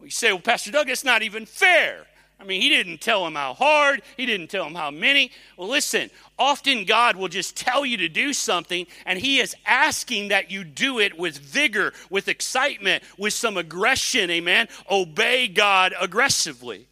We 0.00 0.10
say, 0.10 0.32
Well, 0.32 0.40
Pastor 0.40 0.70
Doug, 0.70 0.88
it's 0.88 1.04
not 1.04 1.22
even 1.22 1.46
fair. 1.46 2.06
I 2.38 2.44
mean, 2.44 2.60
he 2.60 2.68
didn't 2.68 3.00
tell 3.00 3.26
him 3.26 3.34
how 3.34 3.54
hard, 3.54 4.02
he 4.16 4.26
didn't 4.26 4.48
tell 4.48 4.66
him 4.66 4.74
how 4.74 4.90
many. 4.90 5.30
Well, 5.56 5.68
listen, 5.68 6.10
often 6.38 6.84
God 6.84 7.16
will 7.16 7.28
just 7.28 7.56
tell 7.56 7.86
you 7.86 7.96
to 7.96 8.08
do 8.08 8.34
something, 8.34 8.86
and 9.06 9.18
he 9.18 9.38
is 9.38 9.56
asking 9.64 10.28
that 10.28 10.50
you 10.50 10.62
do 10.62 10.98
it 10.98 11.18
with 11.18 11.38
vigor, 11.38 11.94
with 12.10 12.28
excitement, 12.28 13.02
with 13.16 13.32
some 13.32 13.56
aggression, 13.56 14.30
amen? 14.30 14.68
Obey 14.90 15.48
God 15.48 15.94
aggressively. 15.98 16.86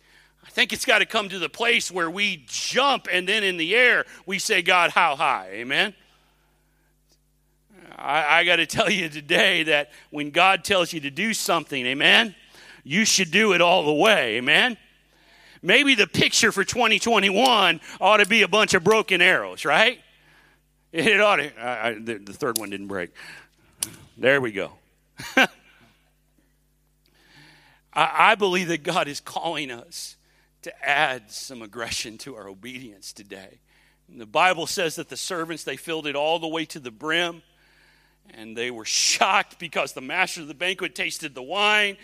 I 0.46 0.48
think 0.48 0.72
it's 0.72 0.86
got 0.86 1.00
to 1.00 1.06
come 1.06 1.28
to 1.28 1.38
the 1.38 1.50
place 1.50 1.90
where 1.90 2.10
we 2.10 2.44
jump 2.46 3.06
and 3.12 3.28
then 3.28 3.42
in 3.44 3.58
the 3.58 3.74
air 3.74 4.06
we 4.24 4.38
say, 4.38 4.62
God, 4.62 4.92
how 4.92 5.14
high? 5.14 5.48
Amen? 5.52 5.94
I, 7.96 8.40
I 8.40 8.44
got 8.44 8.56
to 8.56 8.66
tell 8.66 8.88
you 8.90 9.08
today 9.08 9.64
that 9.64 9.90
when 10.10 10.30
God 10.30 10.64
tells 10.64 10.92
you 10.92 11.00
to 11.00 11.10
do 11.10 11.34
something, 11.34 11.84
amen, 11.84 12.34
you 12.84 13.04
should 13.04 13.30
do 13.30 13.52
it 13.52 13.60
all 13.60 13.84
the 13.84 13.92
way, 13.92 14.36
amen? 14.36 14.76
maybe 15.64 15.94
the 15.96 16.06
picture 16.06 16.52
for 16.52 16.62
2021 16.62 17.80
ought 18.00 18.16
to 18.18 18.26
be 18.26 18.42
a 18.42 18.48
bunch 18.48 18.74
of 18.74 18.84
broken 18.84 19.20
arrows, 19.20 19.64
right? 19.64 19.98
It 20.92 21.20
ought 21.20 21.36
to. 21.36 21.60
I, 21.60 21.88
I, 21.88 21.94
the, 21.94 22.18
the 22.18 22.32
third 22.32 22.58
one 22.58 22.70
didn't 22.70 22.86
break. 22.86 23.10
There 24.16 24.40
we 24.40 24.52
go. 24.52 24.72
I, 25.36 25.48
I 27.94 28.34
believe 28.36 28.68
that 28.68 28.84
God 28.84 29.08
is 29.08 29.18
calling 29.18 29.72
us 29.72 30.16
to 30.62 30.86
add 30.86 31.32
some 31.32 31.62
aggression 31.62 32.16
to 32.18 32.36
our 32.36 32.48
obedience 32.48 33.12
today. 33.12 33.58
And 34.08 34.20
the 34.20 34.26
Bible 34.26 34.66
says 34.66 34.96
that 34.96 35.08
the 35.08 35.16
servants 35.16 35.64
they 35.64 35.76
filled 35.76 36.06
it 36.06 36.14
all 36.14 36.38
the 36.38 36.46
way 36.46 36.64
to 36.66 36.78
the 36.78 36.90
brim 36.90 37.42
and 38.30 38.56
they 38.56 38.70
were 38.70 38.84
shocked 38.84 39.58
because 39.58 39.92
the 39.92 40.00
master 40.00 40.42
of 40.42 40.48
the 40.48 40.54
banquet 40.54 40.94
tasted 40.94 41.34
the 41.34 41.42
wine 41.42 41.96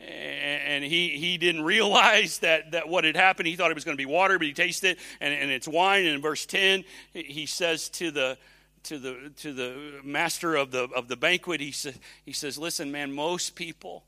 and 0.00 0.84
he, 0.84 1.10
he 1.10 1.36
didn't 1.38 1.62
realize 1.62 2.38
that, 2.38 2.72
that 2.72 2.88
what 2.88 3.04
had 3.04 3.16
happened. 3.16 3.48
He 3.48 3.56
thought 3.56 3.70
it 3.70 3.74
was 3.74 3.84
going 3.84 3.96
to 3.96 4.00
be 4.00 4.06
water, 4.06 4.38
but 4.38 4.46
he 4.46 4.52
tasted 4.52 4.92
it, 4.92 4.98
and, 5.20 5.34
and 5.34 5.50
it's 5.50 5.68
wine. 5.68 6.04
And 6.04 6.16
in 6.16 6.20
verse 6.20 6.46
10, 6.46 6.84
he 7.12 7.46
says 7.46 7.88
to 7.90 8.10
the, 8.10 8.38
to 8.84 8.98
the, 8.98 9.32
to 9.38 9.52
the 9.52 10.00
master 10.02 10.56
of 10.56 10.70
the, 10.70 10.88
of 10.94 11.08
the 11.08 11.16
banquet, 11.16 11.60
he, 11.60 11.72
sa- 11.72 11.90
he 12.24 12.32
says, 12.32 12.56
Listen, 12.56 12.90
man, 12.90 13.12
most 13.12 13.54
people, 13.54 14.04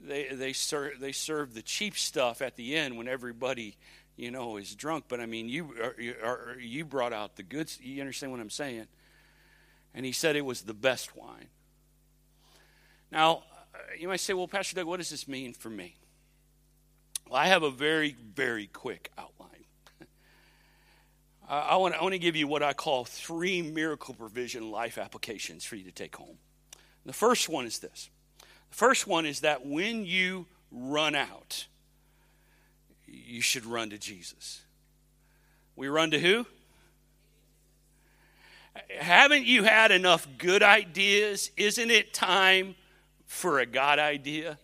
they, 0.00 0.28
they, 0.28 0.52
serve, 0.52 1.00
they 1.00 1.12
serve 1.12 1.54
the 1.54 1.62
cheap 1.62 1.96
stuff 1.96 2.40
at 2.40 2.56
the 2.56 2.76
end 2.76 2.96
when 2.96 3.08
everybody 3.08 3.76
you 4.16 4.30
know 4.30 4.58
is 4.58 4.76
drunk 4.76 5.06
but 5.08 5.18
i 5.18 5.26
mean 5.26 5.48
you 5.48 5.74
are, 5.82 6.00
you, 6.00 6.14
are, 6.22 6.56
you 6.60 6.84
brought 6.84 7.12
out 7.12 7.34
the 7.34 7.42
goods 7.42 7.80
you 7.82 8.00
understand 8.00 8.30
what 8.30 8.40
i'm 8.40 8.48
saying 8.48 8.86
and 9.92 10.06
he 10.06 10.12
said 10.12 10.36
it 10.36 10.44
was 10.44 10.62
the 10.62 10.72
best 10.72 11.16
wine 11.16 11.48
now 13.10 13.42
you 13.98 14.08
might 14.08 14.20
say, 14.20 14.32
well, 14.32 14.48
Pastor 14.48 14.76
Doug, 14.76 14.86
what 14.86 14.98
does 14.98 15.10
this 15.10 15.28
mean 15.28 15.52
for 15.52 15.70
me? 15.70 15.96
Well, 17.28 17.40
I 17.40 17.46
have 17.46 17.62
a 17.62 17.70
very, 17.70 18.16
very 18.34 18.66
quick 18.66 19.10
outline. 19.16 19.64
I, 21.48 21.76
want, 21.76 21.94
to 21.94 22.00
only 22.00 22.18
give 22.18 22.36
you 22.36 22.46
what 22.46 22.62
I 22.62 22.72
call 22.72 23.04
three 23.04 23.62
miracle 23.62 24.14
provision 24.14 24.70
life 24.70 24.98
applications 24.98 25.64
for 25.64 25.76
you 25.76 25.84
to 25.84 25.92
take 25.92 26.16
home. 26.16 26.38
The 27.06 27.12
first 27.12 27.48
one 27.48 27.66
is 27.66 27.78
this 27.80 28.08
the 28.70 28.76
first 28.76 29.06
one 29.06 29.26
is 29.26 29.40
that 29.40 29.66
when 29.66 30.06
you 30.06 30.46
run 30.70 31.14
out, 31.14 31.66
you 33.06 33.40
should 33.40 33.66
run 33.66 33.90
to 33.90 33.98
Jesus. 33.98 34.62
We 35.76 35.88
run 35.88 36.10
to 36.12 36.18
who? 36.18 36.46
Haven't 38.98 39.44
you 39.44 39.64
had 39.64 39.90
enough 39.90 40.26
good 40.38 40.62
ideas? 40.62 41.50
Isn't 41.56 41.90
it 41.90 42.12
time 42.14 42.74
for 43.34 43.58
a 43.58 43.66
God 43.66 43.98
idea. 43.98 44.58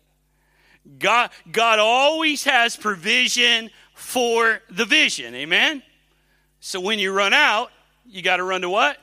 God, 0.98 1.30
God 1.50 1.78
always 1.78 2.44
has 2.44 2.76
provision 2.76 3.70
for 3.94 4.60
the 4.70 4.84
vision. 4.84 5.34
Amen? 5.34 5.82
So 6.60 6.80
when 6.80 6.98
you 6.98 7.12
run 7.12 7.34
out, 7.34 7.70
you 8.06 8.22
got 8.22 8.36
to 8.36 8.44
run 8.44 8.62
to 8.62 8.70
what? 8.70 8.96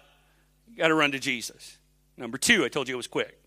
You 0.69 0.77
got 0.77 0.87
to 0.87 0.95
run 0.95 1.11
to 1.11 1.19
Jesus. 1.19 1.77
Number 2.17 2.37
two, 2.37 2.65
I 2.65 2.69
told 2.69 2.87
you 2.87 2.95
it 2.95 2.97
was 2.97 3.07
quick. 3.07 3.37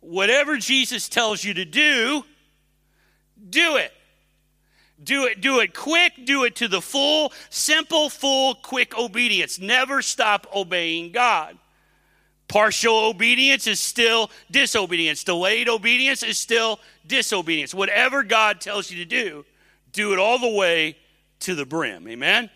Whatever 0.00 0.58
Jesus 0.58 1.08
tells 1.08 1.42
you 1.42 1.54
to 1.54 1.64
do, 1.64 2.24
do 3.50 3.76
it. 3.76 3.92
Do 5.02 5.24
it, 5.24 5.40
do 5.40 5.58
it 5.58 5.74
quick, 5.74 6.12
do 6.24 6.44
it 6.44 6.54
to 6.56 6.68
the 6.68 6.80
full, 6.80 7.32
simple, 7.50 8.08
full, 8.08 8.54
quick 8.54 8.96
obedience. 8.96 9.58
Never 9.58 10.02
stop 10.02 10.46
obeying 10.54 11.10
God. 11.10 11.58
Partial 12.48 12.94
obedience 12.96 13.66
is 13.66 13.80
still 13.80 14.30
disobedience. 14.50 15.24
Delayed 15.24 15.68
obedience 15.68 16.22
is 16.22 16.38
still 16.38 16.78
disobedience. 17.06 17.74
Whatever 17.74 18.22
God 18.22 18.60
tells 18.60 18.90
you 18.90 18.98
to 18.98 19.04
do, 19.04 19.44
do 19.92 20.12
it 20.12 20.18
all 20.18 20.38
the 20.38 20.50
way 20.50 20.96
to 21.40 21.54
the 21.54 21.64
brim. 21.64 22.06
Amen? 22.06 22.50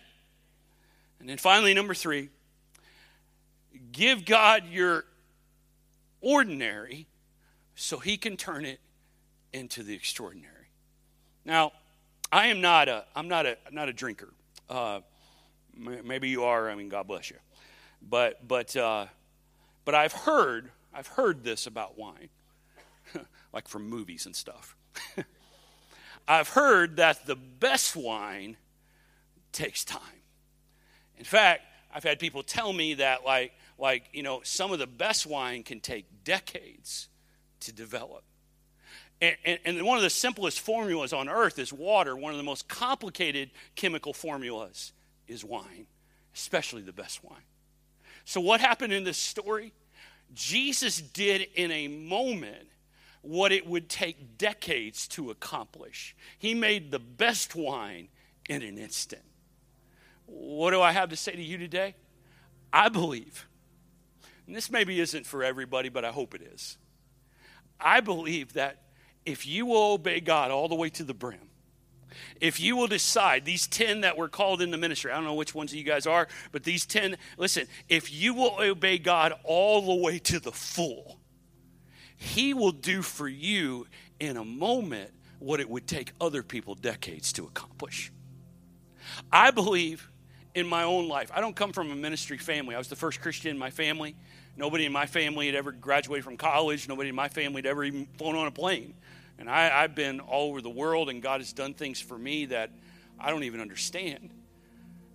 And 1.19 1.27
then 1.27 1.37
finally, 1.37 1.73
number 1.73 1.93
three, 1.93 2.29
give 3.91 4.25
God 4.25 4.63
your 4.69 5.05
ordinary 6.21 7.07
so 7.75 7.97
he 7.97 8.17
can 8.17 8.37
turn 8.37 8.65
it 8.65 8.79
into 9.53 9.83
the 9.83 9.93
extraordinary. 9.93 10.53
Now, 11.45 11.71
I 12.31 12.47
am 12.47 12.61
not 12.61 12.87
a 12.89 13.05
I'm 13.15 13.27
not 13.27 13.45
a 13.45 13.57
not 13.71 13.89
a 13.89 13.93
drinker. 13.93 14.29
Uh, 14.69 14.99
maybe 15.75 16.29
you 16.29 16.43
are. 16.43 16.69
I 16.69 16.75
mean, 16.75 16.89
God 16.89 17.07
bless 17.07 17.31
you. 17.31 17.37
But 18.07 18.47
but 18.47 18.75
uh, 18.75 19.07
but 19.89 19.95
I've 19.95 20.13
heard, 20.13 20.69
I've 20.93 21.07
heard 21.07 21.43
this 21.43 21.65
about 21.65 21.97
wine, 21.97 22.29
like 23.53 23.67
from 23.67 23.89
movies 23.89 24.27
and 24.27 24.35
stuff. 24.35 24.75
I've 26.27 26.49
heard 26.49 26.97
that 26.97 27.25
the 27.25 27.35
best 27.35 27.95
wine 27.95 28.57
takes 29.51 29.83
time. 29.83 29.99
In 31.17 31.25
fact, 31.25 31.63
I've 31.91 32.03
had 32.03 32.19
people 32.19 32.43
tell 32.43 32.71
me 32.71 32.93
that 32.93 33.25
like 33.25 33.53
like 33.79 34.03
you 34.13 34.21
know 34.21 34.41
some 34.43 34.71
of 34.71 34.77
the 34.77 34.85
best 34.85 35.25
wine 35.25 35.63
can 35.63 35.79
take 35.79 36.23
decades 36.23 37.07
to 37.61 37.71
develop. 37.71 38.21
And, 39.19 39.37
and, 39.43 39.59
and, 39.65 39.81
one 39.81 39.97
of 39.97 40.03
the 40.03 40.11
simplest 40.11 40.59
formulas 40.59 41.13
on 41.13 41.27
earth 41.27 41.57
is 41.57 41.73
water. 41.73 42.15
One 42.15 42.31
of 42.31 42.37
the 42.37 42.43
most 42.43 42.67
complicated 42.67 43.49
chemical 43.73 44.13
formulas 44.13 44.93
is 45.27 45.43
wine, 45.43 45.87
especially 46.35 46.83
the 46.83 46.93
best 46.93 47.23
wine. 47.23 47.41
So, 48.29 48.39
what 48.41 48.61
happened 48.61 48.93
in 48.93 49.05
this 49.05 49.17
story? 49.17 49.73
Jesus 50.35 51.01
did 51.01 51.47
in 51.55 51.71
a 51.71 51.87
moment 51.87 52.67
what 53.23 53.51
it 53.51 53.65
would 53.65 53.89
take 53.89 54.37
decades 54.37 55.07
to 55.07 55.31
accomplish. 55.31 56.15
He 56.37 56.53
made 56.53 56.91
the 56.91 56.99
best 56.99 57.55
wine 57.55 58.07
in 58.47 58.61
an 58.61 58.77
instant. 58.77 59.23
What 60.27 60.69
do 60.69 60.79
I 60.79 60.91
have 60.91 61.09
to 61.09 61.15
say 61.15 61.31
to 61.31 61.41
you 61.41 61.57
today? 61.57 61.95
I 62.71 62.89
believe, 62.89 63.47
and 64.45 64.55
this 64.55 64.69
maybe 64.69 64.99
isn't 64.99 65.25
for 65.25 65.43
everybody, 65.43 65.89
but 65.89 66.05
I 66.05 66.11
hope 66.11 66.35
it 66.35 66.43
is. 66.43 66.77
I 67.79 67.99
believe 67.99 68.53
that 68.53 68.83
if 69.25 69.47
you 69.47 69.65
will 69.65 69.93
obey 69.93 70.19
God 70.19 70.51
all 70.51 70.67
the 70.67 70.75
way 70.75 70.91
to 70.91 71.03
the 71.03 71.15
brim, 71.15 71.48
if 72.39 72.59
you 72.59 72.75
will 72.75 72.87
decide, 72.87 73.45
these 73.45 73.67
10 73.67 74.01
that 74.01 74.17
were 74.17 74.29
called 74.29 74.61
in 74.61 74.71
the 74.71 74.77
ministry, 74.77 75.11
I 75.11 75.15
don't 75.15 75.25
know 75.25 75.33
which 75.33 75.55
ones 75.55 75.71
of 75.71 75.77
you 75.77 75.83
guys 75.83 76.05
are, 76.07 76.27
but 76.51 76.63
these 76.63 76.85
10, 76.85 77.17
listen, 77.37 77.67
if 77.87 78.11
you 78.13 78.33
will 78.33 78.57
obey 78.59 78.97
God 78.97 79.33
all 79.43 79.81
the 79.81 80.03
way 80.03 80.19
to 80.19 80.39
the 80.39 80.51
full, 80.51 81.19
He 82.15 82.53
will 82.53 82.71
do 82.71 83.01
for 83.01 83.27
you 83.27 83.87
in 84.19 84.37
a 84.37 84.45
moment 84.45 85.11
what 85.39 85.59
it 85.59 85.69
would 85.69 85.87
take 85.87 86.11
other 86.19 86.43
people 86.43 86.75
decades 86.75 87.33
to 87.33 87.45
accomplish. 87.45 88.11
I 89.31 89.51
believe 89.51 90.09
in 90.53 90.67
my 90.67 90.83
own 90.83 91.07
life. 91.07 91.31
I 91.33 91.41
don't 91.41 91.55
come 91.55 91.71
from 91.71 91.91
a 91.91 91.95
ministry 91.95 92.37
family. 92.37 92.75
I 92.75 92.77
was 92.77 92.87
the 92.87 92.95
first 92.95 93.21
Christian 93.21 93.51
in 93.51 93.57
my 93.57 93.69
family. 93.69 94.15
Nobody 94.57 94.85
in 94.85 94.91
my 94.91 95.05
family 95.05 95.45
had 95.45 95.55
ever 95.55 95.71
graduated 95.71 96.25
from 96.25 96.37
college. 96.37 96.87
Nobody 96.87 97.09
in 97.09 97.15
my 97.15 97.29
family 97.29 97.59
had 97.59 97.65
ever 97.67 97.83
even 97.83 98.07
flown 98.17 98.35
on 98.35 98.47
a 98.47 98.51
plane. 98.51 98.93
And 99.39 99.49
I, 99.49 99.81
have 99.81 99.95
been 99.95 100.19
all 100.19 100.49
over 100.49 100.61
the 100.61 100.69
world, 100.69 101.09
and 101.09 101.21
God 101.21 101.39
has 101.39 101.53
done 101.53 101.73
things 101.73 101.99
for 101.99 102.17
me 102.17 102.45
that 102.47 102.71
I 103.17 103.31
don't 103.31 103.43
even 103.43 103.61
understand. 103.61 104.29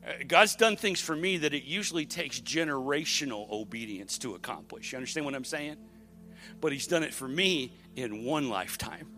Uh, 0.04 0.12
God's 0.26 0.56
done 0.56 0.76
things 0.76 1.00
for 1.00 1.14
me 1.14 1.36
that 1.38 1.52
it 1.52 1.64
usually 1.64 2.06
takes 2.06 2.40
generational 2.40 3.50
obedience 3.50 4.18
to 4.18 4.34
accomplish. 4.34 4.92
You 4.92 4.96
understand 4.96 5.26
what 5.26 5.34
I'm 5.34 5.44
saying? 5.44 5.76
But 6.60 6.72
He's 6.72 6.86
done 6.86 7.02
it 7.02 7.12
for 7.12 7.28
me 7.28 7.72
in 7.96 8.24
one 8.24 8.48
lifetime. 8.48 9.08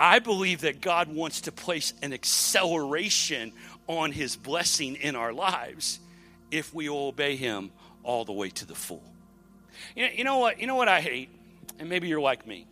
I 0.00 0.20
believe 0.20 0.62
that 0.62 0.80
God 0.80 1.08
wants 1.08 1.42
to 1.42 1.52
place 1.52 1.92
an 2.02 2.12
acceleration 2.12 3.52
on 3.86 4.12
his 4.12 4.36
blessing 4.36 4.96
in 4.96 5.16
our 5.16 5.32
lives 5.32 5.98
if 6.50 6.72
we 6.72 6.88
obey 6.88 7.36
him 7.36 7.70
all 8.04 8.24
the 8.24 8.32
way 8.32 8.50
to 8.50 8.64
the 8.64 8.74
full. 8.74 9.02
You 9.96 10.06
know, 10.06 10.12
you 10.14 10.24
know 10.24 10.38
what? 10.38 10.60
You 10.60 10.66
know 10.66 10.76
what 10.76 10.88
I 10.88 11.00
hate? 11.00 11.30
And 11.78 11.88
maybe 11.88 12.08
you're 12.08 12.20
like 12.20 12.46
me. 12.46 12.66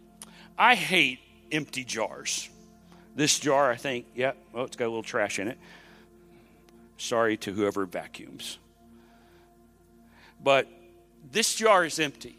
I 0.59 0.74
hate 0.74 1.18
empty 1.53 1.85
jars. 1.85 2.49
This 3.15 3.39
jar, 3.39 3.71
I 3.71 3.77
think, 3.77 4.07
yeah, 4.15 4.33
well, 4.53 4.65
it's 4.65 4.77
got 4.77 4.85
a 4.85 4.89
little 4.89 5.03
trash 5.03 5.39
in 5.39 5.49
it. 5.49 5.59
Sorry 6.99 7.37
to 7.39 7.53
whoever 7.53 7.87
vacuums. 7.87 8.59
But 10.43 10.69
this 11.33 11.55
jar 11.55 11.85
is 11.85 11.99
empty. 11.99 12.37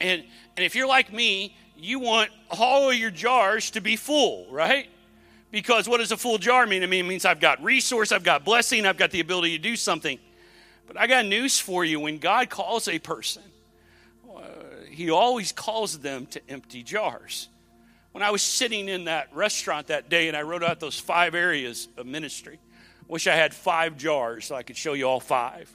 And, 0.00 0.22
and 0.56 0.64
if 0.64 0.76
you're 0.76 0.86
like 0.86 1.12
me, 1.12 1.56
you 1.76 1.98
want 1.98 2.30
all 2.50 2.90
of 2.90 2.96
your 2.96 3.10
jars 3.10 3.70
to 3.72 3.80
be 3.80 3.96
full, 3.96 4.46
right? 4.50 4.88
Because 5.50 5.88
what 5.88 5.98
does 5.98 6.12
a 6.12 6.16
full 6.16 6.38
jar 6.38 6.66
mean? 6.66 6.82
I 6.82 6.86
mean, 6.86 7.04
it 7.04 7.08
means 7.08 7.24
I've 7.24 7.40
got 7.40 7.62
resource, 7.62 8.12
I've 8.12 8.24
got 8.24 8.44
blessing, 8.44 8.86
I've 8.86 8.96
got 8.96 9.10
the 9.10 9.20
ability 9.20 9.56
to 9.56 9.62
do 9.62 9.76
something. 9.76 10.18
But 10.86 10.98
I 10.98 11.06
got 11.06 11.26
news 11.26 11.58
for 11.58 11.84
you. 11.84 12.00
When 12.00 12.18
God 12.18 12.50
calls 12.50 12.88
a 12.88 12.98
person, 12.98 13.42
uh, 14.34 14.40
He 14.90 15.10
always 15.10 15.52
calls 15.52 15.98
them 15.98 16.26
to 16.26 16.40
empty 16.48 16.82
jars. 16.82 17.48
When 18.12 18.22
I 18.22 18.30
was 18.30 18.42
sitting 18.42 18.88
in 18.88 19.04
that 19.04 19.28
restaurant 19.34 19.88
that 19.88 20.08
day 20.08 20.28
and 20.28 20.36
I 20.36 20.42
wrote 20.42 20.62
out 20.62 20.80
those 20.80 20.98
five 20.98 21.34
areas 21.34 21.88
of 21.96 22.06
ministry, 22.06 22.58
I 23.00 23.04
wish 23.06 23.26
I 23.26 23.34
had 23.34 23.54
five 23.54 23.96
jars 23.96 24.46
so 24.46 24.54
I 24.54 24.62
could 24.62 24.76
show 24.76 24.94
you 24.94 25.04
all 25.04 25.20
five. 25.20 25.74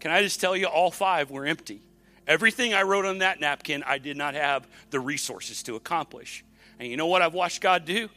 Can 0.00 0.10
I 0.10 0.22
just 0.22 0.40
tell 0.40 0.56
you, 0.56 0.66
all 0.66 0.90
five 0.90 1.30
were 1.30 1.46
empty. 1.46 1.82
Everything 2.26 2.74
I 2.74 2.82
wrote 2.82 3.04
on 3.04 3.18
that 3.18 3.40
napkin, 3.40 3.82
I 3.84 3.98
did 3.98 4.16
not 4.16 4.34
have 4.34 4.66
the 4.90 5.00
resources 5.00 5.62
to 5.64 5.76
accomplish. 5.76 6.44
And 6.78 6.88
you 6.88 6.96
know 6.96 7.06
what 7.06 7.22
I've 7.22 7.34
watched 7.34 7.60
God 7.60 7.84
do? 7.84 8.08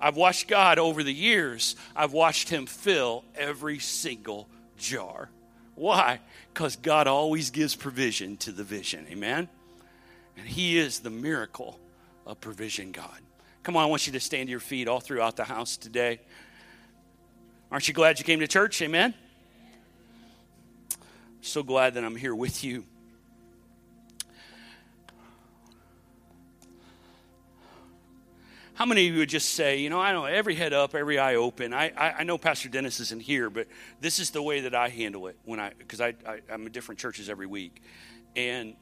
I've 0.00 0.16
watched 0.16 0.48
God 0.48 0.78
over 0.78 1.02
the 1.02 1.12
years, 1.12 1.76
I've 1.94 2.12
watched 2.12 2.48
Him 2.48 2.66
fill 2.66 3.24
every 3.36 3.78
single 3.78 4.48
jar. 4.76 5.30
Why? 5.74 6.20
Because 6.52 6.76
God 6.76 7.06
always 7.06 7.50
gives 7.50 7.74
provision 7.74 8.36
to 8.38 8.52
the 8.52 8.64
vision. 8.64 9.06
Amen? 9.10 9.48
And 10.36 10.46
He 10.46 10.78
is 10.78 11.00
the 11.00 11.10
miracle 11.10 11.78
of 12.26 12.40
provision 12.40 12.92
God. 12.92 13.20
Come 13.62 13.76
on, 13.76 13.84
I 13.84 13.86
want 13.86 14.06
you 14.06 14.12
to 14.12 14.20
stand 14.20 14.48
to 14.48 14.50
your 14.50 14.60
feet 14.60 14.88
all 14.88 15.00
throughout 15.00 15.36
the 15.36 15.44
house 15.44 15.76
today. 15.76 16.20
Aren't 17.70 17.88
you 17.88 17.94
glad 17.94 18.18
you 18.18 18.24
came 18.24 18.40
to 18.40 18.46
church? 18.46 18.80
Amen? 18.82 19.14
So 21.40 21.62
glad 21.62 21.94
that 21.94 22.04
I'm 22.04 22.16
here 22.16 22.34
with 22.34 22.62
you. 22.62 22.84
How 28.74 28.86
many 28.86 29.06
of 29.06 29.14
you 29.14 29.20
would 29.20 29.28
just 29.28 29.50
say, 29.50 29.78
you 29.78 29.88
know, 29.88 30.00
I 30.00 30.12
know 30.12 30.24
every 30.24 30.56
head 30.56 30.72
up, 30.72 30.96
every 30.96 31.18
eye 31.18 31.36
open. 31.36 31.72
I, 31.72 31.92
I, 31.96 32.14
I 32.18 32.24
know 32.24 32.36
Pastor 32.36 32.68
Dennis 32.68 32.98
isn't 32.98 33.22
here, 33.22 33.48
but 33.48 33.68
this 34.00 34.18
is 34.18 34.30
the 34.30 34.42
way 34.42 34.62
that 34.62 34.74
I 34.74 34.88
handle 34.88 35.28
it 35.28 35.38
when 35.44 35.60
I, 35.60 35.72
because 35.78 36.00
I, 36.00 36.14
I, 36.26 36.40
I'm 36.52 36.66
in 36.66 36.72
different 36.72 36.98
churches 36.98 37.30
every 37.30 37.46
week. 37.46 37.82
And 38.34 38.74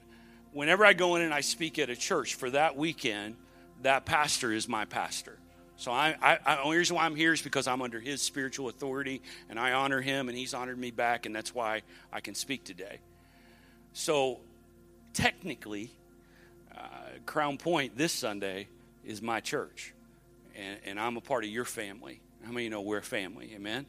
whenever 0.52 0.84
I 0.84 0.92
go 0.92 1.16
in 1.16 1.22
and 1.22 1.34
I 1.34 1.40
speak 1.40 1.78
at 1.78 1.90
a 1.90 1.96
church 1.96 2.34
for 2.34 2.50
that 2.50 2.76
weekend, 2.76 3.36
that 3.82 4.04
pastor 4.04 4.52
is 4.52 4.68
my 4.68 4.84
pastor. 4.84 5.38
So 5.76 5.90
I, 5.90 6.14
I 6.22 6.58
only 6.62 6.76
reason 6.76 6.94
why 6.94 7.04
I'm 7.06 7.16
here 7.16 7.32
is 7.32 7.42
because 7.42 7.66
I'm 7.66 7.82
under 7.82 7.98
his 7.98 8.22
spiritual 8.22 8.68
authority, 8.68 9.20
and 9.48 9.58
I 9.58 9.72
honor 9.72 10.00
him, 10.00 10.28
and 10.28 10.38
he's 10.38 10.54
honored 10.54 10.78
me 10.78 10.92
back, 10.92 11.26
and 11.26 11.34
that's 11.34 11.54
why 11.54 11.82
I 12.12 12.20
can 12.20 12.34
speak 12.34 12.62
today. 12.62 13.00
So 13.92 14.40
technically, 15.12 15.90
uh, 16.76 16.86
Crown 17.26 17.58
Point 17.58 17.96
this 17.96 18.12
Sunday 18.12 18.68
is 19.04 19.20
my 19.20 19.40
church, 19.40 19.92
and, 20.54 20.78
and 20.84 21.00
I'm 21.00 21.16
a 21.16 21.20
part 21.20 21.42
of 21.42 21.50
your 21.50 21.64
family. 21.64 22.20
How 22.44 22.52
many 22.52 22.60
of 22.60 22.64
you 22.64 22.70
know 22.70 22.82
we're 22.82 23.02
family? 23.02 23.50
Amen. 23.54 23.86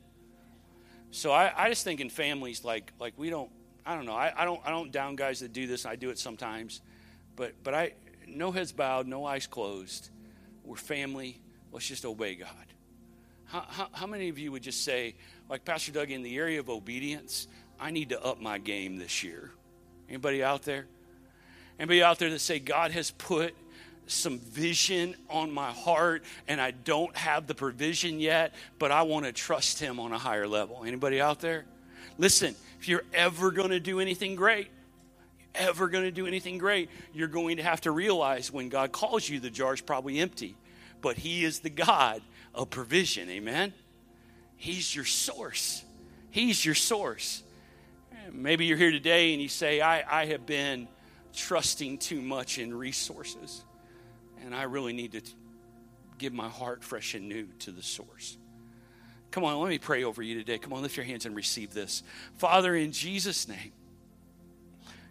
So 1.11 1.31
I, 1.31 1.53
I 1.55 1.69
just 1.69 1.83
think 1.83 2.01
in 2.01 2.09
families 2.09 2.63
like 2.63 2.91
like 2.99 3.13
we 3.17 3.29
don't 3.29 3.51
I 3.85 3.95
don't 3.95 4.05
know 4.05 4.13
I, 4.13 4.33
I 4.35 4.45
don't 4.45 4.61
I 4.65 4.69
don't 4.69 4.91
down 4.91 5.15
guys 5.15 5.39
that 5.41 5.53
do 5.53 5.67
this. 5.67 5.85
I 5.85 5.95
do 5.95 6.09
it 6.09 6.17
sometimes, 6.17 6.81
but 7.35 7.53
but 7.63 7.73
I 7.73 7.93
no 8.27 8.51
heads 8.51 8.71
bowed, 8.71 9.07
no 9.07 9.25
eyes 9.25 9.47
closed. 9.47 10.09
We're 10.63 10.75
family. 10.75 11.39
Let's 11.71 11.87
just 11.87 12.05
obey 12.05 12.35
God. 12.35 12.49
How, 13.45 13.65
how, 13.67 13.87
how 13.91 14.07
many 14.07 14.29
of 14.29 14.39
you 14.39 14.51
would 14.51 14.63
just 14.63 14.83
say, 14.83 15.15
like 15.49 15.65
Pastor 15.65 15.91
Doug, 15.91 16.11
in 16.11 16.23
the 16.23 16.37
area 16.37 16.59
of 16.59 16.69
obedience, 16.69 17.47
I 17.79 17.91
need 17.91 18.09
to 18.09 18.23
up 18.23 18.41
my 18.41 18.57
game 18.57 18.97
this 18.97 19.23
year? 19.23 19.51
Anybody 20.07 20.43
out 20.43 20.63
there? 20.63 20.85
Anybody 21.79 22.03
out 22.03 22.19
there 22.19 22.29
that 22.29 22.39
say 22.39 22.59
God 22.59 22.91
has 22.91 23.11
put 23.11 23.55
some 24.07 24.39
vision 24.39 25.15
on 25.29 25.51
my 25.51 25.71
heart 25.71 26.23
and 26.47 26.59
I 26.59 26.71
don't 26.71 27.15
have 27.15 27.47
the 27.47 27.55
provision 27.55 28.19
yet, 28.19 28.53
but 28.79 28.91
I 28.91 29.03
want 29.03 29.25
to 29.25 29.31
trust 29.31 29.79
him 29.79 29.99
on 29.99 30.11
a 30.11 30.17
higher 30.17 30.47
level. 30.47 30.83
Anybody 30.85 31.21
out 31.21 31.39
there? 31.39 31.65
Listen, 32.17 32.55
if 32.79 32.87
you're 32.87 33.03
ever 33.13 33.51
going 33.51 33.69
to 33.69 33.79
do 33.79 33.99
anything 33.99 34.35
great, 34.35 34.67
ever 35.55 35.87
going 35.87 36.03
to 36.03 36.11
do 36.11 36.27
anything 36.27 36.57
great, 36.57 36.89
you're 37.13 37.27
going 37.27 37.57
to 37.57 37.63
have 37.63 37.81
to 37.81 37.91
realize 37.91 38.51
when 38.51 38.69
God 38.69 38.91
calls 38.91 39.27
you, 39.27 39.39
the 39.39 39.49
jar's 39.49 39.81
probably 39.81 40.19
empty. 40.19 40.55
But 41.01 41.17
He 41.17 41.43
is 41.43 41.59
the 41.59 41.69
God 41.69 42.21
of 42.53 42.69
provision. 42.69 43.29
Amen? 43.29 43.73
He's 44.55 44.95
your 44.95 45.05
source. 45.05 45.83
He's 46.29 46.63
your 46.63 46.75
source. 46.75 47.43
Maybe 48.31 48.65
you're 48.65 48.77
here 48.77 48.91
today 48.91 49.33
and 49.33 49.41
you 49.41 49.49
say, 49.49 49.81
I, 49.81 50.21
I 50.21 50.25
have 50.27 50.45
been 50.45 50.87
trusting 51.35 51.97
too 51.97 52.21
much 52.21 52.57
in 52.57 52.73
resources 52.73 53.63
and 54.43 54.55
I 54.55 54.63
really 54.63 54.93
need 54.93 55.13
to 55.13 55.21
give 56.17 56.33
my 56.33 56.49
heart 56.49 56.83
fresh 56.83 57.13
and 57.15 57.27
new 57.27 57.47
to 57.59 57.71
the 57.71 57.81
source. 57.81 58.37
Come 59.33 59.45
on, 59.45 59.59
let 59.59 59.69
me 59.69 59.79
pray 59.79 60.03
over 60.03 60.21
you 60.21 60.35
today. 60.35 60.59
Come 60.59 60.73
on, 60.73 60.83
lift 60.83 60.95
your 60.95 61.07
hands 61.07 61.25
and 61.25 61.35
receive 61.35 61.73
this. 61.73 62.03
Father, 62.37 62.75
in 62.75 62.91
Jesus' 62.91 63.47
name, 63.47 63.71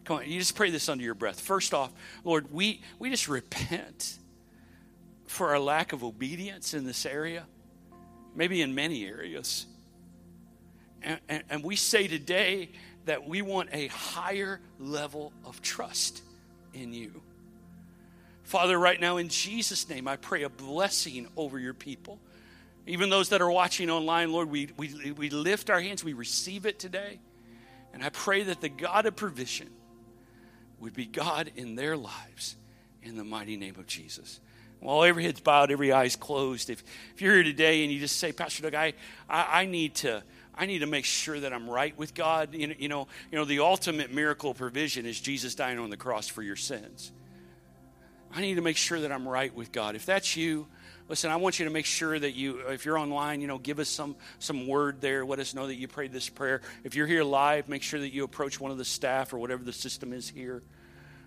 come 0.04 0.18
on, 0.18 0.30
you 0.30 0.38
just 0.38 0.54
pray 0.54 0.70
this 0.70 0.88
under 0.88 1.02
your 1.02 1.16
breath. 1.16 1.40
First 1.40 1.74
off, 1.74 1.90
Lord, 2.22 2.52
we, 2.52 2.82
we 3.00 3.10
just 3.10 3.26
repent 3.26 4.16
for 5.26 5.48
our 5.48 5.58
lack 5.58 5.92
of 5.92 6.04
obedience 6.04 6.72
in 6.72 6.86
this 6.86 7.04
area, 7.04 7.46
maybe 8.36 8.62
in 8.62 8.76
many 8.76 9.04
areas. 9.04 9.66
And, 11.02 11.18
and, 11.28 11.42
and 11.50 11.64
we 11.64 11.74
say 11.74 12.06
today 12.06 12.70
that 13.06 13.26
we 13.26 13.42
want 13.42 13.70
a 13.72 13.88
higher 13.88 14.60
level 14.78 15.32
of 15.44 15.60
trust 15.62 16.22
in 16.72 16.94
you. 16.94 17.22
Father, 18.44 18.78
right 18.78 19.00
now 19.00 19.16
in 19.16 19.28
Jesus' 19.28 19.88
name, 19.88 20.06
I 20.06 20.14
pray 20.14 20.44
a 20.44 20.48
blessing 20.48 21.26
over 21.36 21.58
your 21.58 21.74
people. 21.74 22.20
Even 22.86 23.10
those 23.10 23.28
that 23.28 23.40
are 23.40 23.50
watching 23.50 23.90
online, 23.90 24.32
Lord, 24.32 24.50
we, 24.50 24.68
we, 24.76 25.12
we 25.12 25.30
lift 25.30 25.70
our 25.70 25.80
hands, 25.80 26.02
we 26.02 26.14
receive 26.14 26.66
it 26.66 26.78
today. 26.78 27.20
And 27.94 28.02
I 28.02 28.08
pray 28.08 28.42
that 28.44 28.60
the 28.60 28.68
God 28.68 29.06
of 29.06 29.14
provision 29.14 29.68
would 30.80 30.94
be 30.94 31.06
God 31.06 31.52
in 31.54 31.76
their 31.76 31.96
lives 31.96 32.56
in 33.02 33.16
the 33.16 33.24
mighty 33.24 33.56
name 33.56 33.76
of 33.78 33.86
Jesus. 33.86 34.40
While 34.80 35.04
every 35.04 35.22
head's 35.22 35.40
bowed, 35.40 35.70
every 35.70 35.92
eye's 35.92 36.16
closed, 36.16 36.68
if, 36.68 36.82
if 37.14 37.22
you're 37.22 37.34
here 37.34 37.44
today 37.44 37.84
and 37.84 37.92
you 37.92 38.00
just 38.00 38.16
say, 38.16 38.32
Pastor 38.32 38.64
Doug, 38.64 38.74
I, 38.74 38.94
I, 39.28 39.62
I 39.62 39.66
need 39.66 39.94
to. 39.96 40.22
I 40.54 40.66
need 40.66 40.80
to 40.80 40.86
make 40.86 41.06
sure 41.06 41.40
that 41.40 41.50
I'm 41.54 41.68
right 41.68 41.96
with 41.96 42.12
God. 42.12 42.52
You 42.52 42.66
know, 42.66 42.74
you 42.78 42.88
know, 42.88 43.08
you 43.30 43.38
know, 43.38 43.46
the 43.46 43.60
ultimate 43.60 44.12
miracle 44.12 44.52
provision 44.52 45.06
is 45.06 45.18
Jesus 45.18 45.54
dying 45.54 45.78
on 45.78 45.88
the 45.88 45.96
cross 45.96 46.28
for 46.28 46.42
your 46.42 46.56
sins. 46.56 47.10
I 48.34 48.42
need 48.42 48.56
to 48.56 48.60
make 48.60 48.76
sure 48.76 49.00
that 49.00 49.10
I'm 49.10 49.26
right 49.26 49.54
with 49.54 49.72
God. 49.72 49.94
If 49.94 50.04
that's 50.04 50.36
you, 50.36 50.66
listen, 51.08 51.30
I 51.30 51.36
want 51.36 51.58
you 51.58 51.64
to 51.64 51.70
make 51.70 51.86
sure 51.86 52.18
that 52.18 52.32
you, 52.32 52.62
uh, 52.66 52.72
if 52.72 52.84
you're 52.84 52.98
online, 52.98 53.40
you 53.40 53.46
know, 53.46 53.58
give 53.58 53.78
us 53.78 53.88
some 53.88 54.16
some 54.38 54.66
word 54.66 55.00
there. 55.00 55.24
Let 55.24 55.38
us 55.38 55.54
know 55.54 55.66
that 55.66 55.76
you 55.76 55.88
prayed 55.88 56.12
this 56.12 56.28
prayer. 56.28 56.60
If 56.84 56.94
you're 56.94 57.06
here 57.06 57.24
live, 57.24 57.68
make 57.68 57.82
sure 57.82 58.00
that 58.00 58.12
you 58.12 58.24
approach 58.24 58.60
one 58.60 58.70
of 58.70 58.78
the 58.78 58.84
staff 58.84 59.32
or 59.32 59.38
whatever 59.38 59.64
the 59.64 59.72
system 59.72 60.12
is 60.12 60.28
here. 60.28 60.62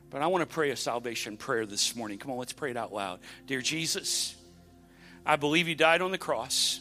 But 0.10 0.22
I 0.22 0.28
want 0.28 0.48
to 0.48 0.54
pray 0.54 0.70
a 0.70 0.76
salvation 0.76 1.38
prayer 1.38 1.66
this 1.66 1.96
morning. 1.96 2.18
Come 2.18 2.32
on, 2.32 2.38
let's 2.38 2.54
pray 2.54 2.72
it 2.72 2.78
out 2.78 2.94
loud. 2.94 3.20
Dear 3.48 3.62
Jesus, 3.62 4.36
I 5.26 5.36
believe 5.36 5.68
you 5.68 5.76
died 5.76 6.02
on 6.02 6.12
the 6.12 6.18
cross. 6.18 6.80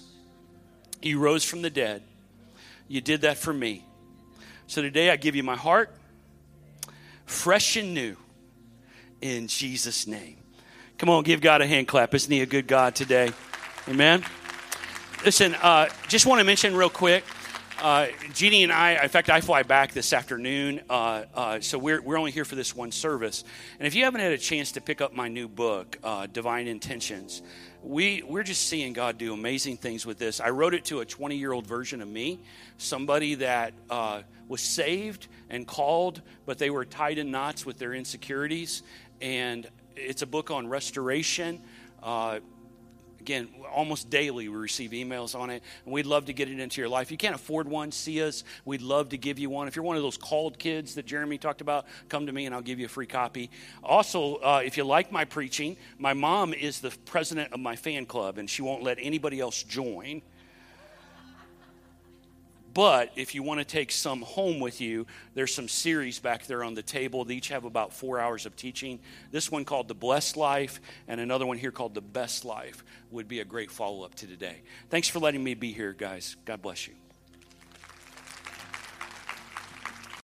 You 1.03 1.19
rose 1.19 1.45
from 1.45 1.63
the 1.63 1.71
dead. 1.71 2.03
You 2.87 3.01
did 3.01 3.23
that 3.23 3.39
for 3.39 3.53
me. 3.53 3.85
So 4.67 4.83
today 4.83 5.11
I 5.11 5.17
give 5.17 5.35
you 5.35 5.43
my 5.43 5.57
heart, 5.57 5.95
fresh 7.27 7.77
and 7.77 7.93
new, 7.93 8.17
in 9.21 9.49
Jesus' 9.49 10.07
name. 10.07 10.44
Come 10.97 11.09
on, 11.09 11.25
give 11.25 11.41
God 11.41 11.61
a 11.61 11.67
hand 11.67 11.89
clap. 11.89 12.15
Isn't 12.15 12.31
He 12.31 12.41
a 12.41 12.47
good 12.47 12.69
God 12.69 12.95
today? 12.95 13.33
Amen. 13.89 14.25
Listen, 15.25 15.57
uh, 15.57 15.89
just 16.07 16.25
want 16.25 16.39
to 16.39 16.45
mention 16.45 16.77
real 16.77 16.89
quick. 16.89 17.25
Uh, 17.83 18.07
Jeannie 18.33 18.63
and 18.63 18.73
I, 18.73 19.03
in 19.03 19.09
fact, 19.09 19.29
I 19.29 19.41
fly 19.41 19.65
back 19.65 19.93
this 19.93 20.13
afternoon, 20.13 20.83
uh, 20.89 21.25
uh, 21.35 21.61
so 21.61 21.79
we're, 21.79 22.01
we're 22.01 22.17
only 22.17 22.31
here 22.31 22.45
for 22.45 22.55
this 22.55 22.77
one 22.77 22.93
service. 22.93 23.43
And 23.81 23.89
if 23.89 23.97
you 23.97 24.05
haven't 24.05 24.21
had 24.21 24.31
a 24.31 24.39
chance 24.39 24.71
to 24.73 24.81
pick 24.81 25.01
up 25.01 25.13
my 25.13 25.27
new 25.27 25.49
book, 25.49 25.99
uh, 26.05 26.27
Divine 26.33 26.69
Intentions, 26.69 27.43
we, 27.83 28.23
we're 28.23 28.45
just 28.45 28.69
seeing 28.69 28.93
God 28.93 29.19
do 29.19 29.35
amazing 29.35 29.79
things 29.79 30.07
with 30.07 30.19
this. 30.19 30.41
I 30.41 30.51
wrote 30.51 30.75
it 30.75 30.85
to 30.87 31.01
a 31.01 31.05
20 31.05 31.37
year 31.37 31.51
old 31.51 31.67
version 31.67 32.01
of 32.01 32.09
me, 32.09 32.39
somebody 32.79 33.35
that 33.35 33.75
uh, 33.91 34.23
was 34.47 34.61
saved 34.61 35.27
and 35.51 35.67
called, 35.67 36.23
but 36.47 36.59
they 36.59 36.71
were 36.71 36.85
tied 36.85 37.19
in 37.19 37.33
knots 37.33 37.67
with 37.67 37.79
their 37.79 37.95
insecurities. 37.95 38.85
And 39.21 39.69
it's 39.97 40.23
a 40.23 40.27
book 40.27 40.51
on 40.51 40.67
restoration. 40.69 41.61
Uh, 42.03 42.41
Again, 43.25 43.49
almost 43.75 44.11
daily 44.11 44.51
we 44.51 44.55
receive 44.55 44.91
emails 44.91 45.35
on 45.35 45.49
it, 45.49 45.63
and 45.87 45.95
we'd 45.95 46.05
love 46.05 46.27
to 46.27 46.35
get 46.35 46.51
it 46.51 46.61
into 46.61 46.83
your 46.83 46.91
life. 46.91 47.07
If 47.07 47.11
you 47.11 47.17
can't 47.17 47.35
afford 47.35 47.67
one, 47.67 47.91
see 47.91 48.23
us. 48.23 48.45
We'd 48.67 48.83
love 48.83 49.09
to 49.09 49.17
give 49.17 49.39
you 49.39 49.49
one. 49.49 49.67
If 49.67 49.77
you're 49.77 49.85
one 49.85 49.97
of 49.97 50.03
those 50.03 50.19
called 50.19 50.59
kids 50.59 50.95
that 50.97 51.07
Jeremy 51.07 51.39
talked 51.39 51.63
about, 51.63 51.87
come 52.11 52.27
to 52.27 52.33
me 52.33 52.45
and 52.45 52.55
I'll 52.55 52.61
give 52.61 52.79
you 52.79 52.85
a 52.85 52.89
free 52.91 53.07
copy. 53.07 53.51
Also, 53.83 54.35
uh, 54.43 54.61
if 54.63 54.77
you 54.77 54.85
like 54.85 55.11
my 55.11 55.25
preaching, 55.25 55.79
my 55.97 56.13
mom 56.13 56.53
is 56.53 56.81
the 56.81 56.95
president 57.07 57.55
of 57.55 57.61
my 57.61 57.77
fan 57.77 58.05
club, 58.05 58.37
and 58.37 58.51
she 58.51 58.61
won't 58.61 58.83
let 58.83 58.99
anybody 59.01 59.41
else 59.41 59.63
join. 59.63 60.21
But 62.75 63.12
if 63.14 63.37
you 63.37 63.45
want 63.45 63.61
to 63.61 63.64
take 63.64 63.93
some 63.93 64.22
home 64.22 64.59
with 64.59 64.81
you, 64.81 65.07
there's 65.35 65.55
some 65.55 65.68
series 65.68 66.18
back 66.18 66.47
there 66.47 66.64
on 66.64 66.75
the 66.75 66.83
table. 66.83 67.25
They 67.25 67.37
each 67.37 67.49
have 67.49 67.64
about 67.64 67.95
four 67.95 68.18
hours 68.18 68.47
of 68.47 68.57
teaching. 68.57 68.99
This 69.31 69.51
one 69.51 69.64
called 69.64 69.87
The 69.87 69.95
Blessed 69.95 70.37
Life, 70.37 70.81
and 71.07 71.20
another 71.20 71.47
one 71.47 71.57
here 71.57 71.70
called 71.70 71.95
The 71.95 72.01
Best 72.01 72.45
Life 72.45 72.85
would 73.12 73.29
be 73.29 73.39
a 73.39 73.45
great 73.45 73.70
follow 73.70 74.05
up 74.05 74.16
to 74.16 74.27
today. 74.27 74.62
Thanks 74.91 75.09
for 75.09 75.20
letting 75.20 75.45
me 75.45 75.55
be 75.55 75.72
here, 75.72 75.93
guys. 75.93 76.37
God 76.45 76.62
bless 76.62 76.89
you. 76.89 76.95